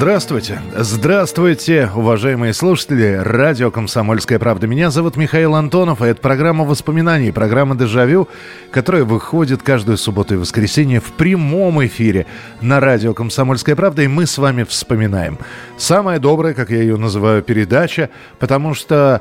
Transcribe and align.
Здравствуйте. 0.00 0.62
Здравствуйте, 0.74 1.90
уважаемые 1.94 2.54
слушатели. 2.54 3.20
Радио 3.22 3.70
«Комсомольская 3.70 4.38
правда». 4.38 4.66
Меня 4.66 4.90
зовут 4.90 5.16
Михаил 5.16 5.54
Антонов, 5.54 6.00
и 6.00 6.06
это 6.06 6.22
программа 6.22 6.64
воспоминаний, 6.64 7.32
программа 7.32 7.76
«Дежавю», 7.76 8.26
которая 8.70 9.04
выходит 9.04 9.62
каждую 9.62 9.98
субботу 9.98 10.32
и 10.32 10.38
воскресенье 10.38 11.00
в 11.00 11.12
прямом 11.12 11.84
эфире 11.84 12.24
на 12.62 12.80
радио 12.80 13.12
«Комсомольская 13.12 13.76
правда», 13.76 14.00
и 14.00 14.08
мы 14.08 14.24
с 14.24 14.38
вами 14.38 14.62
вспоминаем. 14.62 15.36
Самая 15.76 16.18
добрая, 16.18 16.54
как 16.54 16.70
я 16.70 16.78
ее 16.78 16.96
называю, 16.96 17.42
передача, 17.42 18.08
потому 18.38 18.72
что 18.72 19.20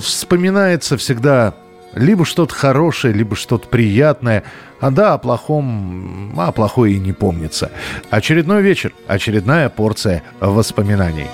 вспоминается 0.00 0.96
всегда 0.96 1.52
либо 1.98 2.24
что-то 2.24 2.54
хорошее, 2.54 3.12
либо 3.12 3.36
что-то 3.36 3.68
приятное. 3.68 4.44
А 4.80 4.90
да, 4.90 5.14
о 5.14 5.18
плохом, 5.18 6.34
а 6.38 6.52
плохое 6.52 6.94
и 6.94 6.98
не 6.98 7.12
помнится. 7.12 7.70
Очередной 8.10 8.62
вечер, 8.62 8.92
очередная 9.06 9.68
порция 9.68 10.22
воспоминаний. 10.40 11.26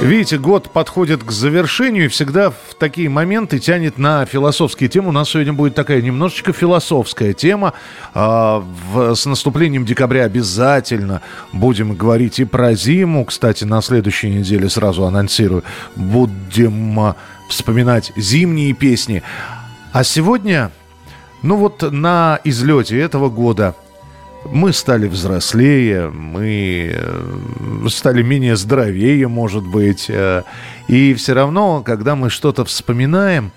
Видите, 0.00 0.38
год 0.38 0.70
подходит 0.70 1.24
к 1.24 1.32
завершению, 1.32 2.04
и 2.04 2.08
всегда 2.08 2.50
в 2.50 2.74
такие 2.78 3.08
моменты 3.08 3.58
тянет 3.58 3.98
на 3.98 4.24
философские 4.26 4.88
темы. 4.88 5.08
У 5.08 5.12
нас 5.12 5.30
сегодня 5.30 5.52
будет 5.52 5.74
такая 5.74 6.00
немножечко 6.00 6.52
философская 6.52 7.32
тема. 7.32 7.72
А, 8.14 8.64
в, 8.92 9.16
с 9.16 9.26
наступлением 9.26 9.84
декабря 9.84 10.22
обязательно 10.24 11.20
будем 11.52 11.96
говорить 11.96 12.38
и 12.38 12.44
про 12.44 12.74
зиму. 12.74 13.24
Кстати, 13.24 13.64
на 13.64 13.82
следующей 13.82 14.30
неделе 14.30 14.68
сразу 14.68 15.04
анонсирую. 15.04 15.64
Будем 15.96 17.00
а, 17.00 17.16
вспоминать 17.48 18.12
зимние 18.16 18.72
песни. 18.74 19.22
А 19.92 20.04
сегодня, 20.04 20.70
ну 21.42 21.56
вот 21.56 21.82
на 21.90 22.40
излете 22.44 22.98
этого 23.00 23.28
года 23.28 23.74
мы 24.44 24.72
стали 24.72 25.08
взрослее, 25.08 26.10
мы 26.10 26.92
э, 26.94 27.88
стали 27.88 28.22
менее 28.22 28.56
здоровее, 28.56 29.28
может 29.28 29.66
быть. 29.66 30.06
Э, 30.08 30.44
и 30.86 31.14
все 31.14 31.34
равно, 31.34 31.82
когда 31.82 32.14
мы 32.14 32.30
что-то 32.30 32.64
вспоминаем, 32.64 33.50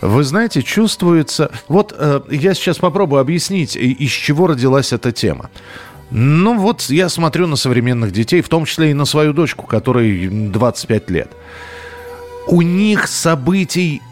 вы 0.00 0.24
знаете, 0.24 0.62
чувствуется... 0.62 1.50
Вот 1.68 1.94
э, 1.96 2.20
я 2.30 2.54
сейчас 2.54 2.78
попробую 2.78 3.20
объяснить, 3.20 3.76
из 3.76 4.10
чего 4.10 4.46
родилась 4.46 4.92
эта 4.92 5.12
тема. 5.12 5.50
Ну 6.10 6.58
вот 6.58 6.82
я 6.82 7.08
смотрю 7.08 7.46
на 7.46 7.56
современных 7.56 8.12
детей, 8.12 8.42
в 8.42 8.48
том 8.48 8.64
числе 8.64 8.90
и 8.90 8.94
на 8.94 9.04
свою 9.04 9.32
дочку, 9.32 9.66
которой 9.66 10.28
25 10.28 11.10
лет 11.10 11.30
у 12.50 12.62
них 12.62 13.06
событий 13.06 14.02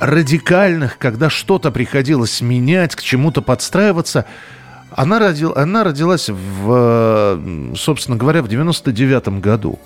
радикальных, 0.00 0.98
когда 0.98 1.30
что-то 1.30 1.70
приходилось 1.70 2.40
менять, 2.40 2.96
к 2.96 3.02
чему-то 3.02 3.42
подстраиваться, 3.42 4.24
она, 4.90 5.18
родил, 5.18 5.52
она 5.54 5.84
родилась, 5.84 6.28
в, 6.28 7.74
собственно 7.76 8.16
говоря, 8.16 8.42
в 8.42 8.46
99-м 8.46 9.40
году. 9.40 9.78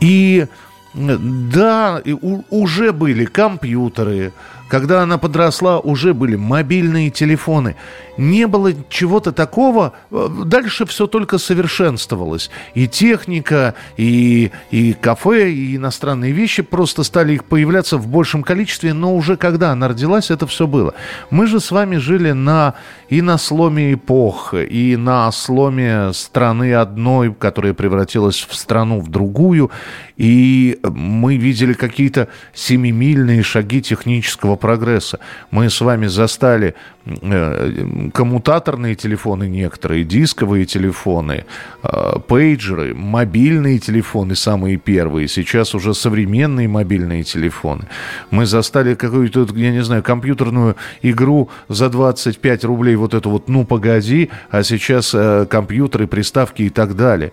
И 0.00 0.46
да, 0.94 2.00
и 2.04 2.12
у, 2.12 2.44
уже 2.50 2.92
были 2.92 3.24
компьютеры, 3.24 4.32
когда 4.68 5.02
она 5.02 5.18
подросла, 5.18 5.78
уже 5.80 6.14
были 6.14 6.36
мобильные 6.36 7.10
телефоны. 7.10 7.76
Не 8.18 8.46
было 8.46 8.72
чего-то 8.88 9.32
такого. 9.32 9.94
Э, 10.10 10.28
дальше 10.44 10.84
все 10.86 11.06
только 11.06 11.38
совершенствовалось. 11.38 12.50
И 12.74 12.86
техника, 12.86 13.74
и, 13.96 14.50
и 14.70 14.92
кафе, 14.92 15.52
и 15.52 15.76
иностранные 15.76 16.32
вещи 16.32 16.62
просто 16.62 17.04
стали 17.04 17.34
их 17.34 17.44
появляться 17.44 17.96
в 17.96 18.08
большем 18.08 18.42
количестве. 18.42 18.92
Но 18.92 19.14
уже 19.14 19.36
когда 19.36 19.70
она 19.72 19.88
родилась, 19.88 20.30
это 20.30 20.46
все 20.46 20.66
было. 20.66 20.94
Мы 21.30 21.46
же 21.46 21.60
с 21.60 21.70
вами 21.70 21.96
жили 21.96 22.32
на, 22.32 22.74
и 23.08 23.22
на 23.22 23.38
сломе 23.38 23.94
эпох, 23.94 24.52
и 24.52 24.96
на 24.96 25.30
сломе 25.32 26.12
страны 26.12 26.74
одной, 26.74 27.32
которая 27.32 27.72
превратилась 27.72 28.46
в 28.48 28.54
страну 28.54 29.00
в 29.00 29.08
другую. 29.08 29.70
И 30.16 30.80
мы 30.82 31.36
видели 31.36 31.72
какие-то 31.72 32.28
семимильные 32.52 33.42
шаги 33.44 33.80
технического 33.80 34.57
прогресса. 34.58 35.18
Мы 35.50 35.70
с 35.70 35.80
вами 35.80 36.06
застали 36.08 36.74
э, 37.06 38.10
коммутаторные 38.12 38.94
телефоны 38.94 39.48
некоторые, 39.48 40.04
дисковые 40.04 40.66
телефоны, 40.66 41.44
э, 41.82 42.18
пейджеры, 42.28 42.94
мобильные 42.94 43.78
телефоны 43.78 44.34
самые 44.34 44.76
первые, 44.76 45.28
сейчас 45.28 45.74
уже 45.74 45.94
современные 45.94 46.68
мобильные 46.68 47.24
телефоны. 47.24 47.88
Мы 48.30 48.46
застали 48.46 48.94
какую-то, 48.94 49.46
я 49.54 49.70
не 49.70 49.82
знаю, 49.82 50.02
компьютерную 50.02 50.76
игру 51.02 51.48
за 51.68 51.88
25 51.88 52.64
рублей, 52.64 52.96
вот 52.96 53.14
эту 53.14 53.30
вот 53.30 53.48
«Ну, 53.48 53.64
погоди», 53.64 54.30
а 54.50 54.62
сейчас 54.62 55.14
э, 55.14 55.46
компьютеры, 55.48 56.06
приставки 56.06 56.62
и 56.62 56.70
так 56.70 56.96
далее. 56.96 57.32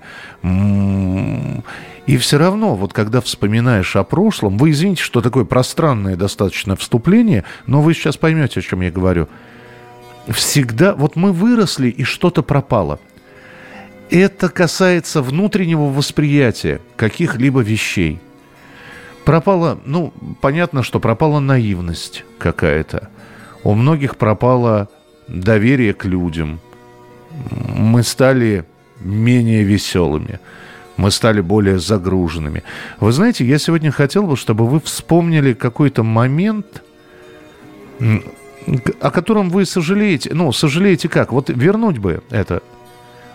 И 2.05 2.17
все 2.17 2.37
равно, 2.37 2.75
вот 2.75 2.93
когда 2.93 3.19
вспоминаешь 3.19 3.95
о 3.95 4.03
прошлом, 4.03 4.57
вы 4.57 4.71
извините, 4.71 5.01
что 5.01 5.21
такое 5.21 5.43
пространное 5.43 6.15
достаточно 6.15 6.75
вступление, 6.75 7.43
но 7.65 7.81
вы 7.81 7.93
сейчас 7.93 8.15
поймете, 8.15 8.59
о 8.59 8.63
чем 8.63 8.81
я 8.81 8.91
говорю. 8.91 9.27
Всегда, 10.27 10.93
вот 10.93 11.15
мы 11.15 11.31
выросли, 11.31 11.87
и 11.87 12.03
что-то 12.03 12.43
пропало. 12.43 12.99
Это 14.11 14.49
касается 14.49 15.23
внутреннего 15.23 15.85
восприятия 15.85 16.79
каких-либо 16.95 17.61
вещей. 17.61 18.19
Пропала, 19.23 19.79
ну, 19.85 20.13
понятно, 20.41 20.83
что 20.83 20.99
пропала 20.99 21.39
наивность 21.39 22.23
какая-то. 22.37 23.09
У 23.63 23.73
многих 23.73 24.17
пропало 24.17 24.89
доверие 25.27 25.95
к 25.95 26.05
людям. 26.05 26.59
Мы 27.75 28.03
стали 28.03 28.65
менее 28.99 29.63
веселыми 29.63 30.39
мы 30.97 31.11
стали 31.11 31.41
более 31.41 31.79
загруженными. 31.79 32.63
Вы 32.99 33.11
знаете, 33.11 33.45
я 33.45 33.59
сегодня 33.59 33.91
хотел 33.91 34.23
бы, 34.23 34.37
чтобы 34.37 34.67
вы 34.67 34.79
вспомнили 34.79 35.53
какой-то 35.53 36.03
момент, 36.03 36.83
о 38.99 39.11
котором 39.11 39.49
вы 39.49 39.65
сожалеете. 39.65 40.33
Ну, 40.33 40.51
сожалеете 40.51 41.09
как? 41.09 41.31
Вот 41.31 41.49
вернуть 41.49 41.97
бы 41.97 42.23
это. 42.29 42.61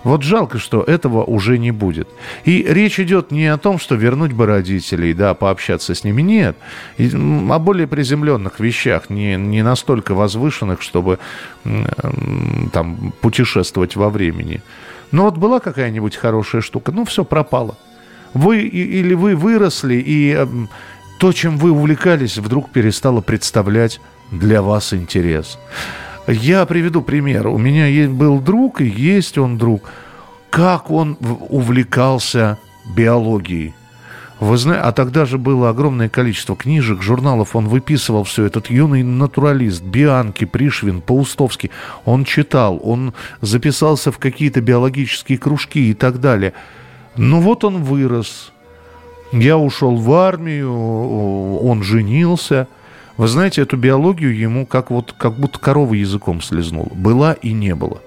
Вот 0.03 0.23
жалко, 0.23 0.59
что 0.59 0.83
этого 0.83 1.25
уже 1.25 1.59
не 1.59 1.73
будет. 1.73 2.09
И 2.47 2.65
речь 2.67 2.99
идет 2.99 3.31
не 3.31 3.47
о 3.47 3.59
том, 3.59 3.79
что 3.79 3.97
вернуть 3.97 4.33
бы 4.33 4.47
родителей, 4.47 5.13
да, 5.13 5.35
пообщаться 5.35 5.95
с 5.95 6.05
ними. 6.05 6.23
Нет. 6.23 6.57
О 6.99 7.59
более 7.59 7.87
приземленных 7.87 8.61
вещах, 8.61 9.11
не, 9.11 9.37
не 9.37 9.63
настолько 9.63 10.15
возвышенных, 10.15 10.81
чтобы 10.81 11.19
там 12.73 13.13
путешествовать 13.21 13.95
во 13.97 14.09
времени. 14.09 14.63
Но 15.13 15.25
вот 15.25 15.37
была 15.37 15.61
какая-нибудь 15.61 16.17
хорошая 16.17 16.63
штука, 16.63 16.93
ну 16.93 17.05
все 17.05 17.25
пропало. 17.25 17.77
Вы 18.33 18.61
или 18.61 19.15
вы 19.15 19.35
выросли, 19.35 19.95
и 19.95 20.35
э, 20.37 20.47
то, 21.19 21.33
чем 21.33 21.59
вы 21.59 21.73
увлекались, 21.73 22.39
вдруг 22.39 22.71
перестало 22.71 23.21
представлять 23.21 24.01
для 24.31 24.63
вас 24.63 24.95
интерес. 24.95 25.59
Я 26.29 26.65
приведу 26.65 27.03
пример. 27.03 27.49
У 27.49 27.59
меня 27.59 28.09
был 28.09 28.39
друг, 28.39 28.81
и 28.81 28.87
есть 28.87 29.37
он 29.37 29.59
друг. 29.59 29.91
Как 30.51 30.91
он 30.91 31.17
увлекался 31.21 32.59
биологией. 32.97 33.75
Вы 34.41 34.57
знаете, 34.57 34.83
а 34.85 34.93
тогда 34.93 35.27
же 35.27 35.37
было 35.37 35.69
огромное 35.69 36.09
количество 36.09 36.57
книжек, 36.57 37.03
журналов, 37.03 37.55
он 37.55 37.69
выписывал 37.69 38.25
все. 38.25 38.47
Этот 38.47 38.71
юный 38.71 39.03
натуралист, 39.03 39.83
Бианки, 39.83 40.47
Пришвин, 40.47 41.03
Паустовский, 41.03 41.71
он 42.07 42.25
читал, 42.25 42.81
он 42.83 43.13
записался 43.43 44.11
в 44.11 44.19
какие-то 44.19 44.63
биологические 44.63 45.37
кружки 45.37 45.91
и 45.91 45.95
так 45.95 46.21
далее. 46.21 46.55
Ну 47.17 47.41
вот 47.41 47.65
он 47.65 47.83
вырос. 47.83 48.53
Я 49.31 49.59
ушел 49.59 49.97
в 49.97 50.11
армию, 50.11 50.73
он 51.61 51.83
женился. 51.83 52.67
Вы 53.19 53.29
знаете, 53.29 53.61
эту 53.61 53.77
биологию 53.77 54.35
ему 54.35 54.65
как, 54.65 54.91
вот, 54.91 55.13
как 55.13 55.35
будто 55.35 55.59
корова 55.59 55.93
языком 55.93 56.41
слезнула. 56.41 56.89
Была 56.95 57.35
и 57.35 57.53
не 57.53 57.75
было. 57.75 58.01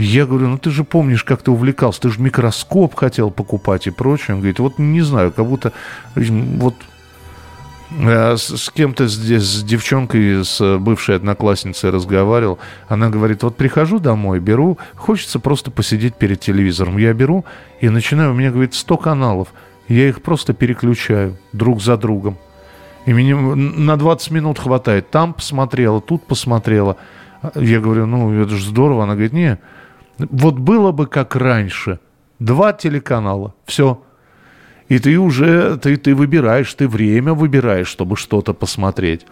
Я 0.00 0.26
говорю, 0.26 0.48
ну 0.48 0.58
ты 0.58 0.70
же 0.70 0.84
помнишь, 0.84 1.24
как 1.24 1.42
ты 1.42 1.50
увлекался, 1.50 2.02
ты 2.02 2.10
же 2.10 2.20
микроскоп 2.20 2.94
хотел 2.94 3.30
покупать 3.30 3.86
и 3.86 3.90
прочее. 3.90 4.34
Он 4.34 4.40
говорит, 4.40 4.58
вот 4.58 4.78
не 4.78 5.00
знаю, 5.00 5.32
как 5.32 5.46
будто 5.46 5.72
вот 6.14 6.74
Э, 7.90 8.36
с, 8.36 8.70
кем-то 8.70 9.06
здесь, 9.06 9.42
с 9.42 9.62
девчонкой, 9.62 10.44
с 10.44 10.78
бывшей 10.78 11.16
одноклассницей 11.16 11.90
разговаривал. 11.90 12.58
Она 12.88 13.08
говорит, 13.08 13.42
вот 13.42 13.56
прихожу 13.56 13.98
домой, 13.98 14.40
беру, 14.40 14.78
хочется 14.94 15.38
просто 15.38 15.70
посидеть 15.70 16.14
перед 16.14 16.40
телевизором. 16.40 16.98
Я 16.98 17.14
беру 17.14 17.44
и 17.80 17.88
начинаю, 17.88 18.32
у 18.32 18.34
меня, 18.34 18.50
говорит, 18.50 18.74
100 18.74 18.96
каналов. 18.98 19.48
Я 19.88 20.08
их 20.08 20.20
просто 20.22 20.52
переключаю 20.52 21.38
друг 21.52 21.80
за 21.80 21.96
другом. 21.96 22.36
И 23.06 23.14
мне 23.14 23.34
на 23.34 23.96
20 23.96 24.30
минут 24.32 24.58
хватает. 24.58 25.10
Там 25.10 25.32
посмотрела, 25.32 26.02
тут 26.02 26.26
посмотрела. 26.26 26.98
Я 27.54 27.80
говорю, 27.80 28.04
ну, 28.04 28.30
это 28.42 28.54
же 28.54 28.66
здорово. 28.66 29.04
Она 29.04 29.14
говорит, 29.14 29.32
не, 29.32 29.58
вот 30.18 30.58
было 30.58 30.92
бы 30.92 31.06
как 31.06 31.36
раньше. 31.36 31.98
Два 32.38 32.72
телеканала, 32.72 33.54
все. 33.64 34.02
И 34.88 34.98
ты 34.98 35.18
уже, 35.18 35.76
ты, 35.76 35.96
ты 35.96 36.14
выбираешь, 36.14 36.72
ты 36.74 36.88
время 36.88 37.34
выбираешь, 37.34 37.88
чтобы 37.88 38.16
что-то 38.16 38.54
посмотреть 38.54 39.26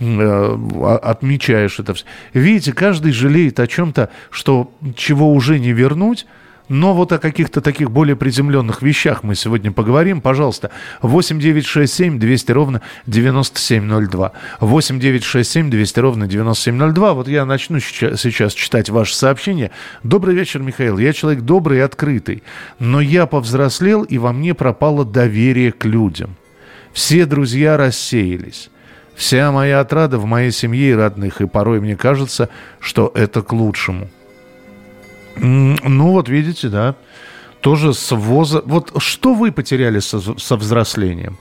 э, 0.00 0.98
отмечаешь 1.02 1.78
это 1.78 1.94
все. 1.94 2.06
Видите, 2.32 2.72
каждый 2.72 3.12
жалеет 3.12 3.60
о 3.60 3.66
чем-то, 3.66 4.10
что 4.30 4.72
чего 4.96 5.32
уже 5.32 5.58
не 5.58 5.72
вернуть, 5.72 6.26
но 6.68 6.94
вот 6.94 7.12
о 7.12 7.18
каких-то 7.18 7.60
таких 7.60 7.90
более 7.90 8.16
приземленных 8.16 8.80
вещах 8.80 9.22
мы 9.22 9.34
сегодня 9.34 9.70
поговорим. 9.70 10.20
Пожалуйста, 10.20 10.70
8 11.02 11.38
9 11.38 11.66
6 11.66 11.92
7 11.92 12.18
200 12.18 12.52
ровно 12.52 12.80
9702. 13.06 14.32
8 14.60 15.00
9 15.00 15.24
6 15.24 15.50
7 15.50 15.70
200 15.70 16.00
ровно 16.00 16.26
9702. 16.26 17.12
Вот 17.12 17.28
я 17.28 17.44
начну 17.44 17.80
сейчас 17.80 18.54
читать 18.54 18.88
ваши 18.88 19.14
сообщения. 19.14 19.70
Добрый 20.02 20.34
вечер, 20.34 20.60
Михаил. 20.60 20.96
Я 20.98 21.12
человек 21.12 21.42
добрый 21.42 21.78
и 21.78 21.82
открытый. 21.82 22.42
Но 22.78 23.00
я 23.00 23.26
повзрослел, 23.26 24.02
и 24.02 24.16
во 24.16 24.32
мне 24.32 24.54
пропало 24.54 25.04
доверие 25.04 25.70
к 25.70 25.84
людям. 25.84 26.36
Все 26.94 27.26
друзья 27.26 27.76
рассеялись. 27.76 28.70
Вся 29.14 29.52
моя 29.52 29.80
отрада 29.80 30.18
в 30.18 30.24
моей 30.24 30.50
семье 30.50 30.90
и 30.90 30.94
родных, 30.94 31.40
и 31.40 31.46
порой 31.46 31.80
мне 31.80 31.96
кажется, 31.96 32.48
что 32.80 33.12
это 33.14 33.42
к 33.42 33.52
лучшему. 33.52 34.08
Ну, 35.36 36.12
вот 36.12 36.28
видите, 36.28 36.68
да. 36.68 36.94
Тоже 37.60 37.94
с 37.94 38.14
воза... 38.14 38.62
Вот 38.64 38.92
что 38.98 39.34
вы 39.34 39.50
потеряли 39.50 40.00
со, 40.00 40.20
со 40.38 40.56
взрослением? 40.56 41.38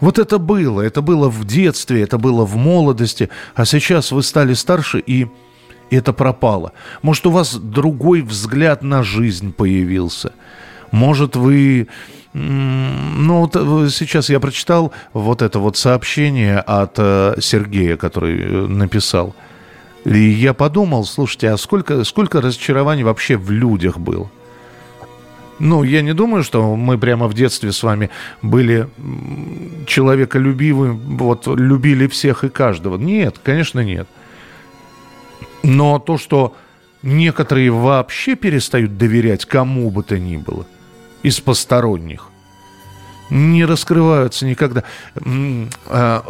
Вот 0.00 0.18
это 0.18 0.38
было, 0.38 0.80
это 0.80 1.02
было 1.02 1.28
в 1.28 1.44
детстве, 1.44 2.02
это 2.02 2.18
было 2.18 2.44
в 2.44 2.56
молодости, 2.56 3.28
а 3.54 3.66
сейчас 3.66 4.12
вы 4.12 4.22
стали 4.22 4.54
старше 4.54 4.98
и 4.98 5.28
это 5.90 6.12
пропало. 6.12 6.72
Может, 7.02 7.26
у 7.26 7.30
вас 7.30 7.54
другой 7.54 8.22
взгляд 8.22 8.82
на 8.82 9.02
жизнь 9.02 9.52
появился. 9.52 10.32
Может, 10.90 11.36
вы... 11.36 11.88
Ну, 12.32 13.40
вот 13.40 13.56
э, 13.56 13.88
сейчас 13.90 14.30
я 14.30 14.38
прочитал 14.38 14.92
вот 15.12 15.42
это 15.42 15.58
вот 15.58 15.76
сообщение 15.76 16.60
от 16.60 16.94
э, 16.96 17.34
Сергея, 17.40 17.96
который 17.96 18.40
э, 18.40 18.66
написал– 18.66 19.34
и 20.04 20.18
я 20.18 20.54
подумал, 20.54 21.04
слушайте, 21.04 21.50
а 21.50 21.56
сколько, 21.56 22.04
сколько 22.04 22.40
разочарований 22.40 23.02
вообще 23.02 23.36
в 23.36 23.50
людях 23.50 23.98
было? 23.98 24.30
Ну, 25.58 25.82
я 25.82 26.00
не 26.00 26.14
думаю, 26.14 26.42
что 26.42 26.74
мы 26.74 26.96
прямо 26.96 27.28
в 27.28 27.34
детстве 27.34 27.70
с 27.70 27.82
вами 27.82 28.08
были 28.40 28.88
человеколюбивы, 29.86 30.92
вот 30.92 31.46
любили 31.46 32.06
всех 32.06 32.44
и 32.44 32.48
каждого. 32.48 32.96
Нет, 32.96 33.38
конечно, 33.42 33.80
нет. 33.80 34.08
Но 35.62 35.98
то, 35.98 36.16
что 36.16 36.56
некоторые 37.02 37.70
вообще 37.70 38.36
перестают 38.36 38.96
доверять 38.96 39.44
кому 39.44 39.90
бы 39.90 40.02
то 40.02 40.18
ни 40.18 40.38
было 40.38 40.66
из 41.22 41.40
посторонних, 41.40 42.29
не 43.30 43.64
раскрываются 43.64 44.44
никогда. 44.46 44.84
А, 45.86 46.24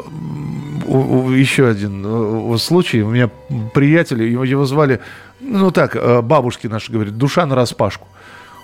еще 1.34 1.68
один 1.68 2.58
случай. 2.58 3.02
У 3.02 3.10
меня 3.10 3.30
приятель, 3.74 4.22
его 4.22 4.64
звали, 4.66 5.00
ну 5.40 5.70
так, 5.70 5.96
э, 5.96 6.20
бабушки 6.22 6.66
наши 6.66 6.92
говорят, 6.92 7.16
душа 7.16 7.46
на 7.46 7.54
распашку. 7.54 8.06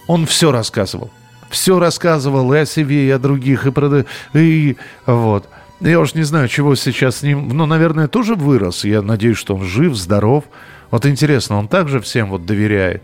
Он 0.06 0.26
все 0.26 0.52
рассказывал. 0.52 1.10
Все 1.50 1.78
рассказывал 1.78 2.52
и 2.52 2.58
о 2.58 2.66
себе, 2.66 3.06
и 3.06 3.10
о 3.10 3.18
других, 3.18 3.66
и 3.66 3.70
про... 3.70 4.04
И 4.34 4.76
вот. 5.06 5.48
Я 5.80 6.00
уж 6.00 6.14
не 6.14 6.22
знаю, 6.22 6.48
чего 6.48 6.74
сейчас 6.74 7.18
с 7.18 7.22
ним... 7.22 7.48
Ну, 7.48 7.66
наверное, 7.66 8.08
тоже 8.08 8.34
вырос. 8.34 8.84
Я 8.84 9.02
надеюсь, 9.02 9.36
что 9.36 9.54
он 9.54 9.64
жив, 9.64 9.94
здоров. 9.94 10.44
Вот 10.90 11.06
интересно, 11.06 11.58
он 11.58 11.68
также 11.68 12.00
всем 12.00 12.30
вот 12.30 12.46
доверяет 12.46 13.02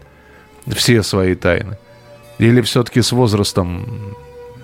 все 0.66 1.02
свои 1.02 1.34
тайны? 1.34 1.78
Или 2.38 2.60
все-таки 2.62 3.02
с 3.02 3.12
возрастом 3.12 4.16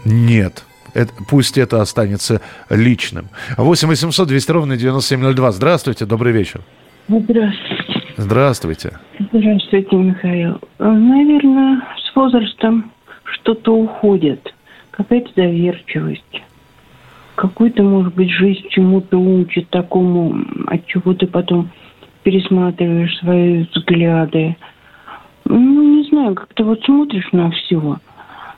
нет. 0.09 0.65
Это, 0.95 1.13
пусть 1.29 1.59
это 1.59 1.81
останется 1.81 2.41
личным. 2.71 3.29
8 3.57 3.89
800 3.89 4.27
200 4.27 4.51
ровно 4.51 4.77
9702. 4.77 5.53
Здравствуйте, 5.53 6.07
добрый 6.07 6.33
вечер. 6.33 6.63
Здравствуйте. 7.09 7.79
Здравствуйте. 8.17 8.99
Здравствуйте, 9.33 9.97
Михаил. 9.97 10.61
Наверное, 10.79 11.83
с 11.97 12.17
возрастом 12.17 12.91
что-то 13.23 13.77
уходит. 13.77 14.53
Какая-то 14.91 15.31
доверчивость. 15.37 16.43
Какой-то, 17.37 17.85
может 17.85 18.15
быть, 18.15 18.31
жизнь 18.31 18.67
чему-то 18.71 19.19
учит 19.19 19.69
такому, 19.71 20.45
от 20.67 20.85
чего 20.87 21.15
ты 21.15 21.29
потом 21.29 21.71
пересматриваешь 22.25 23.17
свои 23.19 23.65
взгляды. 23.73 24.57
Ну, 25.45 25.99
не 25.99 26.09
знаю, 26.09 26.35
как-то 26.35 26.65
вот 26.65 26.83
смотришь 26.85 27.29
на 27.31 27.51
все. 27.53 27.99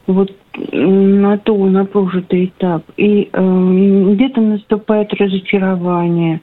Вот 0.07 0.35
на 0.73 1.39
то, 1.39 1.57
на 1.67 1.85
прожитый 1.85 2.47
этап. 2.47 2.85
И 2.97 3.29
э, 3.33 4.13
где-то 4.15 4.41
наступает 4.41 5.13
разочарование. 5.15 6.41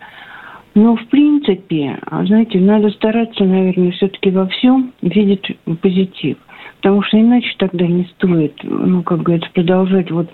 Но, 0.75 0.95
в 0.95 1.07
принципе, 1.07 1.99
знаете, 2.25 2.59
надо 2.59 2.89
стараться, 2.91 3.43
наверное, 3.43 3.91
все-таки 3.91 4.29
во 4.29 4.47
всем 4.47 4.93
видеть 5.01 5.57
позитив. 5.81 6.37
Потому 6.77 7.01
что 7.01 7.19
иначе 7.19 7.49
тогда 7.57 7.87
не 7.87 8.03
стоит, 8.15 8.53
ну, 8.63 9.01
как 9.01 9.23
говорится, 9.23 9.49
продолжать 9.51 10.11
вот 10.11 10.29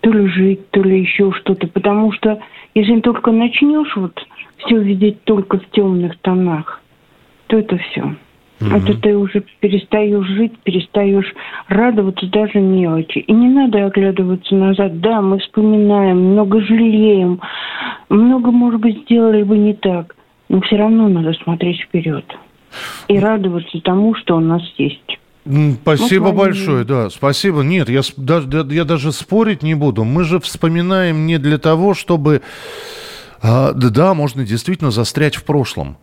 то 0.00 0.10
ли 0.10 0.28
жить, 0.28 0.70
то 0.70 0.80
ли 0.82 1.00
еще 1.00 1.32
что-то. 1.32 1.66
Потому 1.66 2.12
что 2.12 2.38
если 2.74 3.00
только 3.00 3.32
начнешь 3.32 3.96
вот 3.96 4.24
все 4.58 4.78
видеть 4.78 5.24
только 5.24 5.58
в 5.58 5.70
темных 5.70 6.16
тонах, 6.20 6.80
то 7.48 7.58
это 7.58 7.76
все. 7.78 8.14
Угу. 8.66 8.76
Это 8.76 8.94
ты 9.00 9.16
уже 9.16 9.42
перестаешь 9.60 10.26
жить, 10.26 10.58
перестаешь 10.62 11.32
радоваться 11.68 12.26
даже 12.26 12.60
мелочи. 12.60 13.18
И 13.18 13.32
не 13.32 13.48
надо 13.48 13.86
оглядываться 13.86 14.54
назад. 14.54 15.00
Да, 15.00 15.20
мы 15.20 15.38
вспоминаем, 15.38 16.32
много 16.32 16.60
жалеем, 16.62 17.40
много, 18.08 18.50
может 18.50 18.80
быть, 18.80 19.02
сделали 19.02 19.42
бы 19.42 19.58
не 19.58 19.74
так. 19.74 20.14
Но 20.48 20.60
все 20.60 20.76
равно 20.76 21.08
надо 21.08 21.32
смотреть 21.42 21.80
вперед. 21.80 22.24
И 23.08 23.18
радоваться 23.18 23.80
тому, 23.80 24.14
что 24.14 24.36
у 24.36 24.40
нас 24.40 24.62
есть. 24.76 25.18
Спасибо 25.82 26.26
вот 26.26 26.36
большое, 26.36 26.84
да, 26.84 27.10
спасибо. 27.10 27.62
Нет, 27.62 27.88
я, 27.88 28.02
я 28.70 28.84
даже 28.84 29.10
спорить 29.10 29.62
не 29.62 29.74
буду. 29.74 30.04
Мы 30.04 30.22
же 30.22 30.38
вспоминаем 30.38 31.26
не 31.26 31.38
для 31.38 31.58
того, 31.58 31.94
чтобы... 31.94 32.42
А, 33.42 33.72
да, 33.72 34.14
можно 34.14 34.44
действительно 34.44 34.92
застрять 34.92 35.34
в 35.34 35.44
прошлом 35.44 35.96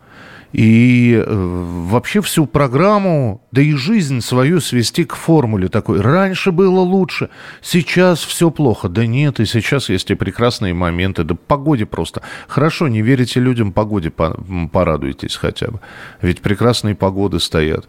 и 0.52 1.14
э, 1.14 1.24
вообще 1.28 2.20
всю 2.20 2.46
программу, 2.46 3.40
да 3.52 3.62
и 3.62 3.72
жизнь 3.74 4.20
свою 4.20 4.60
свести 4.60 5.04
к 5.04 5.14
формуле 5.14 5.68
такой. 5.68 6.00
Раньше 6.00 6.50
было 6.50 6.80
лучше, 6.80 7.30
сейчас 7.62 8.24
все 8.24 8.50
плохо. 8.50 8.88
Да 8.88 9.06
нет, 9.06 9.38
и 9.40 9.46
сейчас 9.46 9.88
есть 9.88 10.10
и 10.10 10.14
прекрасные 10.14 10.74
моменты. 10.74 11.22
Да 11.24 11.34
погоде 11.34 11.86
просто. 11.86 12.22
Хорошо, 12.48 12.88
не 12.88 13.02
верите 13.02 13.38
людям, 13.40 13.72
погоде 13.72 14.10
порадуйтесь 14.10 15.36
хотя 15.36 15.68
бы. 15.68 15.80
Ведь 16.20 16.40
прекрасные 16.40 16.94
погоды 16.96 17.38
стоят. 17.38 17.86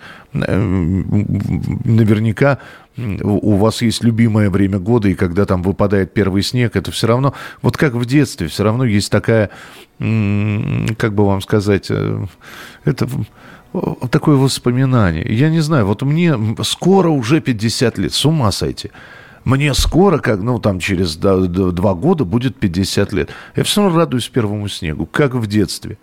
Наверняка 1.84 2.60
у 2.98 3.56
вас 3.56 3.82
есть 3.82 4.04
любимое 4.04 4.50
время 4.50 4.80
года, 4.80 5.08
и 5.08 5.16
когда 5.16 5.46
там 5.46 5.62
выпадает 5.64 6.14
первый 6.14 6.44
снег, 6.44 6.76
это 6.76 6.92
все 6.92 7.08
равно, 7.08 7.34
вот 7.62 7.78
как 7.78 7.94
в 7.94 8.06
детстве, 8.06 8.48
все 8.48 8.64
равно 8.64 8.84
есть 8.84 9.12
такая, 9.12 9.50
как 9.98 11.14
бы 11.14 11.26
вам 11.26 11.42
сказать, 11.42 11.88
э, 11.90 12.26
это 12.84 13.08
такое 14.10 14.36
воспоминание. 14.36 15.26
Я 15.34 15.50
не 15.50 15.62
знаю, 15.62 15.86
вот 15.86 16.02
мне 16.02 16.36
скоро 16.64 17.10
уже 17.10 17.40
50 17.40 17.98
лет, 17.98 18.14
с 18.14 18.26
ума 18.26 18.52
сойти. 18.52 18.92
Мне 19.44 19.74
скоро, 19.74 20.20
как, 20.20 20.40
ну, 20.42 20.60
там, 20.60 20.80
через 20.80 21.16
два 21.16 21.94
года 21.96 22.26
будет 22.26 22.58
50 22.58 23.14
лет. 23.14 23.30
Я 23.56 23.64
все 23.64 23.82
равно 23.82 23.98
радуюсь 23.98 24.28
первому 24.28 24.68
снегу, 24.68 25.06
как 25.06 25.34
в 25.34 25.48
детстве. 25.48 25.98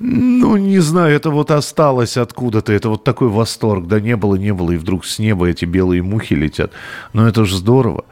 Ну, 0.00 0.56
не 0.56 0.78
знаю, 0.78 1.16
это 1.16 1.30
вот 1.30 1.50
осталось 1.50 2.16
откуда-то. 2.16 2.72
Это 2.72 2.88
вот 2.88 3.02
такой 3.02 3.28
восторг. 3.28 3.88
Да 3.88 4.00
не 4.00 4.16
было, 4.16 4.36
не 4.36 4.52
было, 4.52 4.72
и 4.72 4.76
вдруг 4.76 5.04
с 5.04 5.18
неба 5.18 5.48
эти 5.48 5.64
белые 5.64 6.02
мухи 6.02 6.34
летят. 6.34 6.72
Но 7.12 7.26
это 7.26 7.44
же 7.44 7.56
здорово. 7.56 8.04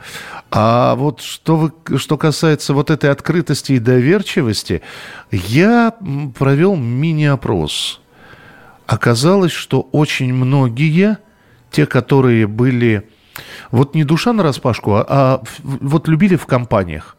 А 0.50 0.96
вот 0.96 1.20
что, 1.20 1.56
вы, 1.56 1.98
что 1.98 2.16
касается 2.16 2.74
вот 2.74 2.90
этой 2.90 3.10
открытости 3.10 3.72
и 3.72 3.78
доверчивости, 3.78 4.82
я 5.30 5.94
провел 6.36 6.76
мини-опрос. 6.76 8.00
Оказалось, 8.86 9.52
что 9.52 9.88
очень 9.92 10.32
многие, 10.32 11.18
те, 11.70 11.86
которые 11.86 12.46
были, 12.46 13.08
вот 13.70 13.94
не 13.94 14.04
душа 14.04 14.32
на 14.32 14.42
распашку, 14.42 14.94
а, 14.94 15.06
а 15.08 15.42
вот 15.62 16.08
любили 16.08 16.36
в 16.36 16.46
компаниях 16.46 17.16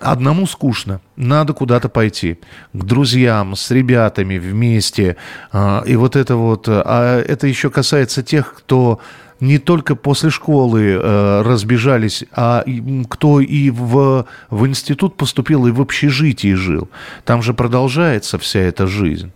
Одному 0.00 0.46
скучно, 0.46 1.02
надо 1.16 1.52
куда-то 1.52 1.90
пойти, 1.90 2.38
к 2.72 2.84
друзьям, 2.84 3.54
с 3.54 3.70
ребятами 3.70 4.38
вместе. 4.38 5.16
А, 5.52 5.82
и 5.86 5.94
вот 5.94 6.16
это 6.16 6.36
вот, 6.36 6.68
а 6.68 7.20
это 7.20 7.46
еще 7.46 7.68
касается 7.68 8.22
тех, 8.22 8.54
кто 8.54 8.98
не 9.40 9.58
только 9.58 9.96
после 9.96 10.30
школы 10.30 10.82
э, 10.92 11.42
разбежались, 11.42 12.24
а 12.32 12.64
кто 13.10 13.40
и 13.40 13.70
в, 13.70 14.26
в 14.48 14.66
институт 14.66 15.16
поступил, 15.16 15.66
и 15.66 15.70
в 15.70 15.82
общежитии 15.82 16.54
жил. 16.54 16.88
Там 17.24 17.42
же 17.42 17.52
продолжается 17.52 18.38
вся 18.38 18.60
эта 18.60 18.86
жизнь. 18.86 19.32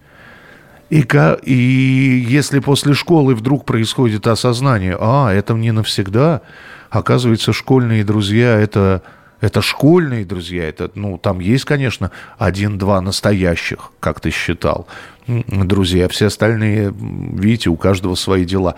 И, 0.91 1.07
и 1.43 2.27
если 2.27 2.59
после 2.61 2.95
школы 2.95 3.35
вдруг 3.35 3.65
происходит 3.65 4.27
осознание, 4.27 4.97
а, 4.99 5.31
это 5.33 5.55
не 5.55 5.73
навсегда, 5.73 6.43
оказывается, 6.91 7.53
школьные 7.53 8.05
друзья 8.05 8.59
это 8.59 9.03
это 9.41 9.61
школьные 9.63 10.25
друзья, 10.25 10.69
это, 10.69 10.91
ну, 10.95 11.19
там 11.19 11.41
есть, 11.41 11.65
конечно, 11.65 12.11
один-два 12.39 13.01
настоящих, 13.01 13.93
как 14.01 14.21
ты 14.21 14.31
считал, 14.31 14.87
друзья, 15.27 16.09
все 16.09 16.27
остальные, 16.27 16.95
видите, 16.95 17.71
у 17.71 17.77
каждого 17.77 18.15
свои 18.15 18.45
дела, 18.45 18.77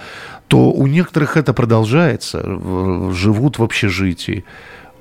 то 0.49 0.71
у 0.71 0.87
некоторых 0.87 1.37
это 1.37 1.53
продолжается, 1.53 2.43
живут 3.13 3.59
в 3.59 3.63
общежитии, 3.63 4.45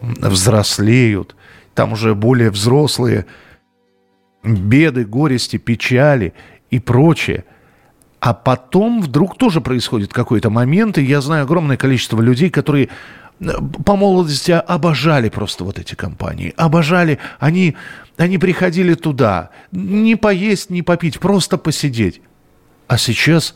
взрослеют, 0.02 1.36
там 1.74 1.94
уже 1.94 2.16
более 2.16 2.52
взрослые 2.52 3.26
беды, 4.44 5.06
горести, 5.06 5.58
печали 5.58 6.34
и 6.70 6.80
прочее. 6.80 7.46
А 8.20 8.34
потом 8.34 9.02
вдруг 9.02 9.38
тоже 9.38 9.62
происходит 9.62 10.14
какой-то 10.14 10.50
момент, 10.50 10.98
и 10.98 11.04
я 11.04 11.22
знаю 11.22 11.44
огромное 11.44 11.78
количество 11.78 12.22
людей, 12.22 12.50
которые 12.50 12.90
по 13.40 13.96
молодости 13.96 14.52
обожали 14.52 15.30
просто 15.30 15.64
вот 15.64 15.80
эти 15.80 15.96
компании. 15.96 16.54
Обожали. 16.58 17.20
Они, 17.40 17.76
они 18.18 18.38
приходили 18.38 18.94
туда. 18.94 19.50
Не 19.72 20.16
поесть, 20.16 20.70
не 20.70 20.82
попить, 20.82 21.20
просто 21.20 21.58
посидеть. 21.58 22.22
А 22.88 22.98
сейчас, 22.98 23.56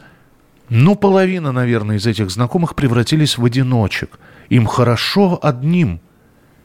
ну, 0.69 0.95
половина, 0.95 1.51
наверное, 1.51 1.97
из 1.97 2.05
этих 2.05 2.29
знакомых 2.29 2.75
превратились 2.75 3.37
в 3.37 3.45
одиночек. 3.45 4.19
Им 4.49 4.65
хорошо 4.65 5.39
одним. 5.41 6.01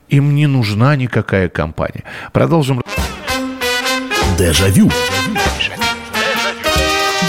Им 0.08 0.34
не 0.34 0.46
нужна 0.46 0.96
никакая 0.96 1.48
компания. 1.48 2.04
Продолжим. 2.32 2.82
Дежавю. 4.38 4.90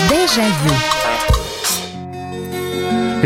Дежавю. 0.09 0.94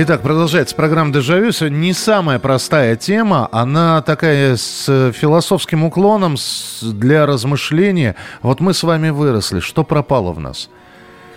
Итак, 0.02 0.22
продолжается 0.22 0.78
программа 0.78 1.12
«Дежавю». 1.12 1.52
Сегодня 1.52 1.76
не 1.76 1.92
самая 1.92 2.40
простая 2.40 2.96
тема. 2.96 3.50
Она 3.52 4.02
такая 4.02 4.56
с 4.56 5.12
философским 5.12 5.84
уклоном, 5.84 6.38
для 6.82 7.26
размышления. 7.26 8.16
Вот 8.42 8.62
мы 8.62 8.74
с 8.74 8.84
вами 8.84 9.10
выросли. 9.10 9.60
Что 9.60 9.84
пропало 9.84 10.32
в 10.32 10.40
нас? 10.40 10.70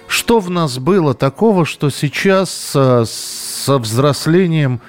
Что 0.06 0.38
в 0.38 0.48
нас 0.48 0.78
было 0.78 1.12
такого, 1.12 1.66
что 1.66 1.90
сейчас 1.90 2.52
со, 2.52 3.04
со 3.04 3.78
взрослением 3.78 4.80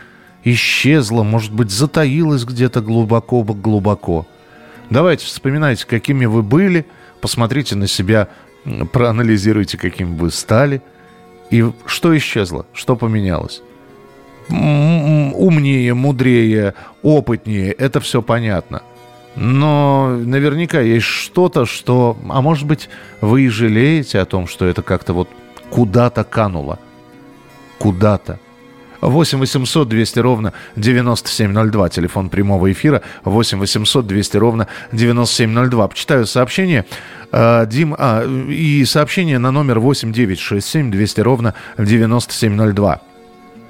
исчезло, 0.44 1.24
может 1.24 1.52
быть, 1.52 1.72
затаилось 1.72 2.46
где-то 2.46 2.80
глубоко-глубоко? 2.80 4.28
Давайте 4.92 5.26
вспоминайте, 5.26 5.88
какими 5.88 6.26
вы 6.26 6.44
были, 6.44 6.86
посмотрите 7.22 7.76
на 7.76 7.88
себя, 7.88 8.28
проанализируйте, 8.92 9.80
каким 9.80 10.16
вы 10.16 10.30
стали– 10.30 10.84
и 11.54 11.72
что 11.86 12.18
исчезло? 12.18 12.66
Что 12.74 12.96
поменялось? 12.96 13.62
Умнее, 14.50 15.94
мудрее, 15.94 16.74
опытнее, 17.04 17.72
это 17.74 18.00
все 18.00 18.24
понятно. 18.24 18.82
Но 19.36 20.18
наверняка 20.18 20.82
есть 20.82 21.06
что-то, 21.06 21.68
что... 21.68 22.18
А 22.28 22.42
может 22.42 22.66
быть, 22.66 22.90
вы 23.22 23.44
и 23.44 23.50
жалеете 23.50 24.20
о 24.20 24.26
том, 24.26 24.48
что 24.48 24.66
это 24.66 24.82
как-то 24.82 25.14
вот 25.14 25.30
куда-то 25.70 26.24
кануло. 26.24 26.80
Куда-то. 27.78 28.40
8 29.10 29.40
800 29.40 29.88
200 29.88 30.20
ровно 30.20 30.54
9702, 30.76 31.90
телефон 31.90 32.30
прямого 32.30 32.72
эфира, 32.72 33.02
8 33.24 33.60
800 33.60 34.08
200 34.08 34.38
ровно 34.38 34.68
9702. 34.92 35.88
Почитаю 35.88 36.26
сообщение. 36.26 36.86
А, 37.32 37.66
Дим, 37.66 37.96
а, 37.98 38.24
и 38.50 38.86
сообщение 38.86 39.40
на 39.40 39.52
номер 39.52 39.80
8 39.80 40.12
967 40.12 40.92
200 40.92 41.22
ровно 41.22 41.54
9702. 41.78 43.13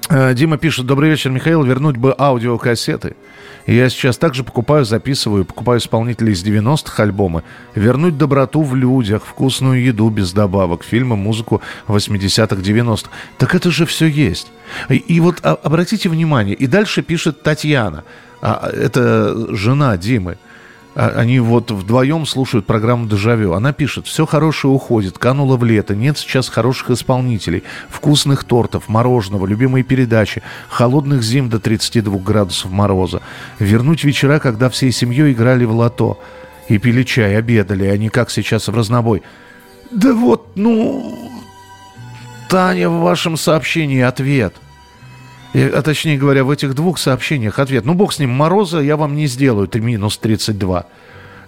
А, 0.09 0.33
Дима 0.33 0.57
пишет, 0.57 0.85
добрый 0.85 1.09
вечер, 1.09 1.29
Михаил, 1.29 1.63
вернуть 1.63 1.97
бы 1.97 2.13
аудиокассеты. 2.17 3.15
Я 3.65 3.89
сейчас 3.89 4.17
также 4.17 4.43
покупаю, 4.43 4.83
записываю, 4.83 5.45
покупаю 5.45 5.79
исполнителей 5.79 6.33
из 6.33 6.43
90-х 6.43 7.01
альбомы. 7.01 7.43
Вернуть 7.75 8.17
доброту 8.17 8.63
в 8.63 8.75
людях, 8.75 9.23
вкусную 9.25 9.81
еду 9.81 10.09
без 10.09 10.33
добавок, 10.33 10.83
фильмы, 10.83 11.15
музыку 11.15 11.61
80-х, 11.87 12.55
90-х. 12.57 13.09
Так 13.37 13.55
это 13.55 13.71
же 13.71 13.85
все 13.85 14.07
есть. 14.07 14.51
И, 14.89 14.95
и 14.95 15.21
вот 15.21 15.39
а, 15.43 15.53
обратите 15.53 16.09
внимание, 16.09 16.55
и 16.55 16.67
дальше 16.67 17.01
пишет 17.01 17.41
Татьяна, 17.41 18.03
а, 18.41 18.69
это 18.69 19.55
жена 19.55 19.95
Димы. 19.95 20.37
А, 20.95 21.09
они 21.17 21.39
вот 21.39 21.71
вдвоем 21.71 22.25
слушают 22.25 22.65
программу 22.65 23.07
«Дежавю». 23.07 23.53
Она 23.53 23.73
пишет, 23.73 24.05
все 24.05 24.25
хорошее 24.25 24.73
уходит, 24.73 25.17
кануло 25.17 25.57
в 25.57 25.63
лето, 25.63 25.95
нет 25.95 26.17
сейчас 26.17 26.49
хороших 26.49 26.91
исполнителей, 26.91 27.63
вкусных 27.89 28.43
тортов, 28.43 28.87
мороженого, 28.87 29.45
любимые 29.45 29.83
передачи, 29.83 30.43
холодных 30.69 31.23
зим 31.23 31.49
до 31.49 31.59
32 31.59 32.17
градусов 32.19 32.71
мороза. 32.71 33.21
Вернуть 33.59 34.03
вечера, 34.03 34.39
когда 34.39 34.69
всей 34.69 34.91
семьей 34.91 35.33
играли 35.33 35.65
в 35.65 35.71
лото 35.71 36.19
и 36.67 36.77
пили 36.77 37.03
чай, 37.03 37.37
обедали, 37.37 37.85
а 37.85 37.97
не 37.97 38.09
как 38.09 38.29
сейчас 38.29 38.67
в 38.67 38.75
разнобой. 38.75 39.23
Да 39.91 40.13
вот, 40.13 40.47
ну, 40.55 41.31
Таня, 42.49 42.89
в 42.89 43.01
вашем 43.01 43.35
сообщении 43.35 44.01
ответ. 44.01 44.55
А 45.53 45.81
точнее 45.83 46.17
говоря, 46.17 46.43
в 46.43 46.49
этих 46.49 46.73
двух 46.73 46.97
сообщениях 46.97 47.59
ответ. 47.59 47.85
Ну, 47.85 47.93
бог 47.93 48.11
с 48.11 48.19
ним, 48.19 48.31
мороза 48.31 48.79
я 48.79 48.97
вам 48.97 49.15
не 49.15 49.27
сделаю, 49.27 49.67
ты 49.67 49.79
минус 49.79 50.17
32. 50.17 50.85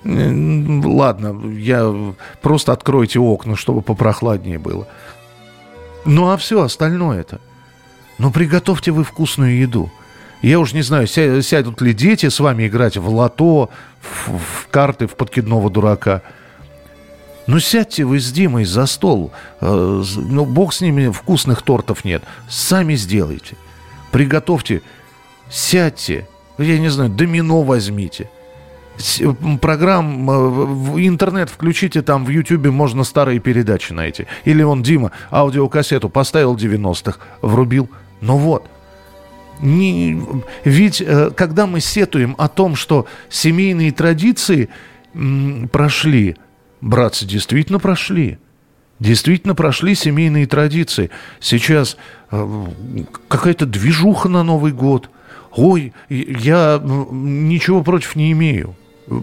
Ладно, 0.04 1.50
я 1.50 2.16
просто 2.42 2.72
откройте 2.72 3.20
окна, 3.20 3.56
чтобы 3.56 3.82
попрохладнее 3.82 4.60
было. 4.60 4.88
Ну, 6.06 6.30
а 6.30 6.38
все 6.38 6.62
остальное 6.62 7.22
это. 7.22 7.42
Ну, 8.20 8.30
приготовьте 8.30 8.92
вы 8.92 9.04
вкусную 9.04 9.58
еду. 9.58 9.92
Я 10.44 10.60
уж 10.60 10.74
не 10.74 10.84
знаю, 10.84 11.08
сядут 11.08 11.82
ли 11.82 11.92
дети 11.94 12.30
с 12.30 12.40
вами 12.40 12.68
играть 12.68 12.98
в 12.98 13.10
лото, 13.10 13.72
в, 14.00 14.30
в 14.38 14.68
карты, 14.70 15.08
в 15.08 15.16
подкидного 15.16 15.72
дурака. 15.72 16.22
Ну, 17.48 17.60
сядьте 17.60 18.06
вы 18.06 18.20
с 18.20 18.32
Димой 18.32 18.66
за 18.66 18.86
стол. 18.86 19.32
Э, 19.62 20.04
ну, 20.16 20.46
бог 20.46 20.74
с 20.74 20.82
ними, 20.82 21.10
вкусных 21.10 21.64
тортов 21.64 22.06
нет. 22.06 22.24
Сами 22.48 22.94
сделайте 22.94 23.56
приготовьте, 24.16 24.82
сядьте, 25.50 26.26
я 26.58 26.80
не 26.80 26.88
знаю, 26.88 27.10
домино 27.10 27.64
возьмите. 27.64 28.30
Программ, 29.60 30.32
э, 30.32 31.06
интернет 31.06 31.50
включите, 31.50 32.02
там 32.02 32.24
в 32.24 32.30
Ютьюбе 32.30 32.72
можно 32.72 33.04
старые 33.04 33.42
передачи 33.42 33.92
найти. 33.92 34.26
Или 34.46 34.64
он, 34.64 34.84
Дима, 34.84 35.12
аудиокассету 35.32 36.08
поставил 36.08 36.56
90-х, 36.56 37.20
врубил. 37.42 37.90
Ну 38.22 38.38
вот. 38.38 38.66
Не, 39.60 40.22
ведь 40.64 41.02
э, 41.02 41.32
когда 41.36 41.68
мы 41.68 41.82
сетуем 41.82 42.36
о 42.38 42.48
том, 42.48 42.78
что 42.78 43.08
семейные 43.28 43.92
традиции 43.92 44.70
прошли, 45.74 46.38
братцы, 46.80 47.26
действительно 47.26 47.80
прошли. 47.80 48.38
Действительно 49.00 49.56
прошли 49.56 49.94
семейные 49.94 50.48
традиции. 50.48 51.10
Сейчас 51.42 51.98
э, 52.32 52.66
какая-то 53.28 53.66
движуха 53.66 54.30
на 54.30 54.44
Новый 54.44 54.72
год. 54.72 55.10
Ой, 55.54 55.94
я 56.10 56.82
ничего 56.82 57.84
против 57.84 58.16
не 58.16 58.32
имею. 58.32 58.76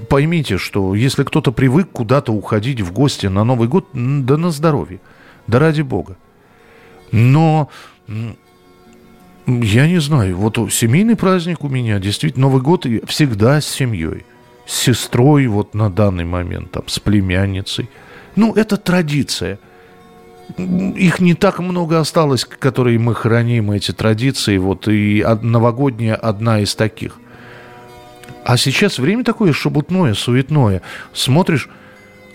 Поймите, 0.09 0.59
что 0.59 0.95
если 0.95 1.25
кто-то 1.25 1.53
привык 1.53 1.89
куда-то 1.91 2.33
уходить 2.33 2.83
в 2.83 2.93
гости 2.93 3.27
на 3.27 3.45
Новый 3.45 3.67
год, 3.67 3.89
да 3.95 4.37
на 4.37 4.51
здоровье, 4.51 5.01
да 5.47 5.59
ради 5.59 5.83
бога. 5.83 6.17
Но 7.11 7.69
я 9.47 9.89
не 9.89 10.01
знаю, 10.01 10.37
вот 10.37 10.59
семейный 10.71 11.17
праздник 11.17 11.65
у 11.65 11.69
меня, 11.69 11.99
действительно, 11.99 12.49
Новый 12.49 12.63
год 12.63 12.87
всегда 13.07 13.61
с 13.61 13.67
семьей, 13.67 14.25
с 14.67 14.75
сестрой 14.75 15.47
вот 15.47 15.75
на 15.75 15.91
данный 15.91 16.25
момент, 16.25 16.73
там, 16.73 16.87
с 16.89 16.99
племянницей– 16.99 17.89
ну, 18.37 18.55
это 18.55 18.77
традиция. 18.77 19.59
Их 20.59 21.21
не 21.21 21.35
так 21.35 21.61
много 21.61 21.99
осталось, 21.99 22.45
которые 22.45 22.99
мы 22.99 23.15
храним, 23.15 23.71
эти 23.71 23.93
традиции. 23.93 24.59
Вот 24.59 24.89
и 24.89 25.25
новогодняя 25.43 26.15
одна 26.15 26.61
из 26.61 26.75
таких. 26.75 27.17
А 28.45 28.57
сейчас 28.57 28.99
время 28.99 29.25
такое 29.25 29.53
шебутное, 29.53 30.15
суетное. 30.15 30.83
Смотришь, 31.13 31.69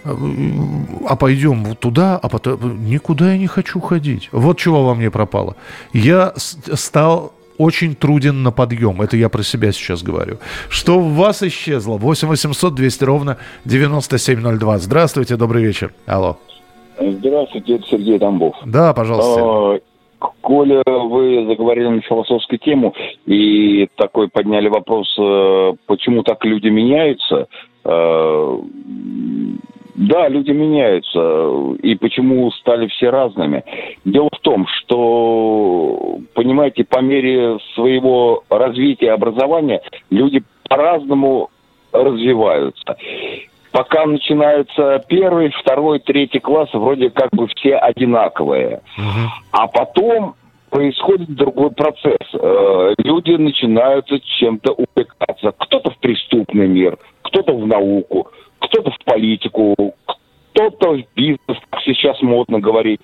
а 0.03 1.15
пойдем 1.15 1.75
туда, 1.75 2.17
а 2.17 2.29
потом 2.29 2.85
никуда 2.85 3.33
я 3.33 3.37
не 3.37 3.47
хочу 3.47 3.79
ходить. 3.79 4.29
Вот 4.31 4.57
чего 4.57 4.85
во 4.85 4.95
мне 4.95 5.11
пропало. 5.11 5.55
Я 5.93 6.33
стал 6.35 7.33
очень 7.57 7.95
труден 7.95 8.43
на 8.43 8.51
подъем. 8.51 9.01
Это 9.01 9.17
я 9.17 9.29
про 9.29 9.43
себя 9.43 9.71
сейчас 9.71 10.03
говорю. 10.03 10.37
Что 10.69 10.99
в 10.99 11.13
вас 11.15 11.43
исчезло? 11.43 11.97
8 11.97 12.27
800 12.27 12.75
200 12.75 13.03
ровно 13.03 13.37
9702. 13.65 14.77
Здравствуйте, 14.79 15.35
добрый 15.35 15.63
вечер. 15.63 15.93
Алло. 16.05 16.37
Здравствуйте, 16.99 17.75
это 17.75 17.87
Сергей 17.87 18.19
Тамбов. 18.19 18.55
Да, 18.65 18.93
пожалуйста. 18.93 19.39
А, 19.39 19.79
Коля, 20.41 20.81
вы 20.85 21.45
заговорили 21.47 21.87
на 21.87 22.01
философскую 22.01 22.59
тему 22.59 22.93
и 23.25 23.87
такой 23.95 24.29
подняли 24.29 24.67
вопрос, 24.67 25.15
э, 25.19 25.73
почему 25.85 26.23
так 26.23 26.43
люди 26.43 26.67
меняются. 26.69 27.47
Да, 29.97 30.27
люди 30.27 30.51
меняются. 30.51 31.75
И 31.81 31.95
почему 31.95 32.51
стали 32.51 32.87
все 32.87 33.09
разными? 33.09 33.63
Дело 34.05 34.29
в 34.31 34.39
том, 34.41 34.67
что, 34.67 36.19
понимаете, 36.35 36.83
по 36.83 36.99
мере 36.99 37.57
своего 37.73 38.43
развития 38.49 39.11
образования 39.11 39.81
люди 40.11 40.43
по-разному 40.69 41.49
развиваются. 41.91 42.95
Пока 43.71 44.05
начинается 44.05 45.03
первый, 45.07 45.51
второй, 45.51 45.99
третий 45.99 46.39
класс, 46.39 46.69
вроде 46.73 47.09
как 47.09 47.31
бы 47.31 47.47
все 47.47 47.75
одинаковые. 47.75 48.81
А 49.51 49.67
потом 49.67 50.35
происходит 50.69 51.33
другой 51.33 51.71
процесс. 51.71 52.17
Э, 52.33 52.93
люди 52.99 53.31
начинают 53.31 54.07
чем-то 54.39 54.73
увлекаться. 54.73 55.53
Кто-то 55.57 55.91
в 55.91 55.97
преступный 55.99 56.67
мир, 56.67 56.97
кто-то 57.23 57.53
в 57.53 57.65
науку, 57.65 58.27
кто-то 58.77 58.91
в 58.91 59.05
политику, 59.05 59.75
кто-то 60.53 60.93
в 60.93 61.03
бизнес, 61.15 61.57
как 61.69 61.81
сейчас 61.83 62.21
модно 62.21 62.59
говорить. 62.59 63.01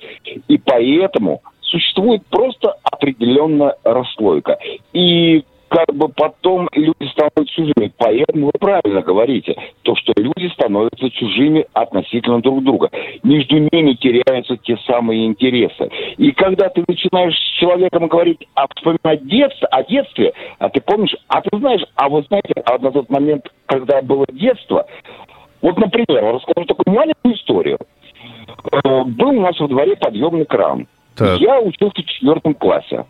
И 0.48 0.58
поэтому 0.58 1.42
существует 1.62 2.26
просто 2.28 2.76
определенная 2.84 3.76
расслойка. 3.84 4.58
И 4.94 5.44
как 5.70 5.96
бы 5.96 6.08
потом 6.10 6.70
люди 6.74 7.10
становятся 7.12 7.46
чужими. 7.48 7.92
Поэтому 7.98 8.48
вы 8.48 8.52
правильно 8.60 9.02
говорите, 9.02 9.56
то, 9.82 9.96
что 9.96 10.14
люди 10.18 10.48
становятся 10.54 11.10
чужими 11.10 11.66
относительно 11.74 12.42
друг 12.42 12.64
друга. 12.64 12.92
Между 13.24 13.58
ними 13.58 13.94
теряются 13.94 14.56
те 14.58 14.78
самые 14.86 15.26
интересы. 15.26 15.90
И 16.18 16.32
когда 16.32 16.70
ты 16.70 16.84
начинаешь 16.88 17.36
с 17.36 17.60
человеком 17.60 18.08
говорить, 18.08 18.48
а 18.54 18.68
вспоминать 18.76 19.26
детство, 19.26 19.68
о 19.70 19.84
детстве, 19.84 20.34
а 20.60 20.70
ты 20.70 20.80
помнишь, 20.80 21.16
а 21.28 21.42
ты 21.42 21.58
знаешь, 21.58 21.84
а 21.96 22.08
вы 22.08 22.22
знаете, 22.28 22.54
а 22.66 22.78
на 22.78 22.92
тот 22.92 23.10
момент, 23.10 23.52
когда 23.66 24.04
было 24.04 24.28
детство, 24.32 24.86
вот, 25.64 25.78
например, 25.78 26.36
расскажу 26.36 26.66
такую 26.68 26.94
маленькую 26.94 27.36
историю. 27.36 27.80
Э, 28.72 29.04
был 29.06 29.30
у 29.30 29.42
нас 29.42 29.58
во 29.58 29.68
дворе 29.70 29.96
подъемный 29.96 30.46
кран. 30.46 30.88
Так. 31.16 31.40
Я 31.40 31.62
учился 31.62 32.02
в 32.02 32.06
четвертом 32.06 32.54
классе. 32.54 33.06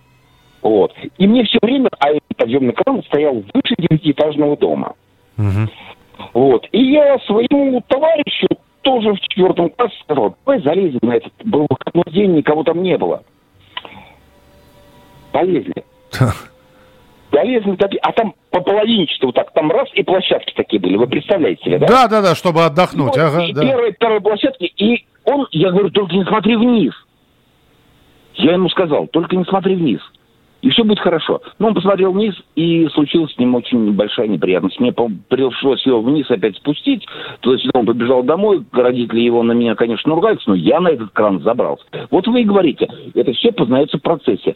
Вот. 0.61 0.93
И 1.17 1.27
мне 1.27 1.43
все 1.45 1.57
время, 1.63 1.89
а 1.97 2.09
этот 2.09 2.37
подъемный 2.37 2.73
кран 2.73 3.03
стоял 3.05 3.33
выше 3.33 3.75
девятиэтажного 3.79 4.55
дома. 4.55 4.93
Угу. 5.39 6.29
Вот. 6.35 6.67
И 6.71 6.91
я 6.91 7.17
своему 7.25 7.81
товарищу 7.87 8.47
тоже 8.83 9.13
в 9.13 9.19
четвертом 9.21 9.71
классе 9.71 9.95
сказал, 10.03 10.35
давай 10.45 10.61
залезем 10.61 10.99
на 11.01 11.13
этот. 11.13 11.33
Был 11.43 11.65
выходной 11.67 12.13
день, 12.13 12.35
никого 12.35 12.63
там 12.63 12.83
не 12.83 12.95
было. 12.99 13.23
Полезли. 15.31 15.83
Залезли, 17.33 17.77
а 18.01 18.11
там 18.11 18.35
по 18.51 18.61
половинчатому 18.61 19.29
вот 19.29 19.35
так, 19.35 19.51
там 19.53 19.71
раз, 19.71 19.89
и 19.93 20.03
площадки 20.03 20.53
такие 20.55 20.79
были, 20.79 20.97
вы 20.97 21.07
представляете 21.07 21.63
себе, 21.63 21.79
да? 21.79 21.87
Да, 21.87 22.07
да, 22.07 22.21
да, 22.21 22.35
чтобы 22.35 22.63
отдохнуть, 22.63 23.15
вот, 23.15 23.17
ага, 23.17 23.45
и 23.45 23.53
да. 23.53 23.61
Первая, 23.61 23.91
вторая 23.91 24.19
площадки, 24.19 24.65
и 24.65 25.05
он, 25.25 25.47
я 25.51 25.71
говорю, 25.71 25.89
только 25.89 26.15
не 26.15 26.23
смотри 26.25 26.55
вниз. 26.55 26.93
Я 28.35 28.53
ему 28.53 28.69
сказал, 28.69 29.07
только 29.07 29.35
не 29.35 29.45
смотри 29.45 29.75
вниз 29.75 30.01
и 30.63 30.69
все 30.69 30.83
будет 30.83 30.99
хорошо. 30.99 31.41
Но 31.59 31.67
он 31.67 31.73
посмотрел 31.75 32.13
вниз, 32.13 32.33
и 32.55 32.87
случилась 32.93 33.33
с 33.33 33.37
ним 33.37 33.53
очень 33.53 33.91
большая 33.91 34.27
неприятность. 34.27 34.79
Мне 34.79 34.93
пришлось 34.93 35.85
его 35.85 36.01
вниз 36.01 36.31
опять 36.31 36.55
спустить, 36.55 37.05
то 37.41 37.53
есть 37.53 37.67
он 37.73 37.85
побежал 37.85 38.23
домой, 38.23 38.63
родители 38.71 39.19
его 39.19 39.43
на 39.43 39.51
меня, 39.51 39.75
конечно, 39.75 40.15
ругаются, 40.15 40.49
но 40.49 40.55
я 40.55 40.79
на 40.79 40.87
этот 40.87 41.11
кран 41.11 41.41
забрался. 41.41 41.83
Вот 42.09 42.27
вы 42.27 42.41
и 42.41 42.45
говорите, 42.45 42.87
это 43.13 43.33
все 43.33 43.51
познается 43.51 43.97
в 43.97 44.01
процессе. 44.01 44.55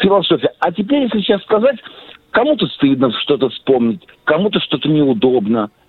Философия. 0.00 0.52
А 0.58 0.72
теперь, 0.72 1.02
если 1.02 1.20
сейчас 1.20 1.42
сказать, 1.42 1.76
кому-то 2.32 2.66
стыдно 2.66 3.12
что-то 3.22 3.48
вспомнить, 3.50 4.02
кому-то 4.24 4.58
что-то 4.60 4.88
неудобно– 4.88 5.70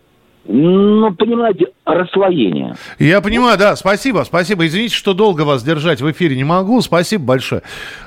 ну, 0.46 1.14
понимаете, 1.14 1.68
расслоение. 1.86 2.76
Я 3.00 3.22
понимаю, 3.22 3.58
да, 3.58 3.76
спасибо, 3.78 4.24
спасибо. 4.26 4.68
Извините, 4.68 4.96
что 4.96 5.14
долго 5.14 5.44
вас 5.44 5.64
держать 5.64 6.02
в 6.02 6.12
эфире 6.12 6.36
не 6.36 6.44
могу. 6.44 6.82
Спасибо 6.82 7.24
большое. 7.24 7.62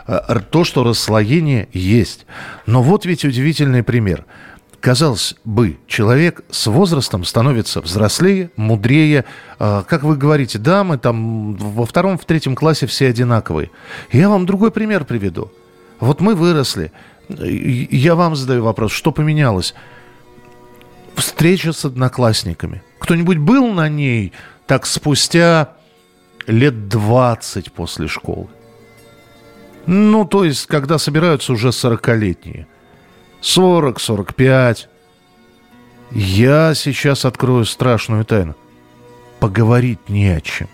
Э, 0.07 0.18
то, 0.51 0.64
что 0.64 0.85
расслоение 0.85 1.68
есть. 1.72 2.27
Но 2.66 2.83
вот 2.83 3.07
ведь 3.07 3.25
удивительный 3.25 3.83
пример. 3.83 4.27
Казалось 4.81 5.35
бы, 5.44 5.79
человек 5.87 6.44
с 6.51 6.66
возрастом 6.66 7.25
становится 7.25 7.81
взрослее, 7.81 8.51
мудрее. 8.57 9.25
Э, 9.59 9.83
как 9.88 10.03
вы 10.03 10.16
говорите, 10.16 10.59
да, 10.59 10.85
мы 10.85 10.99
там 10.99 11.55
во 11.55 11.87
втором, 11.87 12.18
в 12.18 12.27
третьем 12.27 12.55
классе 12.55 12.87
все 12.87 13.09
одинаковые. 13.09 13.70
Я 14.12 14.29
вам 14.29 14.44
другой 14.44 14.70
пример 14.70 15.07
приведу. 15.07 15.51
Вот 16.01 16.20
мы 16.20 16.35
выросли. 16.35 16.92
Я 17.29 18.15
вам 18.15 18.37
задаю 18.37 18.62
вопрос, 18.62 18.93
что 18.93 19.12
поменялось? 19.12 19.75
встреча 21.17 21.73
с 21.73 21.85
одноклассниками. 21.85 22.83
Кто-нибудь 22.99 23.39
был 23.39 23.73
на 23.73 23.89
ней 23.89 24.33
так 24.67 24.87
спустя 24.87 25.75
лет 26.47 26.89
20 26.89 27.73
после 27.73 28.09
школы? 28.09 28.49
Ну, 29.87 30.25
то 30.25 30.45
есть, 30.45 30.67
когда 30.67 30.99
собираются 30.99 31.53
уже 31.53 31.69
40-летние. 31.69 32.67
40, 33.41 34.01
45. 34.01 34.89
Я 36.11 36.75
сейчас 36.75 37.25
открою 37.25 37.65
страшную 37.65 38.25
тайну. 38.25 38.55
Поговорить 39.39 40.09
не 40.09 40.29
о 40.29 40.41
чем. 40.41 40.69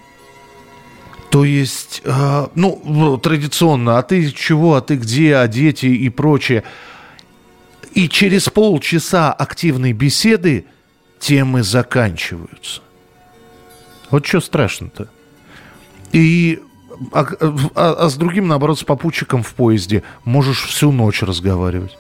То 1.33 1.45
есть, 1.45 2.03
э, 2.05 2.47
ну, 2.55 3.19
традиционно, 3.21 3.99
а 3.99 4.03
ты 4.05 4.31
чего, 4.31 4.77
а 4.77 4.81
ты 4.81 4.95
где, 4.95 5.35
а 5.35 5.49
дети 5.49 5.87
и 5.87 6.09
прочее– 6.09 6.63
и 7.95 8.09
через 8.09 8.49
полчаса 8.49 9.33
активной 9.33 9.93
беседы 9.93 10.65
темы 11.19 11.63
заканчиваются. 11.63 12.81
Вот 14.11 14.27
что 14.27 14.41
страшно-то. 14.41 15.09
И 16.13 16.61
а, 17.13 17.27
а, 17.75 18.05
а 18.05 18.09
с 18.09 18.17
другим, 18.17 18.49
наоборот, 18.49 18.79
с 18.79 18.85
попутчиком 18.85 19.43
в 19.43 19.55
поезде 19.55 20.03
можешь 20.25 20.65
всю 20.65 20.93
ночь 20.93 21.23
разговаривать. 21.23 21.97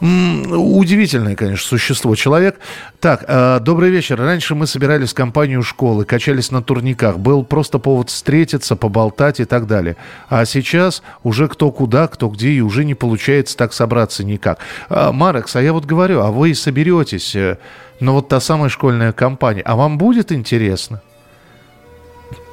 Удивительное, 0.00 1.36
конечно, 1.36 1.68
существо 1.68 2.14
человек. 2.14 2.58
Так, 3.00 3.24
э, 3.26 3.60
добрый 3.60 3.90
вечер. 3.90 4.18
Раньше 4.18 4.54
мы 4.54 4.66
собирались 4.66 5.10
в 5.10 5.14
компанию 5.14 5.62
школы, 5.62 6.04
качались 6.04 6.50
на 6.50 6.62
турниках. 6.62 7.18
Был 7.18 7.44
просто 7.44 7.78
повод 7.78 8.08
встретиться, 8.08 8.76
поболтать 8.76 9.40
и 9.40 9.44
так 9.44 9.66
далее. 9.66 9.96
А 10.30 10.46
сейчас 10.46 11.02
уже 11.22 11.48
кто 11.48 11.70
куда, 11.70 12.08
кто 12.08 12.28
где, 12.28 12.50
и 12.50 12.60
уже 12.60 12.84
не 12.84 12.94
получается 12.94 13.56
так 13.56 13.74
собраться 13.74 14.24
никак. 14.24 14.58
Э, 14.88 15.10
Марекс, 15.12 15.54
а 15.56 15.62
я 15.62 15.74
вот 15.74 15.84
говорю, 15.84 16.20
а 16.20 16.30
вы 16.30 16.54
соберетесь, 16.54 17.36
э, 17.36 17.58
ну 18.00 18.14
вот 18.14 18.28
та 18.28 18.40
самая 18.40 18.70
школьная 18.70 19.12
компания, 19.12 19.62
а 19.62 19.76
вам 19.76 19.98
будет 19.98 20.32
интересно? 20.32 21.02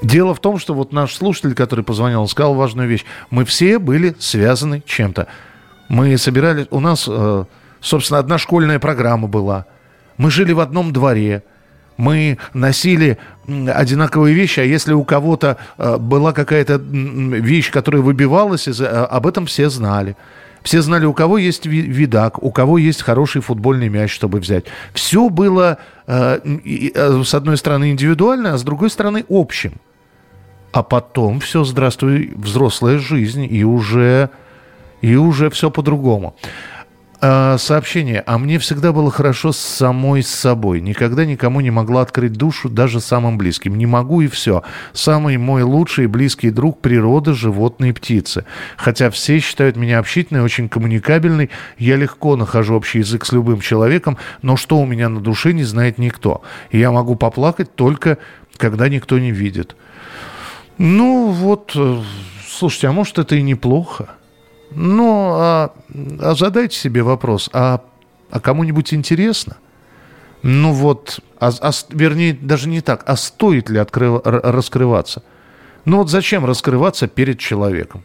Дело 0.01 0.35
в 0.35 0.39
том, 0.39 0.59
что 0.59 0.73
вот 0.73 0.91
наш 0.91 1.15
слушатель, 1.15 1.55
который 1.55 1.83
позвонил, 1.83 2.27
сказал 2.27 2.53
важную 2.53 2.87
вещь. 2.87 3.05
Мы 3.29 3.45
все 3.45 3.79
были 3.79 4.15
связаны 4.19 4.83
чем-то. 4.85 5.27
Мы 5.89 6.17
собирали... 6.17 6.67
У 6.69 6.79
нас, 6.79 7.05
э, 7.07 7.45
собственно, 7.79 8.19
одна 8.19 8.37
школьная 8.37 8.79
программа 8.79 9.27
была. 9.27 9.65
Мы 10.17 10.31
жили 10.31 10.51
в 10.51 10.59
одном 10.59 10.91
дворе. 10.91 11.43
Мы 11.95 12.37
носили 12.53 13.17
одинаковые 13.47 14.35
вещи, 14.35 14.59
а 14.59 14.63
если 14.63 14.93
у 14.93 15.03
кого-то 15.03 15.57
э, 15.77 15.97
была 15.97 16.33
какая-то 16.33 16.75
вещь, 16.75 17.71
которая 17.71 18.01
выбивалась, 18.01 18.67
э, 18.67 18.85
об 18.85 19.25
этом 19.25 19.45
все 19.45 19.69
знали. 19.69 20.15
Все 20.63 20.81
знали, 20.81 21.05
у 21.05 21.13
кого 21.13 21.37
есть 21.37 21.65
видак, 21.65 22.43
у 22.43 22.51
кого 22.51 22.77
есть 22.77 23.01
хороший 23.01 23.41
футбольный 23.41 23.87
мяч, 23.87 24.11
чтобы 24.11 24.39
взять. 24.39 24.65
Все 24.93 25.29
было, 25.29 25.77
с 26.07 27.33
одной 27.33 27.55
стороны, 27.55 27.91
индивидуально, 27.91 28.53
а 28.53 28.57
с 28.57 28.63
другой 28.63 28.89
стороны, 28.89 29.23
общим. 29.29 29.73
А 30.73 30.83
потом 30.83 31.39
все, 31.39 31.63
здравствуй, 31.63 32.33
взрослая 32.35 32.97
жизнь, 32.97 33.47
и 33.49 33.63
уже 33.63 34.29
и 35.01 35.15
уже 35.15 35.49
все 35.49 35.69
по-другому. 35.69 36.35
А, 37.19 37.57
сообщение. 37.57 38.21
А 38.27 38.37
мне 38.37 38.59
всегда 38.59 38.91
было 38.91 39.09
хорошо 39.09 39.51
с 39.51 39.57
самой 39.57 40.21
с 40.21 40.27
собой. 40.27 40.81
Никогда 40.81 41.25
никому 41.25 41.61
не 41.61 41.71
могла 41.71 42.01
открыть 42.01 42.33
душу, 42.33 42.69
даже 42.69 43.01
самым 43.01 43.39
близким. 43.39 43.75
Не 43.75 43.87
могу 43.87 44.21
и 44.21 44.27
все. 44.27 44.61
Самый 44.93 45.37
мой 45.37 45.63
лучший 45.63 46.03
и 46.03 46.07
близкий 46.07 46.51
друг– 46.51 46.79
природа, 46.81 47.33
животные, 47.33 47.93
птицы. 47.93 48.45
Хотя 48.75 49.09
все 49.09 49.39
считают 49.39 49.77
меня 49.77 49.97
общительной, 49.97 50.43
очень 50.43 50.69
коммуникабельной. 50.69 51.49
Я 51.79 51.95
легко 51.95 52.35
нахожу 52.35 52.75
общий 52.75 52.99
язык 52.99 53.25
с 53.25 53.31
любым 53.31 53.61
человеком, 53.61 54.17
но 54.43 54.55
что 54.55 54.77
у 54.77 54.85
меня 54.85 55.09
на 55.09 55.19
душе, 55.19 55.53
не 55.53 55.63
знает 55.63 55.97
никто. 55.97 56.43
И 56.69 56.77
я 56.77 56.91
могу 56.91 57.15
поплакать 57.15 57.73
только, 57.73 58.19
когда 58.57 58.89
никто 58.89 59.17
не 59.17 59.31
видит. 59.31 59.75
Ну 60.77 61.29
вот, 61.29 61.71
э, 61.73 62.01
слушайте, 62.47 62.89
а 62.89 62.91
может 62.91 63.17
это 63.17 63.35
и 63.35 63.41
неплохо? 63.41 64.09
Ну, 64.71 65.31
а, 65.33 65.73
а 66.19 66.35
задайте 66.35 66.77
себе 66.77 67.03
вопрос, 67.03 67.49
а, 67.53 67.81
а 68.29 68.39
кому-нибудь 68.39 68.93
интересно? 68.93 69.57
Ну 70.43 70.71
вот, 70.71 71.19
а, 71.39 71.51
а, 71.61 71.71
вернее, 71.89 72.33
даже 72.33 72.69
не 72.69 72.81
так, 72.81 73.03
а 73.05 73.15
стоит 73.15 73.69
ли 73.69 73.79
открыв, 73.79 74.21
раскрываться? 74.23 75.23
Ну 75.85 75.97
вот 75.97 76.09
зачем 76.09 76.45
раскрываться 76.45 77.07
перед 77.07 77.39
человеком? 77.39 78.03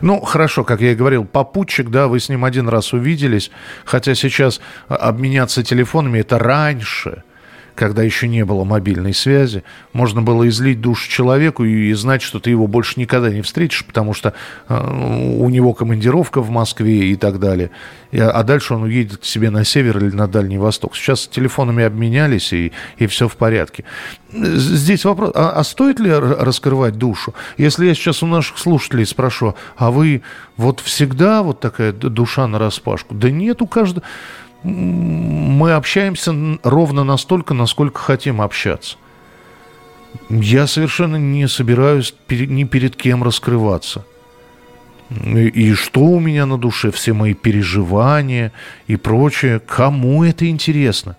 Ну, 0.00 0.20
хорошо, 0.20 0.62
как 0.62 0.80
я 0.80 0.92
и 0.92 0.94
говорил, 0.94 1.24
попутчик, 1.24 1.90
да, 1.90 2.06
вы 2.06 2.20
с 2.20 2.28
ним 2.28 2.44
один 2.44 2.68
раз 2.68 2.92
увиделись, 2.92 3.50
хотя 3.84 4.14
сейчас 4.14 4.60
обменяться 4.88 5.64
телефонами 5.64 6.20
это 6.20 6.38
раньше– 6.38 7.24
когда 7.74 8.02
еще 8.02 8.28
не 8.28 8.44
было 8.44 8.64
мобильной 8.64 9.14
связи, 9.14 9.64
можно 9.92 10.22
было 10.22 10.48
излить 10.48 10.80
душу 10.80 11.08
человеку 11.08 11.64
и 11.64 11.92
знать, 11.94 12.22
что 12.22 12.40
ты 12.40 12.50
его 12.50 12.66
больше 12.66 12.98
никогда 13.00 13.30
не 13.30 13.42
встретишь, 13.42 13.84
потому 13.84 14.14
что 14.14 14.34
э, 14.68 15.36
у 15.38 15.48
него 15.48 15.72
командировка 15.74 16.40
в 16.40 16.50
Москве 16.50 17.10
и 17.10 17.16
так 17.16 17.38
далее. 17.38 17.70
И, 18.10 18.18
а 18.18 18.42
дальше 18.42 18.74
он 18.74 18.82
уедет 18.82 19.18
к 19.18 19.24
себе 19.24 19.50
на 19.50 19.64
север 19.64 19.98
или 19.98 20.14
на 20.14 20.28
Дальний 20.28 20.58
Восток. 20.58 20.96
Сейчас 20.96 21.26
телефонами 21.26 21.84
обменялись, 21.84 22.52
и, 22.52 22.72
и 22.98 23.06
все 23.06 23.28
в 23.28 23.36
порядке. 23.36 23.84
Здесь 24.32 25.04
вопрос, 25.04 25.32
а, 25.34 25.50
а 25.50 25.64
стоит 25.64 26.00
ли 26.00 26.10
раскрывать 26.10 26.96
душу? 26.96 27.34
Если 27.56 27.86
я 27.86 27.94
сейчас 27.94 28.22
у 28.22 28.26
наших 28.26 28.58
слушателей 28.58 29.06
спрошу, 29.06 29.54
а 29.76 29.90
вы 29.90 30.22
вот 30.56 30.80
всегда 30.80 31.42
вот 31.42 31.60
такая 31.60 31.92
душа 31.92 32.46
на 32.46 32.58
распашку? 32.58 33.14
Да 33.14 33.30
нет, 33.30 33.62
у 33.62 33.66
каждого 33.66 34.02
мы 34.64 35.72
общаемся 35.72 36.34
ровно 36.62 37.04
настолько, 37.04 37.54
насколько 37.54 37.98
хотим 37.98 38.40
общаться. 38.40 38.96
Я 40.28 40.66
совершенно 40.66 41.16
не 41.16 41.48
собираюсь 41.48 42.14
ни 42.28 42.64
перед 42.64 42.96
кем 42.96 43.22
раскрываться. 43.22 44.04
И 45.10 45.74
что 45.74 46.00
у 46.00 46.20
меня 46.20 46.46
на 46.46 46.58
душе, 46.58 46.90
все 46.90 47.12
мои 47.12 47.34
переживания 47.34 48.52
и 48.86 48.96
прочее, 48.96 49.60
кому 49.60 50.24
это 50.24 50.48
интересно? 50.48 51.16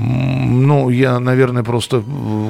Ну, 0.00 0.90
я, 0.90 1.18
наверное, 1.18 1.64
просто 1.64 2.04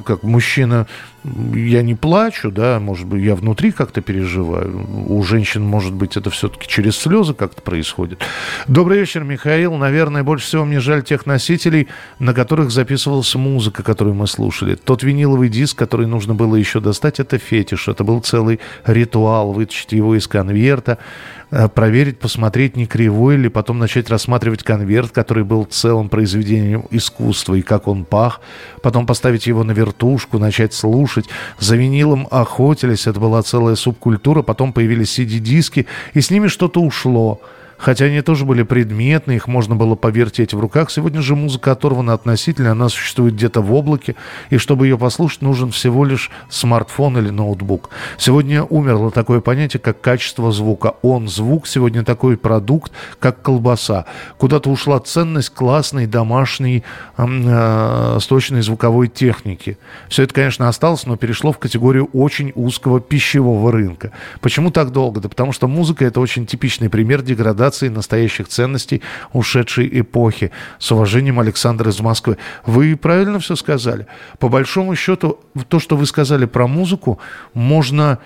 как 0.04 0.22
мужчина, 0.22 0.86
я 1.24 1.82
не 1.82 1.94
плачу, 1.94 2.50
да, 2.50 2.78
может 2.78 3.06
быть, 3.06 3.22
я 3.22 3.34
внутри 3.34 3.72
как-то 3.72 4.02
переживаю. 4.02 4.86
У 5.08 5.22
женщин, 5.22 5.62
может 5.62 5.94
быть, 5.94 6.18
это 6.18 6.28
все-таки 6.28 6.68
через 6.68 6.96
слезы 6.96 7.32
как-то 7.32 7.62
происходит. 7.62 8.20
Добрый 8.66 9.00
вечер, 9.00 9.24
Михаил. 9.24 9.74
Наверное, 9.76 10.22
больше 10.24 10.46
всего 10.46 10.66
мне 10.66 10.80
жаль 10.80 11.02
тех 11.02 11.24
носителей, 11.24 11.88
на 12.18 12.34
которых 12.34 12.70
записывалась 12.70 13.34
музыка, 13.34 13.82
которую 13.82 14.14
мы 14.14 14.26
слушали. 14.26 14.74
Тот 14.74 15.02
виниловый 15.02 15.48
диск, 15.48 15.78
который 15.78 16.06
нужно 16.06 16.34
было 16.34 16.54
еще 16.54 16.80
достать, 16.80 17.18
это 17.18 17.38
фетиш. 17.38 17.88
Это 17.88 18.04
был 18.04 18.20
целый 18.20 18.60
ритуал, 18.84 19.52
вытащить 19.52 19.92
его 19.92 20.14
из 20.14 20.26
конверта, 20.28 20.98
Э, 21.47 21.47
проверить, 21.74 22.18
посмотреть, 22.18 22.76
не 22.76 22.86
кривой 22.86 23.36
ли, 23.36 23.48
потом 23.48 23.78
начать 23.78 24.10
рассматривать 24.10 24.62
конверт, 24.62 25.12
который 25.12 25.44
был 25.44 25.64
целым 25.64 26.08
произведением 26.08 26.86
искусства, 26.90 27.54
и 27.54 27.62
как 27.62 27.88
он 27.88 28.04
пах, 28.04 28.40
потом 28.82 29.06
поставить 29.06 29.46
его 29.46 29.64
на 29.64 29.72
вертушку, 29.72 30.38
начать 30.38 30.74
слушать. 30.74 31.26
За 31.58 31.76
винилом 31.76 32.28
охотились, 32.30 33.06
это 33.06 33.18
была 33.20 33.42
целая 33.42 33.76
субкультура, 33.76 34.42
потом 34.42 34.72
появились 34.72 35.18
CD-диски, 35.18 35.86
и 36.14 36.20
с 36.20 36.30
ними 36.30 36.48
что-то 36.48 36.80
ушло– 36.80 37.40
хотя 37.78 38.06
они 38.06 38.20
тоже 38.20 38.44
были 38.44 38.64
предметные, 38.64 39.36
их 39.36 39.46
можно 39.46 39.76
было 39.76 39.94
повертеть 39.94 40.52
в 40.52 40.60
руках. 40.60 40.90
Сегодня 40.90 41.22
же 41.22 41.36
музыка 41.36 41.72
оторвана 41.72 42.12
относительно, 42.12 42.72
она 42.72 42.88
существует 42.88 43.34
где-то 43.34 43.62
в 43.62 43.72
облаке, 43.72 44.16
и 44.50 44.58
чтобы 44.58 44.86
ее 44.86 44.98
послушать, 44.98 45.42
нужен 45.42 45.70
всего 45.70 46.04
лишь 46.04 46.30
смартфон 46.50 47.18
или 47.18 47.30
ноутбук. 47.30 47.90
Сегодня 48.18 48.64
умерло 48.64 49.10
такое 49.10 49.40
понятие, 49.40 49.80
как 49.80 50.00
качество 50.00 50.50
звука. 50.52 50.94
Он, 51.02 51.28
звук, 51.28 51.66
сегодня 51.66 52.04
такой 52.04 52.36
продукт, 52.36 52.92
как 53.20 53.40
колбаса. 53.42 54.04
Куда-то 54.36 54.70
ушла 54.70 54.98
ценность 54.98 55.50
классной 55.50 56.06
домашней 56.06 56.82
э, 57.16 58.18
сточной 58.20 58.62
звуковой 58.62 59.08
техники. 59.08 59.78
Все 60.08 60.24
это, 60.24 60.34
конечно, 60.34 60.68
осталось, 60.68 61.06
но 61.06 61.16
перешло 61.16 61.52
в 61.52 61.58
категорию 61.58 62.08
очень 62.12 62.52
узкого 62.54 63.00
пищевого 63.00 63.70
рынка. 63.70 64.12
Почему 64.40 64.70
так 64.70 64.90
долго? 64.90 65.20
Да 65.20 65.28
потому 65.28 65.52
что 65.52 65.68
музыка– 65.68 66.04
это 66.06 66.20
очень 66.20 66.46
типичный 66.46 66.90
пример 66.90 67.22
деградации 67.22 67.67
реализации 67.68 67.88
настоящих 67.88 68.48
ценностей 68.48 69.02
ушедшей 69.32 69.88
эпохи. 70.00 70.50
С 70.78 70.92
уважением, 70.92 71.38
Александр 71.38 71.88
из 71.88 72.00
Москвы. 72.00 72.36
Вы 72.66 72.96
правильно 72.96 73.38
все 73.38 73.56
сказали. 73.56 74.06
По 74.38 74.48
большому 74.48 74.96
счету, 74.96 75.38
то, 75.68 75.78
что 75.78 75.96
вы 75.96 76.06
сказали 76.06 76.46
про 76.46 76.66
музыку, 76.66 77.18
можно 77.54 78.18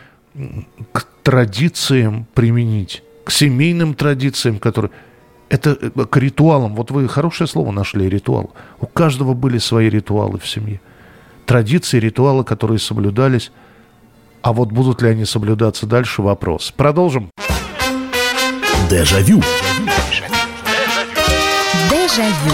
к 0.92 1.06
традициям 1.22 2.26
применить, 2.34 3.02
к 3.24 3.30
семейным 3.30 3.94
традициям, 3.94 4.58
которые... 4.58 4.90
Это 5.50 5.76
э, 5.80 6.06
к 6.06 6.16
ритуалам. 6.16 6.74
Вот 6.74 6.90
вы 6.90 7.08
хорошее 7.08 7.46
слово 7.46 7.72
нашли, 7.72 8.08
ритуал. 8.08 8.50
У 8.80 8.86
каждого 8.86 9.34
были 9.34 9.58
свои 9.58 9.90
ритуалы 9.90 10.38
в 10.38 10.46
семье. 10.46 10.80
Традиции, 11.44 12.00
ритуалы, 12.00 12.44
которые 12.44 12.78
соблюдались. 12.78 13.52
А 14.42 14.52
вот 14.52 14.72
будут 14.72 15.02
ли 15.02 15.10
они 15.10 15.26
соблюдаться 15.26 15.86
дальше, 15.86 16.22
вопрос. 16.22 16.72
Продолжим. 16.76 17.30
Дежавю. 18.92 19.40
Дежавю. 21.90 22.52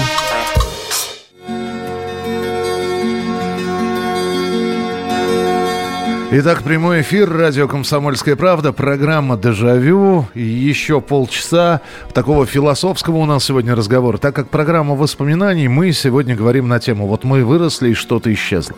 Итак, 6.31 6.63
прямой 6.63 7.01
эфир, 7.01 7.29
радио 7.29 7.67
«Комсомольская 7.67 8.37
правда», 8.37 8.73
программа 8.73 9.37
«Дежавю». 9.37 10.29
И 10.35 10.43
еще 10.43 11.01
полчаса 11.01 11.81
такого 12.15 12.47
философского 12.47 13.17
у 13.17 13.25
нас 13.25 13.43
сегодня 13.45 13.75
разговора. 13.75 14.19
Так 14.19 14.37
как 14.37 14.49
программа 14.49 14.95
воспоминаний, 14.95 15.67
мы 15.67 15.91
сегодня 15.91 16.37
говорим 16.37 16.69
на 16.69 16.79
тему 16.79 17.09
«Вот 17.09 17.25
мы 17.25 17.45
выросли, 17.45 17.91
и 17.91 17.95
что-то 17.95 18.33
исчезло». 18.33 18.77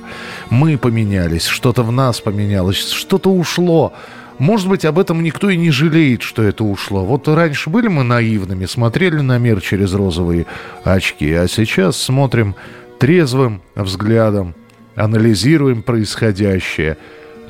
Мы 0.48 0.78
поменялись, 0.78 1.44
что-то 1.44 1.82
в 1.82 1.92
нас 1.92 2.22
поменялось, 2.22 2.90
что-то 2.90 3.30
ушло. 3.30 3.92
Может 4.40 4.70
быть, 4.70 4.86
об 4.86 4.98
этом 4.98 5.22
никто 5.22 5.50
и 5.50 5.56
не 5.58 5.70
жалеет, 5.70 6.22
что 6.22 6.42
это 6.42 6.64
ушло. 6.64 7.04
Вот 7.04 7.28
раньше 7.28 7.68
были 7.68 7.88
мы 7.88 8.04
наивными, 8.04 8.64
смотрели 8.64 9.20
на 9.20 9.36
мир 9.36 9.60
через 9.60 9.92
розовые 9.92 10.46
очки, 10.82 11.30
а 11.34 11.46
сейчас 11.46 11.98
смотрим 11.98 12.54
трезвым 12.98 13.60
взглядом, 13.74 14.54
анализируем 14.96 15.82
происходящее, 15.82 16.96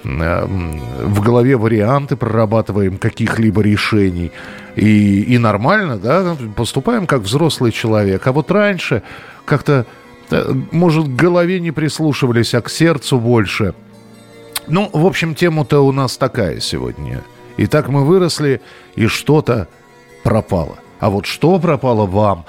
в 0.03 1.21
голове 1.21 1.57
варианты 1.57 2.17
прорабатываем 2.17 2.99
каких-либо 2.99 3.63
решений. 3.63 4.33
И, 4.75 5.23
и 5.23 5.39
нормально, 5.39 5.97
да, 5.97 6.37
поступаем 6.57 7.07
как 7.07 7.21
взрослый 7.21 7.71
человек. 7.71 8.27
А 8.27 8.33
вот 8.33 8.51
раньше 8.51 9.05
как-то, 9.45 9.87
э, 10.33 10.53
может, 10.73 11.05
к 11.05 11.15
голове 11.15 11.61
не 11.61 11.71
прислушивались, 11.71 12.53
а 12.55 12.61
к 12.63 12.69
сердцу 12.69 13.21
больше– 13.21 13.75
ну, 14.71 14.89
в 14.93 15.07
общем, 15.07 15.35
тема-то 15.35 15.81
у 15.81 15.93
нас 15.93 16.17
такая 16.17 16.61
сегодня. 16.61 17.23
Итак, 17.57 17.89
мы 17.89 18.05
выросли, 18.05 18.61
и 18.95 19.07
что-то 19.07 19.69
пропало. 20.23 20.79
А 21.01 21.09
вот 21.09 21.27
что 21.27 21.59
пропало 21.59 22.07
вам? 22.07 22.45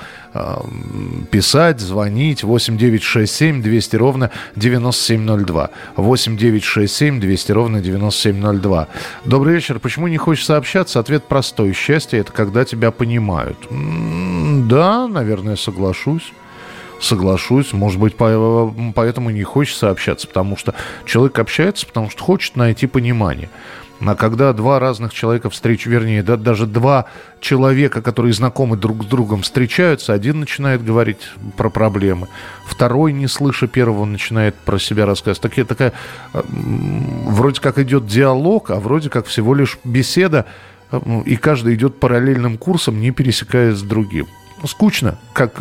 Писать, 1.32 1.80
звонить 1.80 2.44
8967 2.44 3.62
200 3.62 3.96
ровно 3.96 4.32
9702. 4.56 5.70
8967 5.96 7.20
200 7.20 7.52
ровно 7.54 7.82
9702. 7.82 8.88
Добрый 9.26 9.56
вечер. 9.56 9.80
Почему 9.80 10.08
не 10.08 10.18
хочется 10.18 10.58
общаться? 10.58 11.00
Ответ 11.00 11.24
простой. 11.24 11.74
Счастье– 11.74 12.20
это 12.22 12.34
когда 12.34 12.66
тебя 12.66 12.92
понимают. 12.92 13.58
Да, 13.70 15.08
наверное, 15.08 15.56
соглашусь 15.56 16.34
соглашусь. 17.02 17.74
Может 17.74 18.00
быть, 18.00 18.16
поэтому 18.16 19.30
не 19.32 19.44
хочется 19.44 19.90
общаться, 19.90 20.28
потому 20.28 20.56
что 20.56 20.74
человек 21.06 21.38
общается, 21.40 21.86
потому 21.86 22.10
что 22.10 22.24
хочет 22.24 22.56
найти 22.56 22.88
понимание. 22.88 23.50
А 24.04 24.16
когда 24.16 24.52
два 24.54 24.80
разных 24.80 25.14
человека 25.14 25.52
встречаются, 25.52 25.90
вернее, 25.92 26.24
да, 26.24 26.36
даже 26.36 26.66
два 26.66 27.06
человека, 27.40 28.02
которые 28.02 28.34
знакомы 28.34 28.76
друг 28.76 29.04
с 29.04 29.06
другом, 29.06 29.44
встречаются, 29.44 30.12
один 30.14 30.40
начинает 30.40 30.84
говорить 30.84 31.20
про 31.56 31.70
проблемы, 31.70 32.28
второй, 32.66 33.14
не 33.14 33.28
слыша 33.28 33.68
первого, 33.68 34.06
начинает 34.06 34.56
про 34.56 34.80
себя 34.80 35.06
рассказывать. 35.06 35.42
Такие, 35.42 35.66
такая, 35.68 35.94
вроде 36.34 37.62
как 37.62 37.78
идет 37.78 38.08
диалог, 38.08 38.72
а 38.72 38.80
вроде 38.80 39.12
как 39.12 39.28
всего 39.28 39.54
лишь 39.54 39.78
беседа, 39.84 40.48
и 41.26 41.36
каждый 41.36 41.76
идет 41.76 42.00
параллельным 42.00 42.58
курсом, 42.58 43.00
не 43.00 43.12
пересекаясь 43.12 43.78
с 43.78 43.84
другим. 43.84 44.26
Скучно, 44.66 45.18
как, 45.34 45.54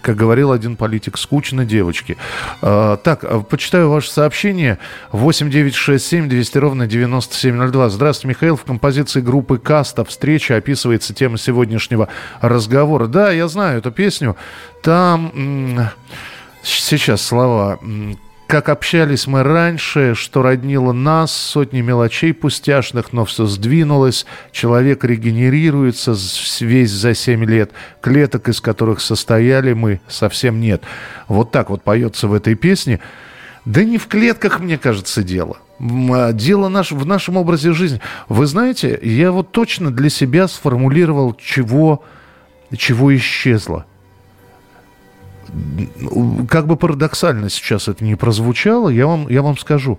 как 0.00 0.16
говорил 0.16 0.52
один 0.52 0.76
политик, 0.76 1.16
скучно 1.18 1.64
девочки. 1.64 2.16
А, 2.60 2.96
так, 2.96 3.24
а, 3.24 3.40
почитаю 3.40 3.90
ваше 3.90 4.10
сообщение. 4.10 4.78
8967 5.12 6.28
200 6.28 6.58
ровно 6.58 6.86
9702. 6.86 7.88
Здравствуйте, 7.90 8.28
Михаил. 8.28 8.56
В 8.56 8.64
композиции 8.64 9.20
группы 9.20 9.58
«Каста» 9.58 10.04
встреча 10.04 10.56
описывается 10.56 11.14
тема 11.14 11.38
сегодняшнего 11.38 12.08
разговора. 12.40 13.06
Да, 13.06 13.30
я 13.30 13.48
знаю 13.48 13.78
эту 13.78 13.90
песню. 13.90 14.36
Там... 14.82 15.90
Сейчас 16.62 17.22
слова 17.22 17.78
как 18.48 18.70
общались 18.70 19.26
мы 19.26 19.42
раньше, 19.42 20.14
что 20.14 20.40
роднило 20.40 20.92
нас, 20.92 21.32
сотни 21.32 21.82
мелочей 21.82 22.32
пустяшных, 22.32 23.12
но 23.12 23.26
все 23.26 23.44
сдвинулось, 23.44 24.24
человек 24.52 25.04
регенерируется 25.04 26.16
весь 26.60 26.90
за 26.90 27.14
семь 27.14 27.44
лет, 27.44 27.72
клеток, 28.00 28.48
из 28.48 28.62
которых 28.62 29.02
состояли 29.02 29.74
мы, 29.74 30.00
совсем 30.08 30.60
нет. 30.60 30.82
Вот 31.28 31.50
так 31.50 31.68
вот 31.68 31.82
поется 31.82 32.26
в 32.26 32.32
этой 32.32 32.54
песне. 32.54 33.00
Да 33.66 33.84
не 33.84 33.98
в 33.98 34.06
клетках, 34.06 34.60
мне 34.60 34.78
кажется, 34.78 35.22
дело. 35.22 35.58
А, 35.78 36.32
дело 36.32 36.68
наш, 36.68 36.90
в 36.90 37.04
нашем 37.04 37.36
образе 37.36 37.74
жизни. 37.74 38.00
Вы 38.30 38.46
знаете, 38.46 38.98
я 39.02 39.30
вот 39.30 39.52
точно 39.52 39.90
для 39.90 40.08
себя 40.08 40.48
сформулировал, 40.48 41.34
чего, 41.34 42.02
чего 42.74 43.14
исчезло 43.14 43.84
как 46.48 46.66
бы 46.66 46.76
парадоксально 46.76 47.48
сейчас 47.50 47.88
это 47.88 48.04
не 48.04 48.14
прозвучало, 48.16 48.88
я 48.88 49.06
вам, 49.06 49.28
я 49.28 49.42
вам 49.42 49.56
скажу, 49.56 49.98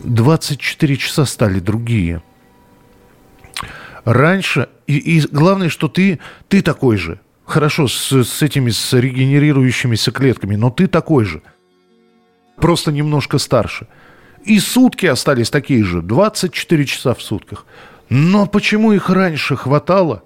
24 0.00 0.96
часа 0.96 1.24
стали 1.24 1.60
другие. 1.60 2.22
Раньше, 4.04 4.68
и, 4.86 4.96
и 4.96 5.20
главное, 5.20 5.68
что 5.68 5.88
ты, 5.88 6.18
ты 6.48 6.62
такой 6.62 6.96
же. 6.96 7.20
Хорошо, 7.44 7.88
с, 7.88 8.12
с 8.12 8.42
этими 8.42 8.70
с 8.70 8.92
регенерирующимися 8.92 10.10
клетками, 10.10 10.56
но 10.56 10.70
ты 10.70 10.86
такой 10.86 11.24
же. 11.24 11.42
Просто 12.56 12.92
немножко 12.92 13.38
старше. 13.38 13.86
И 14.44 14.58
сутки 14.58 15.06
остались 15.06 15.50
такие 15.50 15.84
же, 15.84 16.02
24 16.02 16.84
часа 16.86 17.14
в 17.14 17.22
сутках. 17.22 17.66
Но 18.08 18.46
почему 18.46 18.92
их 18.92 19.08
раньше 19.08 19.56
хватало? 19.56 20.24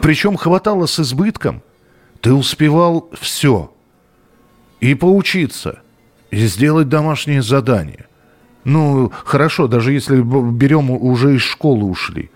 Причем 0.00 0.36
хватало 0.36 0.86
с 0.86 1.00
избытком– 1.00 1.62
ты 2.22 2.32
успевал 2.32 3.10
все. 3.20 3.70
И 4.80 4.94
поучиться, 4.94 5.82
и 6.30 6.46
сделать 6.46 6.88
домашнее 6.88 7.42
задание. 7.42 8.06
Ну, 8.64 9.12
хорошо, 9.24 9.66
даже 9.66 9.92
если 9.92 10.16
берем, 10.22 10.90
уже 10.90 11.34
из 11.34 11.42
школы 11.42 11.84
ушли. 11.84 12.30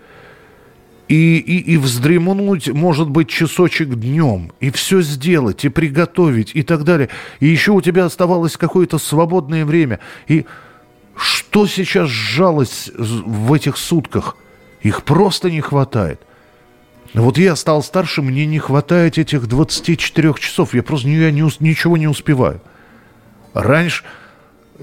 И, 1.07 1.37
и, 1.37 1.73
и 1.73 1.77
вздремнуть, 1.77 2.67
может 2.67 3.09
быть, 3.09 3.29
часочек 3.29 3.95
днем, 3.95 4.51
и 4.59 4.71
все 4.71 5.01
сделать, 5.01 5.63
и 5.63 5.69
приготовить, 5.69 6.51
и 6.53 6.63
так 6.63 6.83
далее. 6.83 7.07
И 7.39 7.47
еще 7.47 7.71
у 7.71 7.81
тебя 7.81 8.05
оставалось 8.05 8.57
какое-то 8.57 8.97
свободное 8.97 9.65
время. 9.65 9.99
И 10.27 10.45
что 11.15 11.65
сейчас 11.65 12.09
сжалось 12.09 12.91
в 12.97 13.53
этих 13.53 13.77
сутках? 13.77 14.35
Их 14.81 15.03
просто 15.03 15.49
не 15.49 15.61
хватает. 15.61 16.26
Вот 17.13 17.37
я 17.37 17.55
стал 17.55 17.83
старше, 17.83 18.21
мне 18.21 18.45
не 18.45 18.59
хватает 18.59 19.17
этих 19.17 19.47
24 19.47 20.33
часов. 20.39 20.73
Я 20.73 20.83
просто 20.83 21.07
я 21.09 21.31
не, 21.31 21.49
ничего 21.59 21.97
не 21.97 22.07
успеваю. 22.07 22.61
Раньше... 23.53 24.03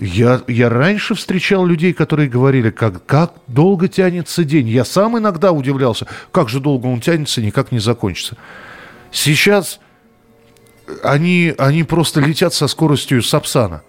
Я, 0.00 0.42
я 0.48 0.70
раньше 0.70 1.14
встречал 1.14 1.64
людей, 1.64 1.92
которые 1.92 2.28
говорили, 2.28 2.70
как, 2.70 3.06
как 3.06 3.34
долго 3.46 3.86
тянется 3.86 4.42
день. 4.42 4.68
Я 4.68 4.84
сам 4.84 5.16
иногда 5.16 5.52
удивлялся, 5.52 6.08
как 6.32 6.48
же 6.48 6.58
долго 6.58 6.86
он 6.86 7.00
тянется, 7.00 7.40
никак 7.40 7.70
не 7.70 7.78
закончится. 7.78 8.36
Сейчас 9.12 9.78
они, 11.04 11.54
они 11.58 11.84
просто 11.84 12.20
летят 12.20 12.52
со 12.52 12.66
скоростью 12.66 13.22
Сапсана. 13.22 13.82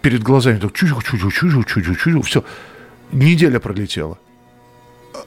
Перед 0.00 0.22
глазами 0.22 0.58
так 0.58 0.72
чуть 0.72 0.88
чуть 0.88 1.20
чуть 1.20 1.34
чуть 1.34 1.74
чуть 1.74 1.98
чуть 1.98 2.26
все. 2.26 2.44
Неделя 3.12 3.60
пролетела. 3.60 4.18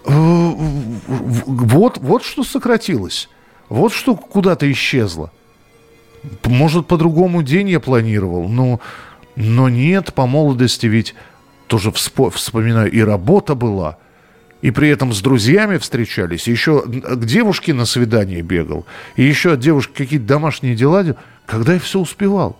Вот, 0.06 1.98
вот 2.00 2.24
что 2.24 2.44
сократилось. 2.44 3.30
Вот 3.70 3.94
что 3.94 4.16
куда-то 4.16 4.72
исчезло. 4.72 5.32
Может, 6.46 6.88
по-другому 6.88 7.44
день 7.44 7.70
я 7.70 7.80
планировал, 7.80 8.48
но, 8.48 8.80
но 9.36 9.70
нет, 9.70 10.14
по 10.14 10.26
молодости 10.26 10.86
ведь 10.86 11.16
тоже 11.68 11.90
вспо- 11.90 12.30
вспоминаю, 12.30 12.92
и 12.92 13.02
работа 13.02 13.56
была, 13.56 13.98
и 14.62 14.72
при 14.72 14.90
этом 14.90 15.12
с 15.12 15.22
друзьями 15.22 15.78
встречались, 15.78 16.48
еще 16.48 16.84
к 16.84 17.26
девушке 17.26 17.74
на 17.74 17.86
свидание 17.86 18.42
бегал, 18.42 18.86
и 19.16 19.24
еще 19.24 19.54
от 19.54 19.60
девушки 19.60 19.94
какие-то 19.94 20.26
домашние 20.26 20.76
дела, 20.76 21.18
когда 21.46 21.74
я 21.74 21.80
все 21.80 22.00
успевал. 22.00 22.58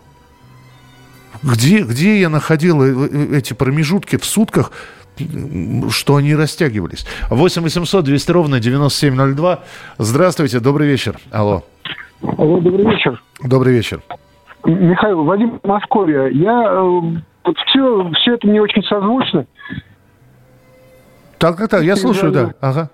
Где, 1.42 1.84
где 1.84 2.20
я 2.20 2.30
находил 2.30 2.82
э, 2.84 3.10
э, 3.12 3.38
эти 3.38 3.54
промежутки 3.54 4.18
в 4.18 4.26
сутках 4.26 4.72
что 5.90 6.16
они 6.16 6.36
растягивались. 6.36 7.06
8 7.30 7.62
800 7.62 8.06
200 8.06 8.32
ровно 8.32 8.60
9702. 8.60 9.60
Здравствуйте, 9.98 10.60
добрый 10.60 10.88
вечер. 10.88 11.20
Алло. 11.32 11.64
Алло, 12.38 12.60
добрый 12.60 12.86
вечер. 12.86 13.22
Добрый 13.44 13.74
вечер. 13.74 14.02
Михаил, 14.66 15.24
Вадим 15.24 15.60
Московия. 15.64 16.28
Я 16.28 16.64
э, 16.64 16.82
вот 17.44 17.58
все, 17.68 18.12
все 18.22 18.36
это 18.36 18.48
мне 18.48 18.62
очень 18.62 18.84
созвучно. 18.84 19.46
Так, 21.38 21.58
так, 21.58 21.70
так, 21.70 21.84
я 21.84 21.96
слушаю, 21.98 22.32
да. 22.32 22.54
Ага. 22.62 22.90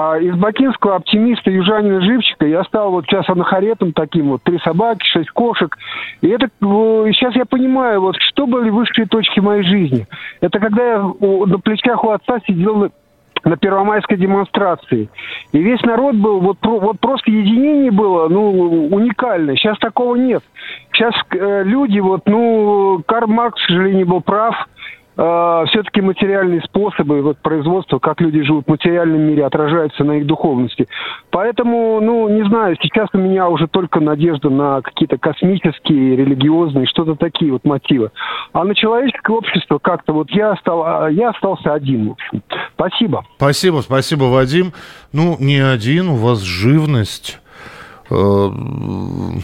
А 0.00 0.16
из 0.16 0.36
бакинского 0.36 0.94
оптимиста 0.94 1.50
южанина 1.50 2.00
Живчика 2.00 2.46
я 2.46 2.62
стал 2.62 2.92
вот 2.92 3.06
сейчас 3.06 3.28
анахаретом 3.28 3.92
таким 3.92 4.28
вот. 4.28 4.44
Три 4.44 4.60
собаки, 4.60 5.04
шесть 5.04 5.30
кошек. 5.30 5.76
И 6.20 6.28
это 6.28 6.48
сейчас 6.60 7.34
я 7.34 7.44
понимаю, 7.44 8.00
вот 8.00 8.14
что 8.20 8.46
были 8.46 8.70
высшие 8.70 9.08
точки 9.08 9.40
моей 9.40 9.64
жизни. 9.64 10.06
Это 10.40 10.60
когда 10.60 10.84
я 10.84 10.98
на 11.00 11.58
плечах 11.58 12.04
у 12.04 12.10
отца 12.10 12.38
сидел 12.46 12.92
на 13.42 13.56
первомайской 13.56 14.16
демонстрации. 14.16 15.08
И 15.50 15.58
весь 15.58 15.82
народ 15.82 16.14
был, 16.14 16.38
вот, 16.38 16.58
вот 16.62 17.00
просто 17.00 17.32
единение 17.32 17.90
было, 17.90 18.28
ну, 18.28 18.86
уникальное. 18.90 19.56
Сейчас 19.56 19.78
такого 19.78 20.14
нет. 20.14 20.44
Сейчас 20.92 21.14
э, 21.30 21.64
люди, 21.64 21.98
вот, 21.98 22.22
ну, 22.26 23.02
Карл 23.04 23.26
Маркс, 23.26 23.60
к 23.60 23.66
сожалению, 23.66 24.06
был 24.06 24.20
прав– 24.20 24.54
э, 25.18 25.64
все-таки 25.68 26.00
материальные 26.00 26.62
способы 26.62 27.20
вот, 27.20 27.38
производства, 27.38 27.98
как 27.98 28.20
люди 28.20 28.42
живут 28.42 28.64
в 28.66 28.70
материальном 28.70 29.20
мире, 29.20 29.44
отражаются 29.44 30.04
на 30.04 30.18
их 30.18 30.26
духовности. 30.26 30.88
Поэтому, 31.30 32.00
ну, 32.00 32.28
не 32.28 32.48
знаю, 32.48 32.76
сейчас 32.80 33.08
у 33.12 33.18
меня 33.18 33.48
уже 33.48 33.66
только 33.66 34.00
надежда 34.00 34.48
на 34.48 34.80
какие-то 34.80 35.18
космические, 35.18 36.16
религиозные, 36.16 36.86
что-то 36.86 37.16
такие 37.16 37.52
вот 37.52 37.64
мотивы. 37.64 38.10
А 38.52 38.64
на 38.64 38.74
человеческое 38.74 39.36
общество 39.36 39.78
как-то 39.78 40.12
вот 40.12 40.30
я, 40.30 40.56
стал, 40.56 41.08
я 41.08 41.30
остался 41.30 41.74
один, 41.74 42.08
в 42.08 42.12
общем. 42.12 42.42
Спасибо. 42.74 43.24
Спасибо, 43.36 43.80
спасибо, 43.80 44.24
Вадим. 44.24 44.72
Ну, 45.12 45.36
не 45.40 45.58
один, 45.58 46.08
у 46.08 46.14
вас 46.14 46.40
живность 46.40 47.40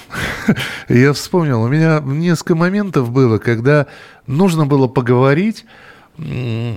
я 0.89 1.13
вспомнил, 1.13 1.63
у 1.63 1.69
меня 1.69 2.01
несколько 2.05 2.55
моментов 2.55 3.11
было, 3.11 3.39
когда 3.39 3.87
нужно 4.27 4.65
было 4.67 4.87
поговорить, 4.89 5.67
а, 6.19 6.75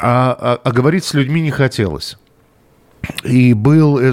а, 0.00 0.60
а 0.62 0.72
говорить 0.72 1.04
с 1.04 1.14
людьми 1.14 1.40
не 1.40 1.50
хотелось. 1.50 2.16
И 3.22 3.54
был, 3.54 3.98
э, 3.98 4.12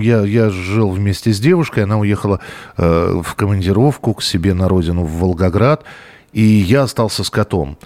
я, 0.00 0.22
я 0.22 0.50
жил 0.50 0.90
вместе 0.90 1.32
с 1.32 1.40
девушкой, 1.40 1.84
она 1.84 1.98
уехала 1.98 2.40
э, 2.76 3.20
в 3.22 3.34
командировку 3.34 4.14
к 4.14 4.22
себе 4.22 4.54
на 4.54 4.68
родину 4.68 5.04
в 5.04 5.18
Волгоград, 5.18 5.84
и 6.32 6.42
я 6.42 6.84
остался 6.84 7.24
с 7.24 7.30
котом. 7.30 7.76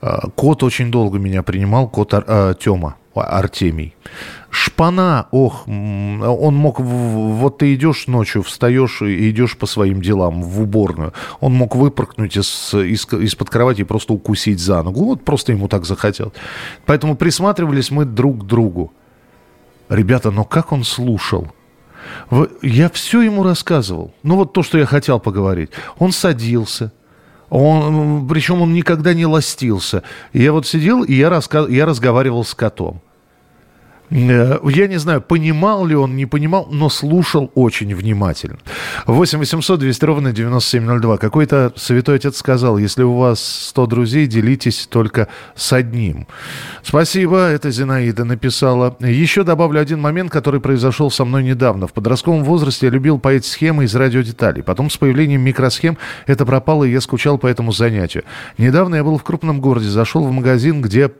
А, 0.00 0.28
кот 0.30 0.62
очень 0.62 0.90
долго 0.90 1.18
меня 1.18 1.42
принимал, 1.42 1.88
кот 1.88 2.12
а, 2.12 2.54
Тёма, 2.54 2.96
Артемий. 3.24 3.94
Шпана, 4.50 5.26
ох, 5.32 5.66
он 5.68 6.54
мог, 6.54 6.80
вот 6.80 7.58
ты 7.58 7.74
идешь 7.74 8.06
ночью, 8.06 8.42
встаешь 8.42 9.02
и 9.02 9.30
идешь 9.30 9.56
по 9.56 9.66
своим 9.66 10.00
делам 10.00 10.42
в 10.42 10.62
уборную, 10.62 11.12
он 11.40 11.52
мог 11.52 11.76
выпрыгнуть 11.76 12.36
из, 12.36 12.72
из, 12.72 13.06
из-под 13.12 13.50
кровати 13.50 13.82
и 13.82 13.84
просто 13.84 14.14
укусить 14.14 14.60
за 14.60 14.82
ногу, 14.82 15.04
вот 15.04 15.24
просто 15.24 15.52
ему 15.52 15.68
так 15.68 15.84
захотелось. 15.84 16.32
Поэтому 16.86 17.16
присматривались 17.16 17.90
мы 17.90 18.04
друг 18.04 18.42
к 18.42 18.46
другу. 18.46 18.92
Ребята, 19.88 20.30
но 20.30 20.44
как 20.44 20.72
он 20.72 20.84
слушал? 20.84 21.48
Я 22.62 22.88
все 22.90 23.22
ему 23.22 23.42
рассказывал. 23.42 24.14
Ну 24.22 24.36
вот 24.36 24.52
то, 24.52 24.62
что 24.62 24.78
я 24.78 24.86
хотел 24.86 25.20
поговорить. 25.20 25.70
Он 25.98 26.12
садился, 26.12 26.92
он, 27.50 28.26
причем 28.28 28.62
он 28.62 28.72
никогда 28.72 29.14
не 29.14 29.26
ластился. 29.26 30.02
Я 30.32 30.52
вот 30.52 30.66
сидел, 30.66 31.02
и 31.02 31.14
я, 31.14 31.30
раска... 31.30 31.66
я 31.68 31.86
разговаривал 31.86 32.44
с 32.44 32.54
котом. 32.54 33.00
Э, 34.10 34.58
я 34.64 34.86
не 34.86 34.98
знаю, 34.98 35.20
понимал 35.20 35.86
ли 35.86 35.94
он, 35.94 36.16
не 36.16 36.26
понимал, 36.26 36.68
но 36.70 36.88
слушал 36.88 37.50
очень 37.54 37.94
внимательно. 37.94 38.58
8 39.06 39.38
800 39.38 39.80
200 39.80 40.04
ровно 40.04 40.32
9702. 40.32 41.18
Какой-то 41.18 41.72
святой 41.76 42.16
отец 42.16 42.36
сказал, 42.36 42.78
если 42.78 43.02
у 43.02 43.14
вас 43.16 43.40
100 43.68 43.86
друзей, 43.86 44.26
делитесь 44.26 44.86
только 44.86 45.28
с 45.54 45.72
одним. 45.72 46.26
Спасибо, 46.82 47.48
это 47.48 47.70
Зинаида 47.70 48.24
написала. 48.24 48.96
Еще 49.00 49.42
добавлю 49.42 49.80
один 49.80 50.00
момент, 50.00 50.30
который 50.30 50.60
произошел 50.60 51.10
со 51.10 51.24
мной 51.24 51.42
недавно. 51.42 51.86
В 51.86 51.92
подростковом 51.92 52.44
возрасте 52.44 52.86
я 52.86 52.92
любил 52.92 53.18
поить 53.18 53.44
схемы 53.44 53.84
из 53.84 53.94
радиодеталей. 53.94 54.62
Потом 54.62 54.90
с 54.90 54.96
появлением 54.96 55.42
микросхем 55.42 55.98
это 56.26 56.46
пропало, 56.46 56.84
и 56.84 56.92
я 56.92 57.00
скучал 57.00 57.38
по 57.38 57.46
этому 57.46 57.72
занятию. 57.72 58.24
Недавно 58.58 58.96
я 58.96 59.04
был 59.04 59.18
в 59.18 59.24
крупном 59.24 59.60
городе, 59.60 59.88
зашел 59.88 60.24
в 60.24 60.30
магазин, 60.30 60.80
где 60.80 61.10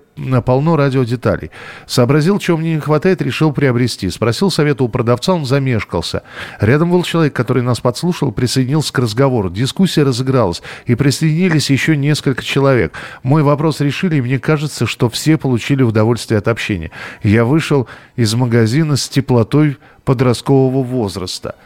полно 0.44 0.76
радиодеталей. 0.76 1.50
Сообразил, 1.86 2.38
чего 2.38 2.56
мне 2.56 2.74
не 2.74 2.80
хватает, 2.80 3.20
решил 3.22 3.52
приобрести. 3.52 4.08
Спросил 4.10 4.50
совета 4.50 4.84
у 4.84 4.88
продавца, 4.88 5.34
он 5.34 5.44
замешкался. 5.44 6.22
Рядом 6.60 6.90
был 6.90 7.02
человек, 7.02 7.34
который 7.34 7.62
нас 7.62 7.80
подслушал, 7.80 8.32
присоединился 8.32 8.92
к 8.92 8.98
разговору. 8.98 9.50
Дискуссия 9.50 10.02
разыгралась, 10.02 10.62
и 10.86 10.94
присоединились 10.94 11.70
еще 11.70 11.96
несколько 11.96 12.42
человек. 12.42 12.94
Мой 13.22 13.42
вопрос 13.42 13.80
решили, 13.80 14.16
и 14.16 14.22
мне 14.22 14.38
кажется, 14.38 14.86
что 14.86 15.10
все 15.10 15.36
получили 15.36 15.82
удовольствие 15.82 16.38
от 16.38 16.48
общения. 16.48 16.90
Я 17.22 17.44
вышел 17.44 17.86
из 18.16 18.34
магазина 18.34 18.96
с 18.96 19.08
теплотой 19.08 19.78
подросткового 20.04 20.82
возраста. 20.82 21.56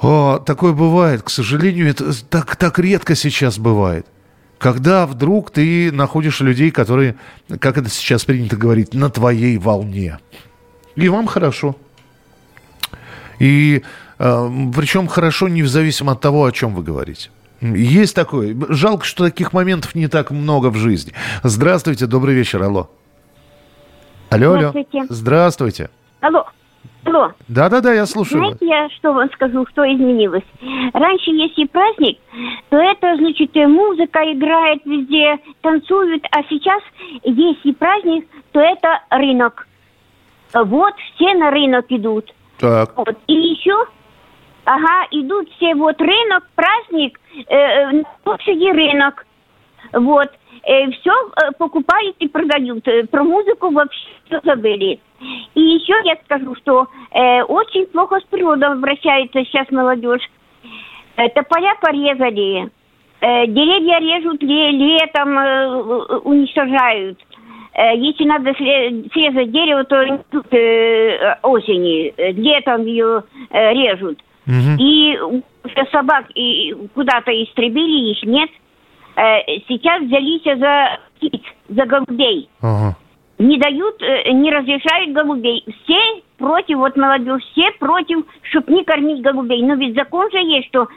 О, 0.00 0.38
такое 0.38 0.72
бывает, 0.72 1.22
к 1.22 1.30
сожалению, 1.30 1.90
это 1.90 2.12
так, 2.24 2.56
так 2.56 2.78
редко 2.78 3.14
сейчас 3.14 3.58
бывает. 3.58 4.06
Когда 4.60 5.06
вдруг 5.06 5.50
ты 5.50 5.90
находишь 5.90 6.40
людей, 6.40 6.70
которые, 6.70 7.16
как 7.60 7.78
это 7.78 7.88
сейчас 7.88 8.26
принято 8.26 8.58
говорить, 8.58 8.92
на 8.92 9.08
твоей 9.08 9.56
волне. 9.56 10.18
И 10.96 11.08
вам 11.08 11.26
хорошо. 11.26 11.76
И 13.38 13.82
э, 14.18 14.50
причем 14.76 15.08
хорошо 15.08 15.48
не 15.48 15.62
в 15.62 15.68
зависимости 15.68 16.14
от 16.14 16.20
того, 16.20 16.44
о 16.44 16.52
чем 16.52 16.74
вы 16.74 16.82
говорите. 16.82 17.30
Есть 17.62 18.14
такое. 18.14 18.54
Жалко, 18.68 19.06
что 19.06 19.24
таких 19.24 19.54
моментов 19.54 19.94
не 19.94 20.08
так 20.08 20.30
много 20.30 20.66
в 20.66 20.76
жизни. 20.76 21.14
Здравствуйте, 21.42 22.04
добрый 22.04 22.34
вечер, 22.34 22.62
алло. 22.62 22.90
Алло, 24.28 24.52
алло. 24.52 24.58
Здравствуйте. 24.58 25.06
Здравствуйте. 25.08 25.90
Алло. 26.20 26.44
Алло. 27.10 27.32
Да-да-да, 27.48 27.92
я 27.92 28.06
слушаю 28.06 28.38
Знаете, 28.38 28.66
я 28.66 28.88
что 28.90 29.12
вам 29.12 29.28
скажу, 29.32 29.66
что 29.70 29.82
изменилось? 29.82 30.44
Раньше, 30.92 31.30
если 31.30 31.66
праздник, 31.66 32.18
то 32.68 32.76
это, 32.76 33.16
значит, 33.16 33.52
музыка 33.56 34.20
играет 34.32 34.84
везде, 34.84 35.38
танцуют, 35.60 36.24
а 36.30 36.44
сейчас, 36.44 36.80
если 37.24 37.72
праздник, 37.72 38.28
то 38.52 38.60
это 38.60 39.00
рынок. 39.10 39.66
Вот, 40.54 40.94
все 41.14 41.34
на 41.34 41.50
рынок 41.50 41.86
идут. 41.88 42.32
Так. 42.58 42.96
Вот. 42.96 43.16
И 43.26 43.34
еще, 43.34 43.86
ага, 44.64 45.08
идут 45.10 45.50
все, 45.56 45.74
вот 45.74 46.00
рынок, 46.00 46.48
праздник, 46.54 47.18
э, 47.34 47.56
э 47.56 47.92
на 47.92 48.04
площади 48.22 48.70
рынок. 48.70 49.26
Вот. 49.92 50.30
Э, 50.62 50.90
все 50.90 51.10
э, 51.10 51.50
покупают 51.58 52.16
и 52.20 52.28
продают. 52.28 52.86
Э, 52.86 53.04
про 53.06 53.24
музыку 53.24 53.70
вообще 53.70 54.08
забыли. 54.44 55.00
И 55.54 55.60
еще 55.60 55.94
я 56.04 56.16
скажу, 56.24 56.54
что 56.56 56.86
э, 57.12 57.42
очень 57.42 57.86
плохо 57.86 58.20
с 58.20 58.24
природой 58.24 58.72
обращается 58.72 59.44
сейчас 59.44 59.70
молодежь. 59.70 60.22
Э, 61.16 61.28
тополя 61.28 61.74
порезали, 61.80 62.70
э, 63.20 63.46
деревья 63.46 63.98
режут 63.98 64.42
ле, 64.42 64.70
летом, 64.70 65.38
э, 65.38 66.16
уничтожают. 66.24 67.18
Э, 67.74 67.96
если 67.96 68.24
надо 68.24 68.54
срезать 68.54 69.52
дерево, 69.52 69.84
то 69.84 69.96
э, 69.96 71.34
осени, 71.42 72.14
летом 72.16 72.86
ее 72.86 73.24
э, 73.50 73.72
режут. 73.74 74.18
Угу. 74.46 74.76
И 74.78 75.18
собак 75.92 76.26
и 76.34 76.74
куда-то 76.94 77.30
истребили, 77.30 78.12
их 78.12 78.22
нет. 78.22 78.50
Э, 79.16 79.42
сейчас 79.68 80.02
взялись 80.02 80.44
за 80.44 80.98
птиц, 81.16 81.42
за 81.68 81.84
голубей. 81.84 82.48
Ага 82.62 82.89
не 83.40 83.58
дают, 83.58 84.00
э, 84.02 84.30
не 84.32 84.50
разрешают 84.50 85.12
голубей. 85.12 85.64
Все 85.82 86.22
против, 86.36 86.76
вот 86.76 86.96
молодежь, 86.96 87.42
все 87.52 87.70
против, 87.78 88.18
чтобы 88.42 88.72
не 88.72 88.84
кормить 88.84 89.22
голубей. 89.22 89.62
Но 89.62 89.74
ведь 89.74 89.94
закон 89.94 90.30
же 90.30 90.38
есть, 90.38 90.68
что 90.68 90.88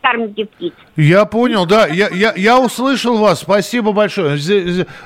кормите. 0.00 0.48
Я 0.96 1.24
понял, 1.26 1.66
да, 1.66 1.86
я, 1.86 2.08
я, 2.08 2.32
я 2.34 2.60
услышал 2.60 3.18
вас, 3.18 3.40
спасибо 3.40 3.92
большое. 3.92 4.38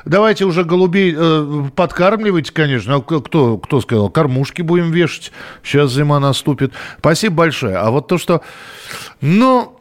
Давайте 0.05 0.44
уже 0.44 0.64
голубей 0.64 1.14
э, 1.16 1.64
подкармливайте, 1.75 2.53
конечно. 2.53 2.96
А 2.96 3.01
кто, 3.01 3.59
кто 3.59 3.81
сказал, 3.81 4.11
кормушки 4.11 4.62
будем 4.62 4.90
вешать, 4.92 5.33
сейчас 5.64 5.92
зима 5.92 6.20
наступит. 6.20 6.72
Спасибо 6.99 7.37
большое. 7.37 7.77
А 7.77 7.90
вот 7.90 8.07
то, 8.07 8.18
что, 8.18 8.42
ну, 9.20 9.75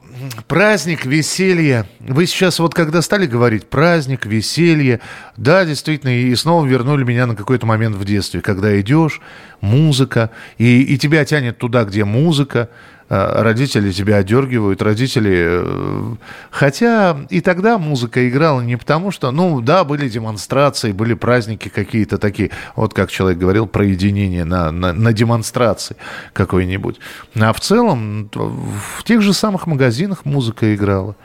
праздник, 0.47 1.06
веселье. 1.06 1.86
Вы 1.99 2.25
сейчас 2.25 2.60
вот 2.60 2.73
когда 2.73 3.01
стали 3.01 3.25
говорить 3.25 3.67
праздник, 3.67 4.25
веселье, 4.25 5.01
да, 5.38 5.65
действительно, 5.65 6.10
и 6.10 6.34
снова 6.36 6.65
вернули 6.65 7.04
меня 7.04 7.25
на 7.28 7.36
какой-то 7.36 7.65
момент 7.65 7.95
в 7.95 8.06
детстве, 8.06 8.41
когда 8.41 8.80
идешь, 8.80 9.21
музыка, 9.62 10.32
и, 10.58 10.82
и 10.82 10.97
тебя 10.97 11.25
тянет 11.25 11.58
туда, 11.58 11.84
где 11.84 12.06
музыка, 12.06 12.69
родители 13.10 13.91
тебя 13.91 14.18
одергивают, 14.18 14.82
родители... 14.82 15.46
Э, 15.48 16.15
хотя 16.50 17.18
и 17.30 17.41
тогда 17.41 17.78
музыка 17.78 18.28
играла 18.28 18.62
не 18.62 18.78
потому, 18.78 19.12
что... 19.12 19.32
Ну, 19.32 19.62
да, 19.62 19.84
были 19.84 20.10
демонстрации, 20.10 20.91
были 20.91 21.13
праздники 21.13 21.70
какие-то 21.70 22.18
такие. 22.18 22.52
Вот 22.76 22.94
как 22.94 23.12
человек 23.12 23.38
говорил 23.38 23.68
про 23.68 23.86
единение 23.86 24.44
на, 24.44 24.72
на, 24.72 24.91
на 24.94 25.13
демонстрации 25.13 25.98
какой-нибудь. 26.34 27.00
А 27.36 27.54
в 27.54 27.60
целом 27.60 28.30
в 28.34 29.04
тех 29.04 29.22
же 29.22 29.34
самых 29.34 29.68
магазинах 29.68 30.26
музыка 30.26 30.74
играла. 30.74 31.15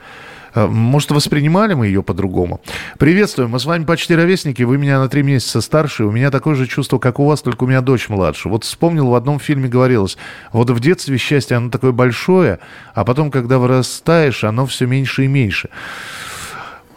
Э, 0.53 0.67
может, 0.67 1.11
воспринимали 1.11 1.73
мы 1.73 1.87
ее 1.87 2.03
по-другому? 2.03 2.61
Приветствую, 2.97 3.49
мы 3.49 3.59
с 3.59 3.65
вами 3.65 3.85
почти 3.85 4.15
ровесники, 4.15 4.63
вы 4.63 4.77
меня 4.77 4.99
на 4.99 5.09
три 5.09 5.23
месяца 5.23 5.61
старше, 5.61 6.05
у 6.05 6.11
меня 6.11 6.31
такое 6.31 6.55
же 6.55 6.67
чувство, 6.67 6.97
как 6.99 7.19
у 7.19 7.25
вас, 7.25 7.41
только 7.41 7.63
у 7.63 7.67
меня 7.67 7.81
дочь 7.81 8.09
младше. 8.09 8.49
Вот 8.49 8.63
вспомнил, 8.63 9.07
в 9.07 9.15
одном 9.15 9.39
фильме 9.39 9.69
говорилось, 9.69 10.17
вот 10.51 10.69
в 10.69 10.79
детстве 10.79 11.17
счастье, 11.17 11.57
оно 11.57 11.69
такое 11.69 11.91
большое, 11.91 12.59
а 12.93 13.05
потом, 13.05 13.31
когда 13.31 13.57
вырастаешь, 13.57 14.43
оно 14.43 14.65
все 14.65 14.85
меньше 14.85 15.25
и 15.25 15.27
меньше. 15.27 15.69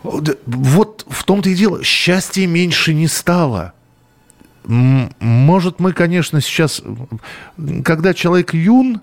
Вот 0.03 1.07
в 1.09 1.25
том-то 1.25 1.49
и 1.49 1.55
дело, 1.55 1.83
счастья 1.83 2.47
меньше 2.47 2.93
не 2.93 3.09
стало. 3.09 3.73
Может, 4.67 5.79
мы, 5.79 5.93
конечно, 5.93 6.41
сейчас, 6.41 6.83
когда 7.85 8.15
человек 8.15 8.55
юн, 8.55 9.01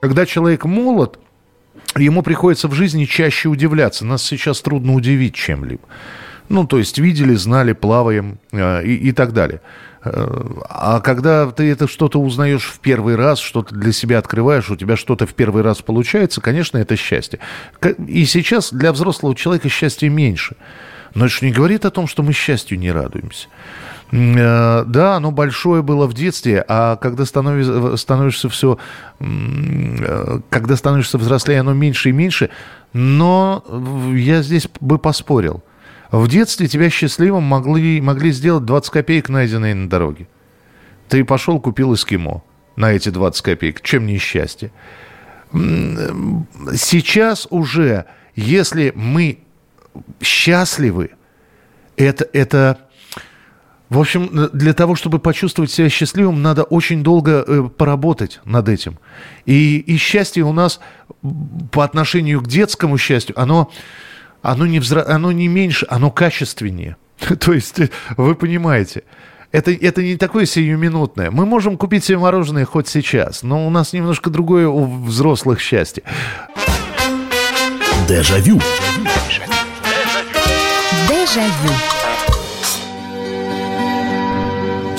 когда 0.00 0.26
человек 0.26 0.64
молод, 0.64 1.18
ему 2.00 2.22
приходится 2.22 2.68
в 2.68 2.74
жизни 2.74 3.04
чаще 3.04 3.48
удивляться. 3.48 4.04
Нас 4.04 4.22
сейчас 4.22 4.60
трудно 4.60 4.94
удивить 4.94 5.34
чем-либо. 5.34 5.82
Ну, 6.48 6.66
то 6.66 6.78
есть 6.78 6.98
видели, 6.98 7.34
знали, 7.34 7.72
плаваем 7.72 8.38
э, 8.52 8.84
и, 8.84 8.94
и 9.08 9.12
так 9.12 9.32
далее. 9.32 9.60
Э, 10.02 10.44
а 10.68 11.00
когда 11.00 11.50
ты 11.50 11.70
это 11.70 11.86
что-то 11.86 12.20
узнаешь 12.20 12.64
в 12.64 12.80
первый 12.80 13.16
раз, 13.16 13.38
что-то 13.38 13.74
для 13.74 13.92
себя 13.92 14.18
открываешь, 14.18 14.70
у 14.70 14.76
тебя 14.76 14.96
что-то 14.96 15.26
в 15.26 15.34
первый 15.34 15.62
раз 15.62 15.82
получается, 15.82 16.40
конечно, 16.40 16.78
это 16.78 16.96
счастье. 16.96 17.38
И 18.06 18.24
сейчас 18.24 18.72
для 18.72 18.92
взрослого 18.92 19.34
человека 19.34 19.68
счастья 19.68 20.08
меньше. 20.08 20.56
Но 21.14 21.26
это 21.26 21.34
же 21.34 21.46
не 21.46 21.52
говорит 21.52 21.84
о 21.84 21.90
том, 21.90 22.06
что 22.06 22.22
мы 22.22 22.32
счастью 22.32 22.78
не 22.78 22.90
радуемся. 22.90 23.48
Э, 24.10 24.84
да, 24.86 25.16
оно 25.16 25.30
большое 25.30 25.82
было 25.82 26.06
в 26.06 26.14
детстве, 26.14 26.64
а 26.66 26.96
когда 26.96 27.26
становишься, 27.26 27.96
становишься 27.96 28.48
все, 28.48 28.78
э, 29.20 30.40
когда 30.48 30.76
становишься 30.76 31.18
взрослее, 31.18 31.60
оно 31.60 31.74
меньше 31.74 32.08
и 32.08 32.12
меньше. 32.12 32.50
Но 32.92 33.64
я 34.14 34.42
здесь 34.42 34.68
бы 34.80 34.98
поспорил. 34.98 35.62
В 36.10 36.26
детстве 36.26 36.68
тебя 36.68 36.88
счастливым 36.88 37.42
могли, 37.42 38.00
могли 38.00 38.32
сделать 38.32 38.64
20 38.64 38.90
копеек, 38.90 39.28
найденные 39.28 39.74
на 39.74 39.90
дороге. 39.90 40.26
Ты 41.08 41.22
пошел, 41.24 41.60
купил 41.60 41.92
эскимо 41.94 42.42
на 42.76 42.92
эти 42.92 43.10
20 43.10 43.42
копеек. 43.42 43.82
Чем 43.82 44.06
не 44.06 44.16
счастье? 44.16 44.72
Сейчас 45.52 47.46
уже, 47.50 48.06
если 48.34 48.92
мы 48.94 49.40
счастливы, 50.22 51.10
это, 51.96 52.26
это 52.32 52.87
в 53.88 53.98
общем, 53.98 54.50
для 54.52 54.74
того, 54.74 54.94
чтобы 54.96 55.18
почувствовать 55.18 55.70
себя 55.70 55.88
счастливым, 55.88 56.42
надо 56.42 56.62
очень 56.62 57.02
долго 57.02 57.44
э, 57.46 57.68
поработать 57.74 58.40
над 58.44 58.68
этим. 58.68 58.98
И, 59.46 59.78
и 59.78 59.96
счастье 59.96 60.44
у 60.44 60.52
нас 60.52 60.80
по 61.72 61.84
отношению 61.84 62.42
к 62.42 62.48
детскому 62.48 62.98
счастью, 62.98 63.40
оно, 63.40 63.70
оно, 64.42 64.66
не, 64.66 64.78
взра... 64.78 65.04
оно 65.06 65.32
не 65.32 65.48
меньше, 65.48 65.86
оно 65.88 66.10
качественнее. 66.10 66.96
То 67.40 67.54
есть, 67.54 67.80
э, 67.80 67.88
вы 68.18 68.34
понимаете, 68.34 69.04
это, 69.52 69.72
это 69.72 70.02
не 70.02 70.16
такое 70.16 70.44
сиюминутное. 70.44 71.30
Мы 71.30 71.46
можем 71.46 71.78
купить 71.78 72.04
себе 72.04 72.18
мороженое 72.18 72.66
хоть 72.66 72.88
сейчас, 72.88 73.42
но 73.42 73.66
у 73.66 73.70
нас 73.70 73.94
немножко 73.94 74.28
другое 74.28 74.68
у 74.68 74.84
взрослых 74.84 75.60
счастье. 75.60 76.02
Дежавю. 78.06 78.60
Дежавю. 81.08 81.97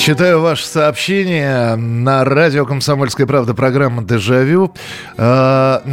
Читаю 0.10 0.42
ваше 0.42 0.66
сообщение 0.66 1.76
на 1.76 2.26
радио 2.26 2.66
«Комсомольская 2.66 3.28
правда» 3.28 3.54
программа 3.54 4.04
«Дежавю». 4.04 4.74
А, 5.18 5.84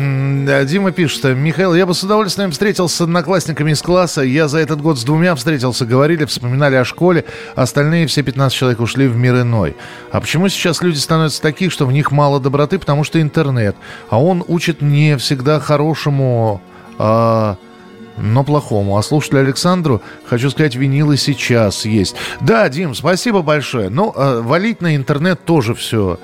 Дима 0.65 0.91
пишет, 0.91 1.37
Михаил, 1.37 1.75
я 1.75 1.85
бы 1.85 1.93
с 1.93 2.03
удовольствием 2.03 2.51
встретился 2.51 2.97
с 2.97 3.01
одноклассниками 3.03 3.73
из 3.73 3.83
класса. 3.83 4.23
Я 4.23 4.49
за 4.49 4.61
этот 4.61 4.81
год 4.81 4.99
с 4.99 5.05
двумя 5.05 5.35
встретился, 5.35 5.85
говорили, 5.85 6.25
вспоминали 6.25 6.77
о 6.77 6.87
школе. 6.87 7.27
Остальные 7.57 8.07
все 8.07 8.23
15 8.23 8.57
человек 8.57 8.81
ушли 8.81 9.07
в 9.07 9.19
мир 9.19 9.43
иной. 9.43 9.77
А 10.11 10.23
почему 10.23 10.49
сейчас 10.49 10.81
люди 10.81 10.97
становятся 10.97 11.43
такие, 11.43 11.71
что 11.71 11.85
в 11.85 11.93
них 11.93 12.11
мало 12.11 12.41
доброты? 12.41 12.79
Потому 12.79 13.05
что 13.05 13.21
интернет. 13.21 13.77
А 14.09 14.19
он 14.19 14.43
учит 14.49 14.81
не 14.81 15.19
всегда 15.19 15.61
хорошему... 15.61 16.63
А, 16.99 17.59
но 18.17 18.45
плохому. 18.45 18.97
А 18.97 19.03
слушателю 19.03 19.41
Александру 19.41 20.03
хочу 20.27 20.51
сказать, 20.51 20.75
винилы 20.75 21.17
сейчас 21.17 21.85
есть. 21.85 22.17
Да, 22.41 22.69
Дим, 22.69 22.95
спасибо 22.95 23.43
большое. 23.43 23.89
Ну, 23.89 24.13
э, 24.15 24.41
валить 24.41 24.81
на 24.81 24.97
интернет 24.97 25.45
тоже 25.45 25.75
все 25.75 26.19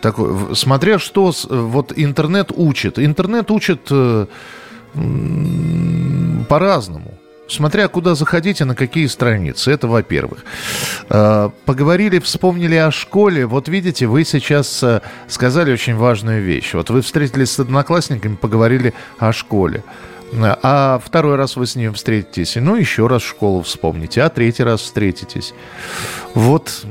такое. 0.00 0.54
Смотря 0.54 0.98
что 0.98 1.32
вот 1.48 1.92
интернет 1.96 2.52
учит. 2.54 2.98
Интернет 2.98 3.50
учит 3.50 3.88
э, 3.90 4.26
по-разному. 6.48 7.18
Смотря 7.48 7.88
куда 7.88 8.14
заходите, 8.14 8.64
на 8.64 8.74
какие 8.74 9.06
страницы. 9.06 9.70
Это 9.72 9.86
во-первых. 9.88 10.44
Э, 11.08 11.50
поговорили, 11.64 12.18
вспомнили 12.18 12.76
о 12.76 12.90
школе. 12.90 13.46
Вот 13.46 13.68
видите, 13.68 14.06
вы 14.06 14.24
сейчас 14.24 14.82
э, 14.82 15.00
сказали 15.28 15.72
очень 15.72 15.96
важную 15.96 16.42
вещь. 16.42 16.74
Вот 16.74 16.90
вы 16.90 17.02
встретились 17.02 17.50
с 17.50 17.60
одноклассниками, 17.60 18.36
поговорили 18.36 18.94
о 19.18 19.32
школе. 19.32 19.82
А 20.34 20.98
второй 21.04 21.36
раз 21.36 21.56
вы 21.56 21.66
с 21.66 21.76
ним 21.76 21.92
встретитесь, 21.92 22.56
ну, 22.56 22.74
еще 22.76 23.06
раз 23.06 23.22
школу 23.22 23.62
вспомните, 23.62 24.22
а 24.22 24.30
третий 24.30 24.62
раз 24.62 24.80
встретитесь. 24.80 25.52
Вот 26.34 26.84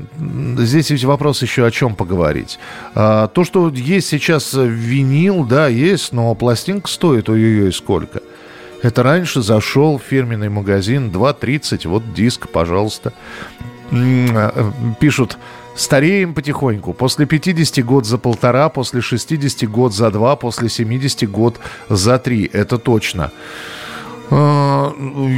здесь 0.60 0.92
ведь 0.92 1.04
вопрос 1.06 1.42
еще 1.42 1.66
о 1.66 1.72
чем 1.72 1.96
поговорить. 1.96 2.60
А, 2.94 3.28
то, 3.28 3.44
что 3.44 3.70
есть 3.70 4.10
сейчас 4.10 4.54
винил, 4.54 5.44
да, 5.44 5.68
есть, 5.68 6.14
но 6.14 6.36
пластинка 6.36 6.88
стоит 6.88 7.30
ее 7.30 7.72
сколько? 7.72 8.22
Это 8.84 9.02
раньше 9.02 9.42
зашел 9.42 9.98
в 9.98 10.04
фирменный 10.04 10.50
магазин 10.50 11.10
2.30, 11.10 11.88
вот 11.88 12.14
диск, 12.14 12.48
пожалуйста. 12.48 13.14
А, 13.92 14.72
пишут, 15.00 15.40
Стареем 15.76 16.34
потихоньку. 16.34 16.94
После 16.94 17.26
50 17.26 17.86
год 17.86 18.06
за 18.06 18.18
полтора, 18.18 18.70
после 18.70 19.02
60 19.02 19.70
год 19.70 19.94
за 19.94 20.12
два, 20.12 20.36
после 20.36 20.70
70 20.70 21.30
год 21.30 21.60
за 21.90 22.20
три. 22.20 22.50
Это 22.52 22.78
точно. 22.78 23.32
А, 24.30 24.94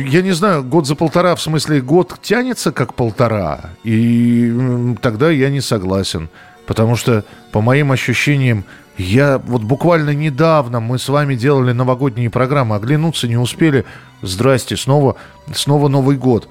я 0.07 0.21
не 0.21 0.31
знаю, 0.31 0.63
год 0.63 0.87
за 0.87 0.95
полтора, 0.95 1.35
в 1.35 1.41
смысле, 1.41 1.81
год 1.81 2.19
тянется 2.21 2.71
как 2.71 2.93
полтора, 2.93 3.71
и 3.83 4.95
тогда 5.01 5.31
я 5.31 5.49
не 5.49 5.61
согласен. 5.61 6.29
Потому 6.65 6.95
что, 6.95 7.25
по 7.51 7.61
моим 7.61 7.91
ощущениям, 7.91 8.63
я 8.97 9.39
вот 9.39 9.63
буквально 9.63 10.11
недавно 10.11 10.79
мы 10.79 10.99
с 10.99 11.09
вами 11.09 11.35
делали 11.35 11.71
новогодние 11.71 12.29
программы, 12.29 12.75
оглянуться 12.75 13.27
не 13.27 13.37
успели. 13.37 13.85
Здрасте, 14.21 14.77
снова, 14.77 15.15
снова 15.53 15.89
Новый 15.89 16.15
год 16.15 16.47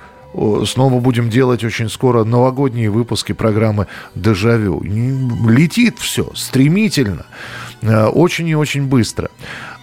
снова 0.67 1.01
будем 1.01 1.31
делать 1.31 1.65
очень 1.65 1.89
скоро 1.89 2.25
новогодние 2.25 2.91
выпуски 2.91 3.33
программы 3.33 3.87
«Дежавю». 4.15 4.83
Летит 4.83 5.99
все 5.99 6.31
стремительно, 6.35 7.27
э, 7.83 8.07
очень 8.07 8.49
и 8.49 8.55
очень 8.55 8.87
быстро. 8.87 9.31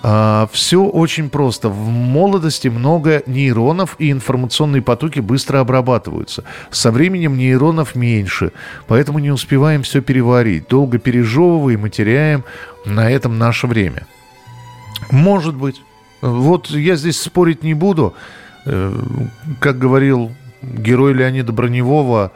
А, 0.02 0.48
все 0.52 0.84
очень 0.84 1.30
просто. 1.30 1.70
В 1.70 1.90
молодости 1.90 2.68
много 2.70 3.22
нейронов 3.26 3.96
и 4.00 4.12
информационные 4.12 4.82
потоки 4.82 5.20
быстро 5.20 5.60
обрабатываются. 5.60 6.44
Со 6.72 6.92
временем 6.92 7.38
нейронов 7.38 7.96
меньше, 7.96 8.52
поэтому 8.88 9.20
не 9.20 9.32
успеваем 9.32 9.84
все 9.84 10.02
переварить. 10.02 10.68
Долго 10.70 11.00
пережевываем 11.00 11.86
и 11.86 11.90
теряем 11.90 12.46
на 12.86 13.12
этом 13.12 13.38
наше 13.38 13.68
время. 13.68 14.08
Может 15.12 15.56
быть. 15.56 15.82
Вот 16.22 16.70
я 16.70 16.96
здесь 16.96 17.20
спорить 17.20 17.64
не 17.64 17.74
буду. 17.74 18.14
Э, 18.66 18.94
как 19.60 19.78
говорил 19.78 20.32
герой 20.62 21.14
Леонида 21.14 21.52
Броневого 21.54 22.32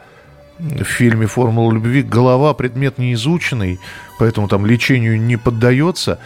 в 0.58 0.84
фильме 0.84 1.26
«Формула 1.26 1.72
любви», 1.72 2.02
голова 2.02 2.54
предмет 2.54 2.98
неизученный, 2.98 3.80
поэтому 4.18 4.48
там 4.48 4.64
лечению 4.64 5.20
не 5.20 5.36
поддается. 5.36 6.18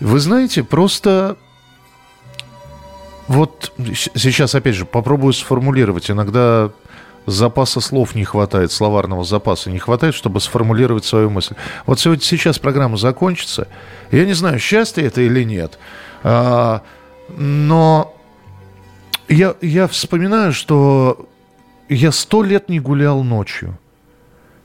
Вы 0.00 0.20
знаете, 0.20 0.62
просто 0.62 1.36
вот 3.28 3.72
сейчас, 4.14 4.54
опять 4.54 4.76
же, 4.76 4.86
попробую 4.86 5.32
сформулировать. 5.32 6.10
Иногда 6.10 6.70
запаса 7.26 7.80
слов 7.80 8.14
не 8.14 8.24
хватает, 8.24 8.70
словарного 8.70 9.24
запаса 9.24 9.70
не 9.70 9.78
хватает, 9.78 10.14
чтобы 10.14 10.40
сформулировать 10.40 11.04
свою 11.04 11.28
мысль. 11.28 11.54
Вот 11.86 11.98
сегодня, 11.98 12.22
сейчас 12.22 12.58
программа 12.58 12.96
закончится. 12.96 13.66
Я 14.12 14.24
не 14.24 14.32
знаю, 14.32 14.60
счастье 14.60 15.04
это 15.04 15.22
или 15.22 15.42
нет, 15.42 15.78
а, 16.22 16.82
но 17.36 18.15
я, 19.28 19.54
я 19.60 19.86
вспоминаю, 19.88 20.52
что 20.52 21.28
я 21.88 22.12
сто 22.12 22.42
лет 22.42 22.68
не 22.68 22.80
гулял 22.80 23.22
ночью. 23.22 23.78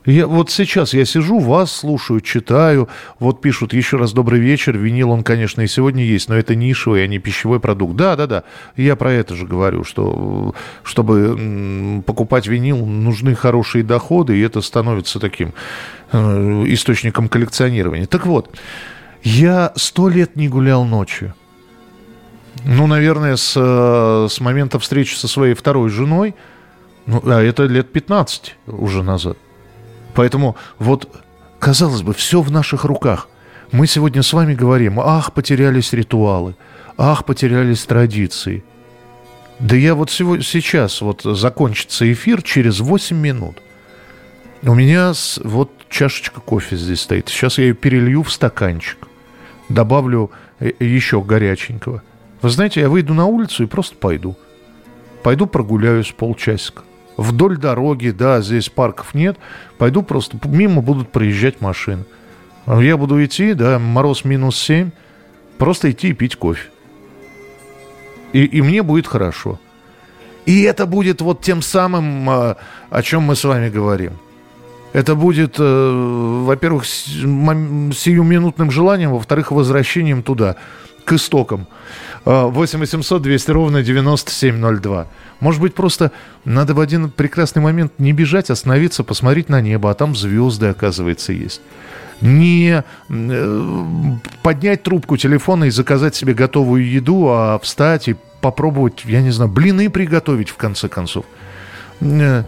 Я, 0.04 0.26
вот 0.26 0.50
сейчас 0.50 0.94
я 0.94 1.04
сижу, 1.04 1.38
вас 1.38 1.70
слушаю, 1.70 2.20
читаю. 2.20 2.88
Вот 3.20 3.40
пишут 3.40 3.72
еще 3.72 3.98
раз 3.98 4.12
добрый 4.12 4.40
вечер. 4.40 4.76
Винил 4.76 5.12
он, 5.12 5.22
конечно, 5.22 5.60
и 5.60 5.68
сегодня 5.68 6.02
есть, 6.02 6.28
но 6.28 6.36
это 6.36 6.56
нишевый, 6.56 7.04
а 7.04 7.06
не 7.06 7.20
пищевой 7.20 7.60
продукт. 7.60 7.94
Да, 7.94 8.16
да, 8.16 8.26
да. 8.26 8.44
Я 8.76 8.96
про 8.96 9.12
это 9.12 9.36
же 9.36 9.46
говорю, 9.46 9.84
что 9.84 10.54
чтобы 10.82 12.02
покупать 12.04 12.48
винил, 12.48 12.84
нужны 12.84 13.36
хорошие 13.36 13.84
доходы, 13.84 14.36
и 14.36 14.40
это 14.40 14.60
становится 14.60 15.20
таким 15.20 15.52
э, 16.10 16.64
источником 16.66 17.28
коллекционирования. 17.28 18.06
Так 18.06 18.26
вот, 18.26 18.56
я 19.22 19.72
сто 19.76 20.08
лет 20.08 20.34
не 20.34 20.48
гулял 20.48 20.84
ночью. 20.84 21.34
Ну, 22.64 22.86
наверное, 22.86 23.36
с, 23.36 23.54
э, 23.56 24.28
с 24.30 24.40
момента 24.40 24.78
встречи 24.78 25.16
со 25.16 25.26
своей 25.26 25.54
второй 25.54 25.90
женой, 25.90 26.34
ну, 27.06 27.20
а 27.24 27.42
это 27.42 27.64
лет 27.64 27.90
15 27.92 28.56
уже 28.66 29.02
назад. 29.02 29.36
Поэтому 30.14 30.56
вот, 30.78 31.08
казалось 31.58 32.02
бы, 32.02 32.14
все 32.14 32.40
в 32.40 32.50
наших 32.50 32.84
руках. 32.84 33.28
Мы 33.72 33.86
сегодня 33.86 34.22
с 34.22 34.32
вами 34.32 34.54
говорим, 34.54 35.00
ах, 35.00 35.32
потерялись 35.32 35.92
ритуалы, 35.92 36.54
ах, 36.96 37.24
потерялись 37.24 37.84
традиции. 37.84 38.62
Да 39.58 39.74
я 39.74 39.94
вот 39.94 40.10
сегодня, 40.10 40.44
сейчас, 40.44 41.00
вот 41.00 41.22
закончится 41.22 42.10
эфир 42.12 42.42
через 42.42 42.80
8 42.80 43.16
минут. 43.16 43.56
У 44.62 44.74
меня 44.74 45.12
вот 45.42 45.72
чашечка 45.88 46.40
кофе 46.40 46.76
здесь 46.76 47.00
стоит. 47.00 47.28
Сейчас 47.28 47.58
я 47.58 47.64
ее 47.64 47.74
перелью 47.74 48.22
в 48.22 48.32
стаканчик. 48.32 48.98
Добавлю 49.68 50.30
э, 50.60 50.70
еще 50.78 51.20
горяченького– 51.22 52.02
вы 52.42 52.50
знаете, 52.50 52.80
я 52.80 52.88
выйду 52.88 53.14
на 53.14 53.26
улицу 53.26 53.62
и 53.62 53.66
просто 53.66 53.96
пойду. 53.96 54.36
Пойду 55.22 55.46
прогуляюсь 55.46 56.12
полчасика. 56.12 56.82
Вдоль 57.16 57.56
дороги, 57.56 58.10
да, 58.10 58.40
здесь 58.40 58.68
парков 58.68 59.14
нет. 59.14 59.36
Пойду 59.78 60.02
просто, 60.02 60.36
мимо 60.44 60.82
будут 60.82 61.12
проезжать 61.12 61.60
машины. 61.60 62.04
Я 62.66 62.96
буду 62.96 63.22
идти, 63.24 63.54
да, 63.54 63.78
мороз 63.78 64.24
минус 64.24 64.58
7, 64.58 64.90
просто 65.58 65.90
идти 65.90 66.08
и 66.08 66.12
пить 66.14 66.36
кофе. 66.36 66.68
И, 68.32 68.44
и 68.44 68.62
мне 68.62 68.82
будет 68.82 69.06
хорошо. 69.06 69.60
И 70.46 70.62
это 70.62 70.86
будет 70.86 71.20
вот 71.20 71.42
тем 71.42 71.62
самым, 71.62 72.28
а, 72.28 72.56
о 72.90 73.02
чем 73.02 73.22
мы 73.22 73.36
с 73.36 73.44
вами 73.44 73.68
говорим. 73.68 74.14
Это 74.92 75.14
будет, 75.14 75.56
э, 75.58 76.42
во-первых, 76.44 76.84
сиюминутным 76.84 78.70
желанием, 78.70 79.12
во-вторых, 79.12 79.50
возвращением 79.50 80.22
туда, 80.22 80.56
к 81.04 81.12
истокам. 81.12 81.66
8 82.24 82.78
800 82.78 83.22
200 83.22 83.50
ровно 83.50 83.82
9702. 83.82 85.06
Может 85.40 85.60
быть, 85.60 85.74
просто 85.74 86.12
надо 86.44 86.74
в 86.74 86.80
один 86.80 87.10
прекрасный 87.10 87.60
момент 87.62 87.94
не 87.98 88.12
бежать, 88.12 88.50
остановиться, 88.50 89.02
посмотреть 89.02 89.48
на 89.48 89.60
небо, 89.60 89.90
а 89.90 89.94
там 89.94 90.14
звезды, 90.14 90.66
оказывается, 90.66 91.32
есть. 91.32 91.60
Не 92.20 92.84
э, 93.08 93.72
поднять 94.42 94.84
трубку 94.84 95.16
телефона 95.16 95.64
и 95.64 95.70
заказать 95.70 96.14
себе 96.14 96.34
готовую 96.34 96.88
еду, 96.88 97.26
а 97.28 97.58
встать 97.58 98.08
и 98.08 98.16
попробовать, 98.40 99.04
я 99.04 99.20
не 99.20 99.30
знаю, 99.30 99.50
блины 99.50 99.90
приготовить 99.90 100.50
в 100.50 100.56
конце 100.56 100.88
концов. 100.88 101.24
Э, 102.00 102.44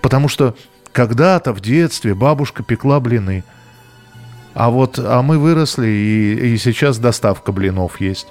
потому 0.00 0.28
что 0.28 0.54
когда-то 0.92 1.52
в 1.52 1.60
детстве 1.60 2.14
бабушка 2.14 2.62
пекла 2.62 2.98
блины. 3.00 3.44
А 4.54 4.70
вот 4.70 4.98
а 4.98 5.20
мы 5.20 5.38
выросли, 5.38 5.86
и, 5.86 6.54
и 6.54 6.56
сейчас 6.56 6.98
доставка 6.98 7.52
блинов 7.52 8.00
есть. 8.00 8.28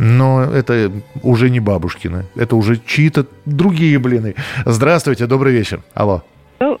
Но 0.00 0.42
это 0.44 0.90
уже 1.22 1.50
не 1.50 1.60
бабушкины, 1.60 2.24
это 2.34 2.56
уже 2.56 2.78
чьи-то 2.78 3.26
другие 3.44 3.98
блины. 3.98 4.34
Здравствуйте, 4.64 5.26
добрый 5.26 5.52
вечер. 5.52 5.80
Алло. 5.94 6.22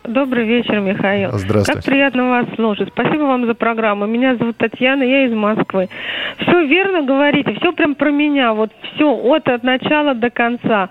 Добрый 0.04 0.46
вечер, 0.46 0.80
Михаил. 0.80 1.30
Здравствуйте. 1.32 1.80
Как 1.80 1.84
приятно 1.84 2.30
вас 2.30 2.46
слушать. 2.56 2.88
Спасибо 2.92 3.22
вам 3.22 3.46
за 3.46 3.54
программу. 3.54 4.06
Меня 4.06 4.36
зовут 4.36 4.56
Татьяна, 4.56 5.02
я 5.02 5.26
из 5.26 5.32
Москвы. 5.32 5.88
Все 6.38 6.66
верно 6.66 7.02
говорите, 7.02 7.54
все 7.60 7.72
прям 7.72 7.94
про 7.94 8.10
меня. 8.10 8.54
Вот 8.54 8.72
все 8.94 9.10
от, 9.10 9.48
от 9.48 9.62
начала 9.62 10.14
до 10.14 10.30
конца. 10.30 10.88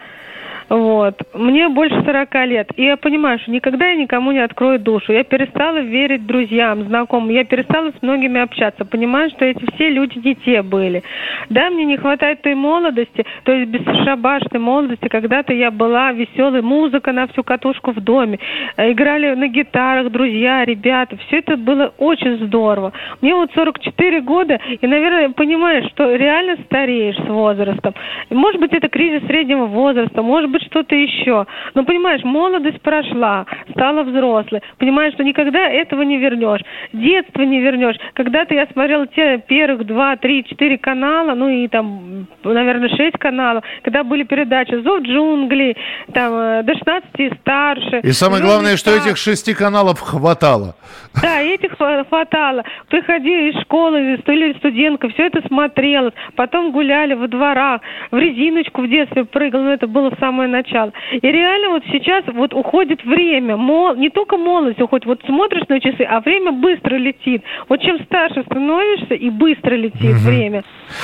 Вот. 0.69 1.15
Мне 1.33 1.67
больше 1.69 2.01
40 2.03 2.35
лет. 2.45 2.71
И 2.75 2.83
я 2.83 2.95
понимаю, 2.95 3.39
что 3.39 3.51
никогда 3.51 3.87
я 3.87 3.95
никому 3.95 4.31
не 4.31 4.39
открою 4.39 4.79
душу. 4.79 5.11
Я 5.11 5.23
перестала 5.23 5.79
верить 5.79 6.25
друзьям, 6.27 6.83
знакомым. 6.83 7.31
Я 7.31 7.43
перестала 7.43 7.91
с 7.91 8.01
многими 8.01 8.39
общаться. 8.39 8.85
Понимаю, 8.85 9.31
что 9.31 9.45
эти 9.45 9.65
все 9.73 9.89
люди 9.89 10.19
не 10.19 10.35
те 10.35 10.61
были. 10.61 11.03
Да, 11.49 11.69
мне 11.71 11.85
не 11.85 11.97
хватает 11.97 12.41
той 12.43 12.53
молодости, 12.53 13.25
то 13.43 13.51
есть 13.51 13.71
бесшабашной 13.71 14.59
молодости. 14.59 15.07
Когда-то 15.07 15.53
я 15.53 15.71
была 15.71 16.11
веселой, 16.11 16.61
музыка 16.61 17.11
на 17.11 17.27
всю 17.27 17.43
катушку 17.43 17.91
в 17.91 18.01
доме. 18.01 18.39
Играли 18.77 19.33
на 19.33 19.47
гитарах 19.47 20.11
друзья, 20.11 20.63
ребята. 20.65 21.17
Все 21.27 21.39
это 21.39 21.57
было 21.57 21.93
очень 21.97 22.45
здорово. 22.45 22.93
Мне 23.21 23.33
вот 23.33 23.51
44 23.53 24.21
года, 24.21 24.59
и, 24.79 24.85
наверное, 24.85 25.29
понимаешь, 25.29 25.89
что 25.89 26.15
реально 26.15 26.57
стареешь 26.65 27.15
с 27.15 27.27
возрастом. 27.27 27.95
Может 28.29 28.61
быть, 28.61 28.73
это 28.73 28.87
кризис 28.87 29.25
среднего 29.25 29.65
возраста, 29.65 30.21
может 30.21 30.51
быть, 30.51 30.58
что-то 30.61 30.95
еще. 30.95 31.45
Но, 31.73 31.83
понимаешь, 31.83 32.23
молодость 32.23 32.81
прошла, 32.81 33.45
стала 33.71 34.03
взрослой. 34.03 34.61
Понимаешь, 34.77 35.13
что 35.13 35.23
никогда 35.23 35.67
этого 35.69 36.01
не 36.01 36.17
вернешь. 36.17 36.61
Детство 36.93 37.41
не 37.41 37.59
вернешь. 37.59 37.95
Когда-то 38.13 38.53
я 38.53 38.67
смотрела 38.67 39.07
те 39.07 39.37
первых 39.39 39.85
два, 39.85 40.15
три, 40.17 40.43
четыре 40.45 40.77
канала, 40.77 41.33
ну 41.35 41.49
и 41.49 41.67
там, 41.67 42.27
наверное, 42.43 42.89
шесть 42.89 43.17
каналов, 43.17 43.63
когда 43.83 44.03
были 44.03 44.23
передачи 44.23 44.75
«Зов 44.81 45.01
джунглей», 45.01 45.75
там, 46.13 46.33
э, 46.33 46.63
до 46.63 46.73
16 46.73 47.09
и 47.17 47.31
старше. 47.41 47.99
И 48.03 48.11
самое 48.11 48.41
главное, 48.41 48.77
что 48.77 48.91
этих 48.91 49.17
шести 49.17 49.53
каналов 49.53 49.99
хватало. 49.99 50.75
Да, 51.21 51.41
этих 51.41 51.77
хватало. 51.77 52.63
Приходили 52.87 53.51
из 53.51 53.61
школы, 53.61 53.99
или 53.99 54.57
студентка, 54.57 55.09
все 55.09 55.27
это 55.27 55.45
смотрелось. 55.47 56.13
Потом 56.35 56.71
гуляли 56.71 57.13
во 57.13 57.27
дворах, 57.27 57.81
в 58.11 58.17
резиночку 58.17 58.81
в 58.81 58.89
детстве 58.89 59.25
прыгал, 59.25 59.61
но 59.61 59.73
это 59.73 59.87
было 59.87 60.13
самое 60.19 60.48
начало. 60.51 60.93
И 61.11 61.27
реально 61.27 61.69
вот 61.69 61.83
сейчас 61.91 62.23
вот 62.27 62.53
уходит 62.53 63.03
время, 63.03 63.57
мол, 63.57 63.95
не 63.95 64.09
только 64.09 64.37
молодость 64.37 64.81
уходит, 64.81 65.05
вот 65.05 65.21
смотришь 65.25 65.67
на 65.67 65.79
часы, 65.79 66.03
а 66.03 66.19
время 66.19 66.51
быстро 66.51 66.95
летит. 66.95 67.43
Вот 67.67 67.81
чем 67.81 67.99
старше 67.99 68.43
становишься, 68.43 69.13
и 69.13 69.29
быстро 69.29 69.75
летит 69.75 70.15
угу. 70.15 70.29
время. 70.29 70.63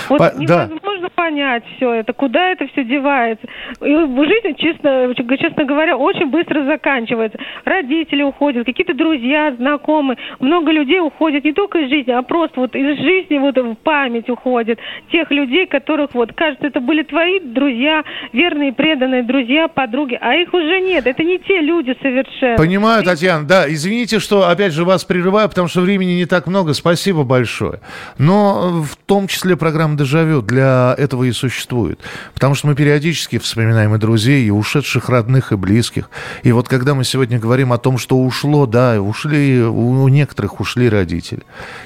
Вот 0.10 0.20
По, 0.20 0.32
невозможно 0.38 1.08
да. 1.08 1.10
понять 1.16 1.64
все 1.76 1.94
это, 1.94 2.14
куда 2.14 2.50
это 2.50 2.68
все 2.68 2.84
девается. 2.84 3.48
И 3.82 3.94
жизнь, 3.94 4.56
честно, 4.58 5.14
честно 5.38 5.66
говоря, 5.66 5.98
очень 5.98 6.28
быстро 6.28 6.64
заканчивается. 6.64 7.40
Родители 7.64 8.24
уходят, 8.24 8.66
какие-то 8.66 8.94
друзья, 8.94 9.54
знакомые. 9.54 10.18
Много 10.40 10.72
людей 10.72 11.00
уходят 11.00 11.44
не 11.44 11.54
только 11.54 11.80
из 11.80 11.90
жизни, 11.90 12.12
а 12.12 12.22
просто 12.22 12.60
вот 12.60 12.76
из 12.76 12.98
жизни 13.00 13.38
вот 13.38 13.58
в 13.58 13.76
память 13.76 14.30
уходит. 14.30 14.80
Тех 15.12 15.32
людей, 15.32 15.66
которых 15.68 16.14
вот, 16.14 16.34
кажется, 16.34 16.68
это 16.68 16.80
были 16.80 17.04
твои 17.04 17.40
друзья, 17.40 18.04
верные, 18.34 18.74
преданные 18.74 19.24
друзья, 19.24 19.35
подруги, 19.74 20.18
а 20.20 20.36
их 20.36 20.54
уже 20.54 20.82
нет. 20.82 21.08
Это 21.08 21.24
не 21.24 21.40
те 21.40 21.62
люди 21.62 21.96
совершенно. 22.02 22.58
Понимаю, 22.58 23.04
Татьяна, 23.04 23.46
да. 23.46 23.72
Извините, 23.72 24.20
что 24.20 24.48
опять 24.48 24.74
же 24.74 24.86
вас 24.86 25.04
прерываю, 25.04 25.50
потому 25.50 25.68
что 25.68 25.82
времени 25.82 26.14
не 26.14 26.26
так 26.26 26.48
много. 26.48 26.74
Спасибо 26.74 27.24
большое. 27.24 27.80
Но 28.18 28.84
в 28.84 28.96
том 29.06 29.28
числе 29.28 29.56
программа 29.56 29.98
«Дежавю» 29.98 30.42
для 30.42 30.96
этого 30.98 31.24
и 31.24 31.32
существует. 31.32 32.00
Потому 32.34 32.56
что 32.56 32.68
мы 32.68 32.76
периодически 32.76 33.38
вспоминаем 33.38 33.96
и 33.96 33.98
друзей, 33.98 34.46
и 34.46 34.52
ушедших 34.52 35.10
родных, 35.10 35.52
и 35.52 35.56
близких. 35.56 36.10
И 36.44 36.52
вот 36.52 36.68
когда 36.68 36.94
мы 36.94 37.04
сегодня 37.04 37.40
говорим 37.40 37.74
о 37.74 37.78
том, 37.78 37.98
что 37.98 38.18
ушло, 38.18 38.66
да, 38.66 39.02
ушли, 39.02 39.62
у 39.62 40.08
некоторых 40.08 40.60
ушли 40.60 40.90
родители. 40.90 41.44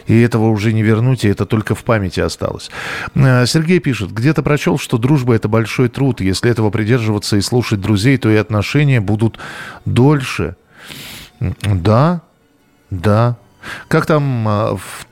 И 0.07 0.19
этого 0.21 0.49
уже 0.49 0.73
не 0.73 0.83
вернуть, 0.83 1.25
и 1.25 1.29
это 1.29 1.45
только 1.45 1.75
в 1.75 1.83
памяти 1.83 2.19
осталось. 2.19 2.69
Э, 3.15 3.45
Сергей 3.45 3.79
пишет, 3.79 4.11
где-то 4.11 4.43
прочел, 4.43 4.77
что 4.77 4.97
дружба– 4.97 5.35
это 5.35 5.47
большой 5.47 5.89
труд. 5.89 6.21
Если 6.21 6.49
этого 6.49 6.69
придерживаться 6.69 7.38
и 7.39 7.41
слушать 7.41 7.81
друзей, 7.81 8.17
то 8.17 8.29
и 8.29 8.35
отношения 8.35 9.01
будут 9.01 9.39
дольше. 9.85 10.55
Да, 11.39 12.21
да. 12.89 13.37
Как 13.87 14.05
там 14.05 14.47
э, 14.47 14.75
в, 14.75 15.05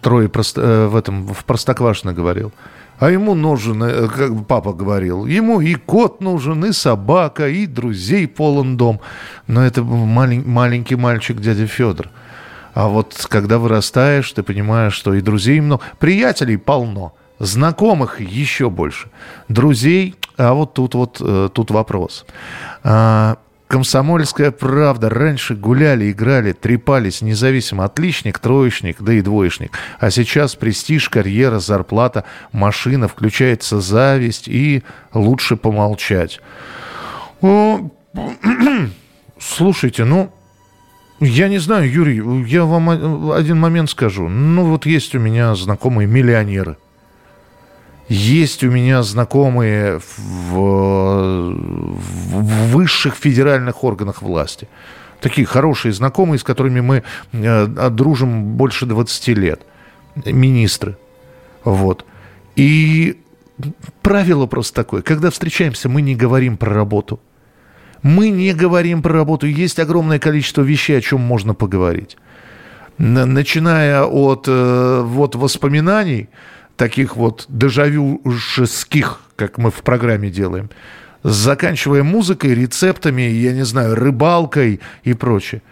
трое 0.00 0.30
э, 0.56 0.86
в 0.86 0.96
этом 0.96 1.26
в 1.26 1.44
Простоквашино 1.44 2.12
говорил? 2.12 2.52
А 2.98 3.10
ему 3.10 3.34
нужен, 3.34 3.80
как 4.10 4.46
папа 4.46 4.74
говорил, 4.74 5.24
ему 5.24 5.62
и 5.62 5.74
кот 5.74 6.20
нужен, 6.20 6.66
и 6.66 6.72
собака, 6.72 7.48
и 7.48 7.66
друзей 7.66 8.28
полон 8.28 8.76
дом. 8.76 9.00
Но 9.46 9.64
это 9.64 9.82
малень, 9.82 10.46
маленький 10.46 10.96
мальчик 10.96 11.40
дядя 11.40 11.66
Федор. 11.66 12.10
А 12.74 12.88
вот 12.88 13.26
когда 13.28 13.58
вырастаешь, 13.58 14.30
ты 14.32 14.42
понимаешь, 14.42 14.92
что 14.92 15.14
и 15.14 15.22
друзей 15.22 15.60
много, 15.60 15.82
приятелей 15.98 16.58
полно, 16.58 17.14
знакомых 17.38 18.20
еще 18.20 18.68
больше, 18.68 19.08
друзей, 19.48 20.14
а 20.40 20.54
вот 20.54 20.72
тут 20.74 20.94
вот 20.94 21.18
э, 21.20 21.50
тут 21.52 21.70
вопрос. 21.70 22.24
А, 22.82 23.36
Комсомольская 23.68 24.50
правда. 24.50 25.10
Раньше 25.10 25.54
гуляли, 25.54 26.10
играли, 26.10 26.52
трепались, 26.52 27.20
независимо, 27.22 27.84
отличник, 27.84 28.38
троечник, 28.38 29.00
да 29.00 29.12
и 29.12 29.20
двоечник. 29.20 29.72
А 30.00 30.10
сейчас 30.10 30.56
престиж, 30.56 31.08
карьера, 31.08 31.60
зарплата, 31.60 32.24
машина, 32.52 33.06
включается 33.06 33.80
зависть 33.80 34.48
и 34.48 34.82
лучше 35.12 35.56
помолчать. 35.56 36.40
Слушайте, 39.38 40.04
ну, 40.04 40.32
я 41.20 41.48
не 41.48 41.58
знаю, 41.58 41.88
Юрий, 41.92 42.48
я 42.48 42.64
вам 42.64 43.30
один 43.30 43.58
момент 43.60 43.90
скажу. 43.90 44.28
Ну, 44.28 44.64
вот 44.64 44.86
есть 44.86 45.14
у 45.14 45.18
меня 45.18 45.54
знакомые 45.54 46.08
миллионеры. 46.08 46.76
Есть 48.10 48.64
у 48.64 48.70
меня 48.72 49.04
знакомые 49.04 50.00
в, 50.00 50.52
в 50.52 52.72
высших 52.72 53.14
федеральных 53.14 53.84
органах 53.84 54.20
власти. 54.20 54.66
Такие 55.20 55.46
хорошие 55.46 55.92
знакомые, 55.92 56.40
с 56.40 56.42
которыми 56.42 56.80
мы 56.80 57.04
э, 57.30 57.66
дружим 57.90 58.56
больше 58.56 58.86
20 58.86 59.28
лет. 59.28 59.62
Министры. 60.24 60.96
Вот. 61.62 62.04
И 62.56 63.20
правило 64.02 64.46
просто 64.46 64.74
такое. 64.74 65.02
Когда 65.02 65.30
встречаемся, 65.30 65.88
мы 65.88 66.02
не 66.02 66.16
говорим 66.16 66.56
про 66.56 66.74
работу. 66.74 67.20
Мы 68.02 68.30
не 68.30 68.52
говорим 68.54 69.02
про 69.02 69.12
работу. 69.12 69.46
Есть 69.46 69.78
огромное 69.78 70.18
количество 70.18 70.62
вещей, 70.62 70.98
о 70.98 71.00
чем 71.00 71.20
можно 71.20 71.54
поговорить. 71.54 72.16
Начиная 72.98 74.02
от 74.02 74.46
э, 74.48 75.02
вот 75.04 75.36
воспоминаний, 75.36 76.28
таких 76.76 77.16
вот 77.16 77.46
дежавюшеских, 77.48 79.20
как 79.36 79.58
мы 79.58 79.70
в 79.70 79.82
программе 79.82 80.30
делаем, 80.30 80.70
заканчивая 81.22 82.02
музыкой, 82.02 82.54
рецептами, 82.54 83.22
я 83.22 83.52
не 83.52 83.64
знаю, 83.64 83.94
рыбалкой 83.94 84.80
и 85.02 85.14
прочее. 85.14 85.62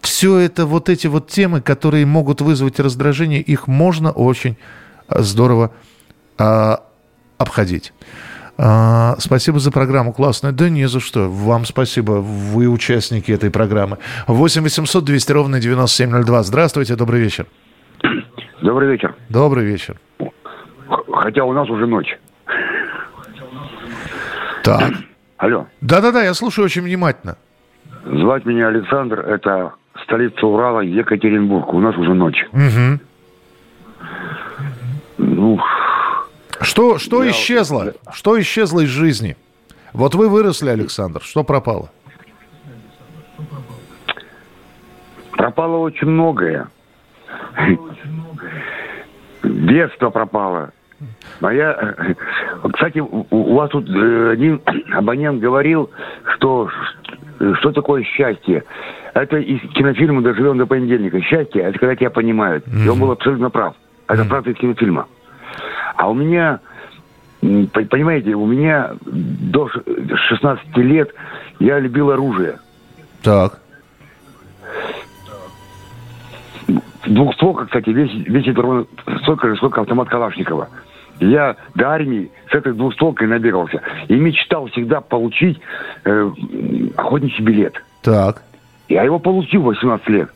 Все 0.00 0.38
это 0.38 0.66
вот 0.66 0.88
эти 0.88 1.06
вот 1.06 1.28
темы, 1.28 1.60
которые 1.60 2.06
могут 2.06 2.40
вызвать 2.40 2.80
раздражение, 2.80 3.40
их 3.40 3.66
можно 3.66 4.10
очень 4.10 4.56
э, 5.08 5.20
здорово 5.22 5.72
а, 6.38 6.82
обходить. 7.36 7.92
А, 8.56 9.16
спасибо 9.18 9.58
за 9.58 9.70
программу, 9.70 10.12
классная. 10.12 10.52
Да 10.52 10.68
не 10.68 10.86
за 10.86 11.00
что. 11.00 11.30
Вам 11.30 11.64
спасибо, 11.64 12.12
вы 12.12 12.68
участники 12.68 13.32
этой 13.32 13.50
программы. 13.50 13.98
8 14.26 14.62
800 14.62 15.04
200 15.04 15.32
ровно 15.32 15.60
9702. 15.60 16.42
Здравствуйте, 16.42 16.96
добрый 16.96 17.20
вечер. 17.22 17.46
Добрый 18.62 18.90
вечер. 18.90 19.16
Добрый 19.28 19.64
вечер. 19.64 19.98
Хотя 21.20 21.44
у 21.44 21.52
нас 21.52 21.68
уже 21.68 21.86
ночь. 21.86 22.18
Так. 24.62 24.92
Алло. 25.36 25.66
Да-да-да, 25.82 26.22
я 26.22 26.32
слушаю 26.32 26.64
очень 26.64 26.82
внимательно. 26.82 27.36
Звать 28.06 28.46
меня 28.46 28.68
Александр, 28.68 29.20
это 29.20 29.74
столица 30.02 30.46
Урала, 30.46 30.80
Екатеринбург. 30.80 31.74
У 31.74 31.80
нас 31.80 31.94
уже 31.96 32.14
ночь. 32.14 32.42
Угу. 32.52 33.00
Ну, 35.18 35.60
что, 36.62 36.98
что 36.98 37.22
я... 37.22 37.30
исчезло? 37.32 37.92
Что 38.12 38.40
исчезло 38.40 38.80
из 38.80 38.88
жизни? 38.88 39.36
Вот 39.92 40.14
вы 40.14 40.30
выросли, 40.30 40.70
Александр. 40.70 41.20
Что 41.22 41.44
пропало? 41.44 41.90
Пропало 45.32 45.76
очень 45.78 46.08
многое. 46.08 46.68
Детство 49.42 50.08
пропало. 50.08 50.72
Моя, 51.40 51.94
кстати, 52.72 52.98
у 52.98 53.54
вас 53.54 53.70
тут 53.70 53.88
э, 53.88 54.30
один 54.32 54.60
абонент 54.92 55.40
говорил, 55.40 55.90
что 56.34 56.68
что 57.58 57.72
такое 57.72 58.02
счастье. 58.02 58.64
Это 59.14 59.38
из 59.38 59.60
кинофильма 59.72 60.22
«Доживем 60.22 60.58
до 60.58 60.66
понедельника». 60.66 61.20
Счастье– 61.22 61.62
это 61.64 61.78
когда 61.78 61.96
тебя 61.96 62.10
понимают. 62.10 62.64
И 62.68 62.88
он 62.88 63.00
был 63.00 63.10
абсолютно 63.10 63.50
прав. 63.50 63.74
Это 64.06 64.24
правда 64.24 64.50
из 64.50 64.56
кинофильма. 64.56 65.06
А 65.96 66.08
у 66.08 66.14
меня, 66.14 66.60
понимаете, 67.40 68.34
у 68.34 68.46
меня 68.46 68.92
до 69.02 69.68
16 69.68 70.76
лет 70.78 71.14
я 71.58 71.78
любил 71.78 72.10
оружие. 72.10 72.58
Так. 73.22 73.60
Двухстволка, 77.06 77.66
кстати, 77.66 77.90
весит, 77.90 78.28
весит 78.28 78.58
ровно 78.58 78.86
столько 79.22 79.48
же, 79.48 79.56
сколько 79.56 79.80
автомат 79.80 80.08
Калашникова. 80.08 80.68
Я 81.20 81.56
до 81.74 81.90
армии 81.90 82.30
с 82.50 82.54
этой 82.54 82.72
двустволкой 82.72 83.28
набегался. 83.28 83.82
И 84.08 84.14
мечтал 84.14 84.66
всегда 84.66 85.00
получить 85.00 85.60
э, 86.04 86.30
охотничий 86.96 87.44
билет. 87.44 87.82
Так. 88.02 88.42
Я 88.88 89.04
его 89.04 89.18
получил 89.18 89.62
в 89.62 89.66
18 89.66 90.08
лет. 90.08 90.30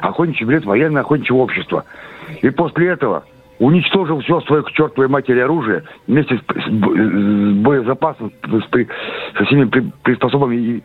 Охотничий 0.00 0.46
билет 0.46 0.64
военное 0.64 1.02
охотничье 1.02 1.36
общество. 1.36 1.84
И 2.42 2.50
после 2.50 2.88
этого 2.88 3.24
уничтожил 3.58 4.20
все 4.20 4.40
свое 4.42 4.62
к 4.62 4.70
чертовой 4.72 5.08
матери 5.08 5.40
оружие 5.40 5.84
вместе 6.06 6.36
с, 6.36 6.40
с, 6.40 6.66
с 6.66 6.70
боезапасом, 6.70 8.32
с, 8.42 8.64
при, 8.70 8.88
со 9.36 9.44
всеми 9.44 9.64
при, 9.64 9.80
приспособами 10.02 10.56
и 10.56 10.82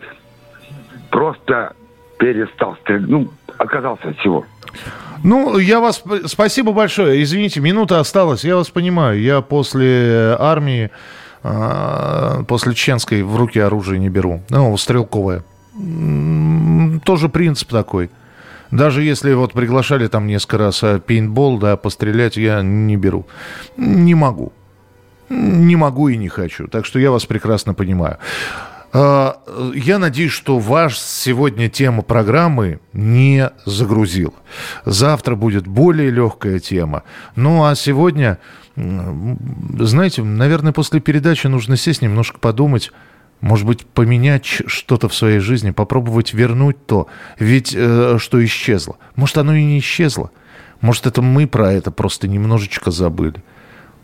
просто 1.11 1.75
перестал 2.17 2.75
стрелять. 2.81 3.07
Ну, 3.07 3.29
оказался 3.57 4.09
от 4.09 4.17
всего. 4.17 4.45
Ну, 5.23 5.57
я 5.57 5.79
вас... 5.79 6.03
Спасибо 6.25 6.73
большое. 6.73 7.23
Извините, 7.23 7.61
минута 7.61 7.99
осталась. 7.99 8.43
Я 8.43 8.57
вас 8.57 8.69
понимаю. 8.69 9.21
Я 9.21 9.41
после 9.41 10.35
армии, 10.37 10.91
а, 11.43 12.43
после 12.43 12.73
чеченской 12.73 13.23
в 13.23 13.35
руки 13.37 13.59
оружие 13.59 13.99
не 13.99 14.09
беру. 14.09 14.41
Ну, 14.49 14.75
стрелковое. 14.77 15.43
Тоже 17.05 17.29
принцип 17.29 17.69
такой. 17.69 18.09
Даже 18.69 19.03
если 19.03 19.33
вот 19.33 19.53
приглашали 19.53 20.07
там 20.07 20.27
несколько 20.27 20.57
раз 20.57 20.83
а, 20.83 20.99
пейнтбол, 20.99 21.57
да, 21.57 21.77
пострелять, 21.77 22.35
я 22.35 22.61
не 22.61 22.97
беру. 22.97 23.25
Не 23.77 24.15
могу. 24.15 24.51
Не 25.29 25.77
могу 25.77 26.09
и 26.09 26.17
не 26.17 26.27
хочу. 26.27 26.67
Так 26.67 26.85
что 26.85 26.99
я 26.99 27.11
вас 27.11 27.25
прекрасно 27.25 27.73
понимаю. 27.73 28.17
А, 28.95 29.41
я 29.73 29.97
надеюсь, 29.97 30.31
что 30.31 30.59
ваш 30.59 30.99
сегодня 30.99 31.67
тема 31.67 32.03
программы 32.03 32.79
не 32.93 33.49
загрузил. 33.65 34.35
Завтра 34.85 35.35
будет 35.35 35.65
более 35.65 36.11
легкая 36.11 36.59
тема. 36.59 37.01
Ну 37.35 37.65
а 37.65 37.73
сегодня, 37.73 38.37
знаете, 38.75 40.21
наверное, 40.21 40.73
после 40.73 40.99
передачи 40.99 41.47
нужно 41.47 41.75
сесть 41.75 42.03
немножко 42.03 42.37
подумать, 42.37 42.91
может 43.41 43.65
быть, 43.65 43.85
поменять 43.85 44.45
что-то 44.45 45.09
в 45.09 45.15
своей 45.15 45.39
жизни, 45.39 45.71
попробовать 45.71 46.33
вернуть 46.33 46.85
то, 46.85 47.07
ведь 47.39 47.73
э, 47.75 48.17
что 48.19 48.45
исчезло. 48.45 48.97
Может, 49.15 49.39
оно 49.39 49.55
и 49.55 49.65
не 49.65 49.79
исчезло. 49.79 50.29
Может, 50.81 51.07
это 51.07 51.21
мы 51.21 51.47
про 51.47 51.73
это 51.73 51.89
просто 51.91 52.27
немножечко 52.27 52.91
забыли. 52.91 53.43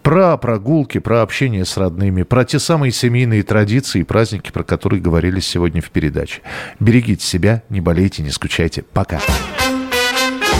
Про 0.10 0.38
прогулки, 0.38 0.98
про 0.98 1.22
общение 1.22 1.66
с 1.66 1.78
родными, 1.78 2.24
про 2.24 2.44
те 2.44 2.58
самые 2.58 2.92
семейные 2.92 3.44
традиции 3.44 4.00
и 4.02 4.04
праздники, 4.04 4.50
про 4.50 4.64
которые 4.64 5.00
говорили 5.00 5.40
сегодня 5.40 5.84
в 5.84 5.92
передаче. 5.92 6.42
Берегите 6.80 7.24
себя, 7.24 7.62
не 7.70 7.80
болейте, 7.80 8.24
не 8.24 8.32
скучайте. 8.32 8.82
Пока. 8.82 9.22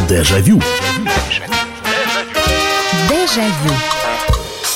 Дежавю. 0.08 0.62
Дежавю. 3.10 3.99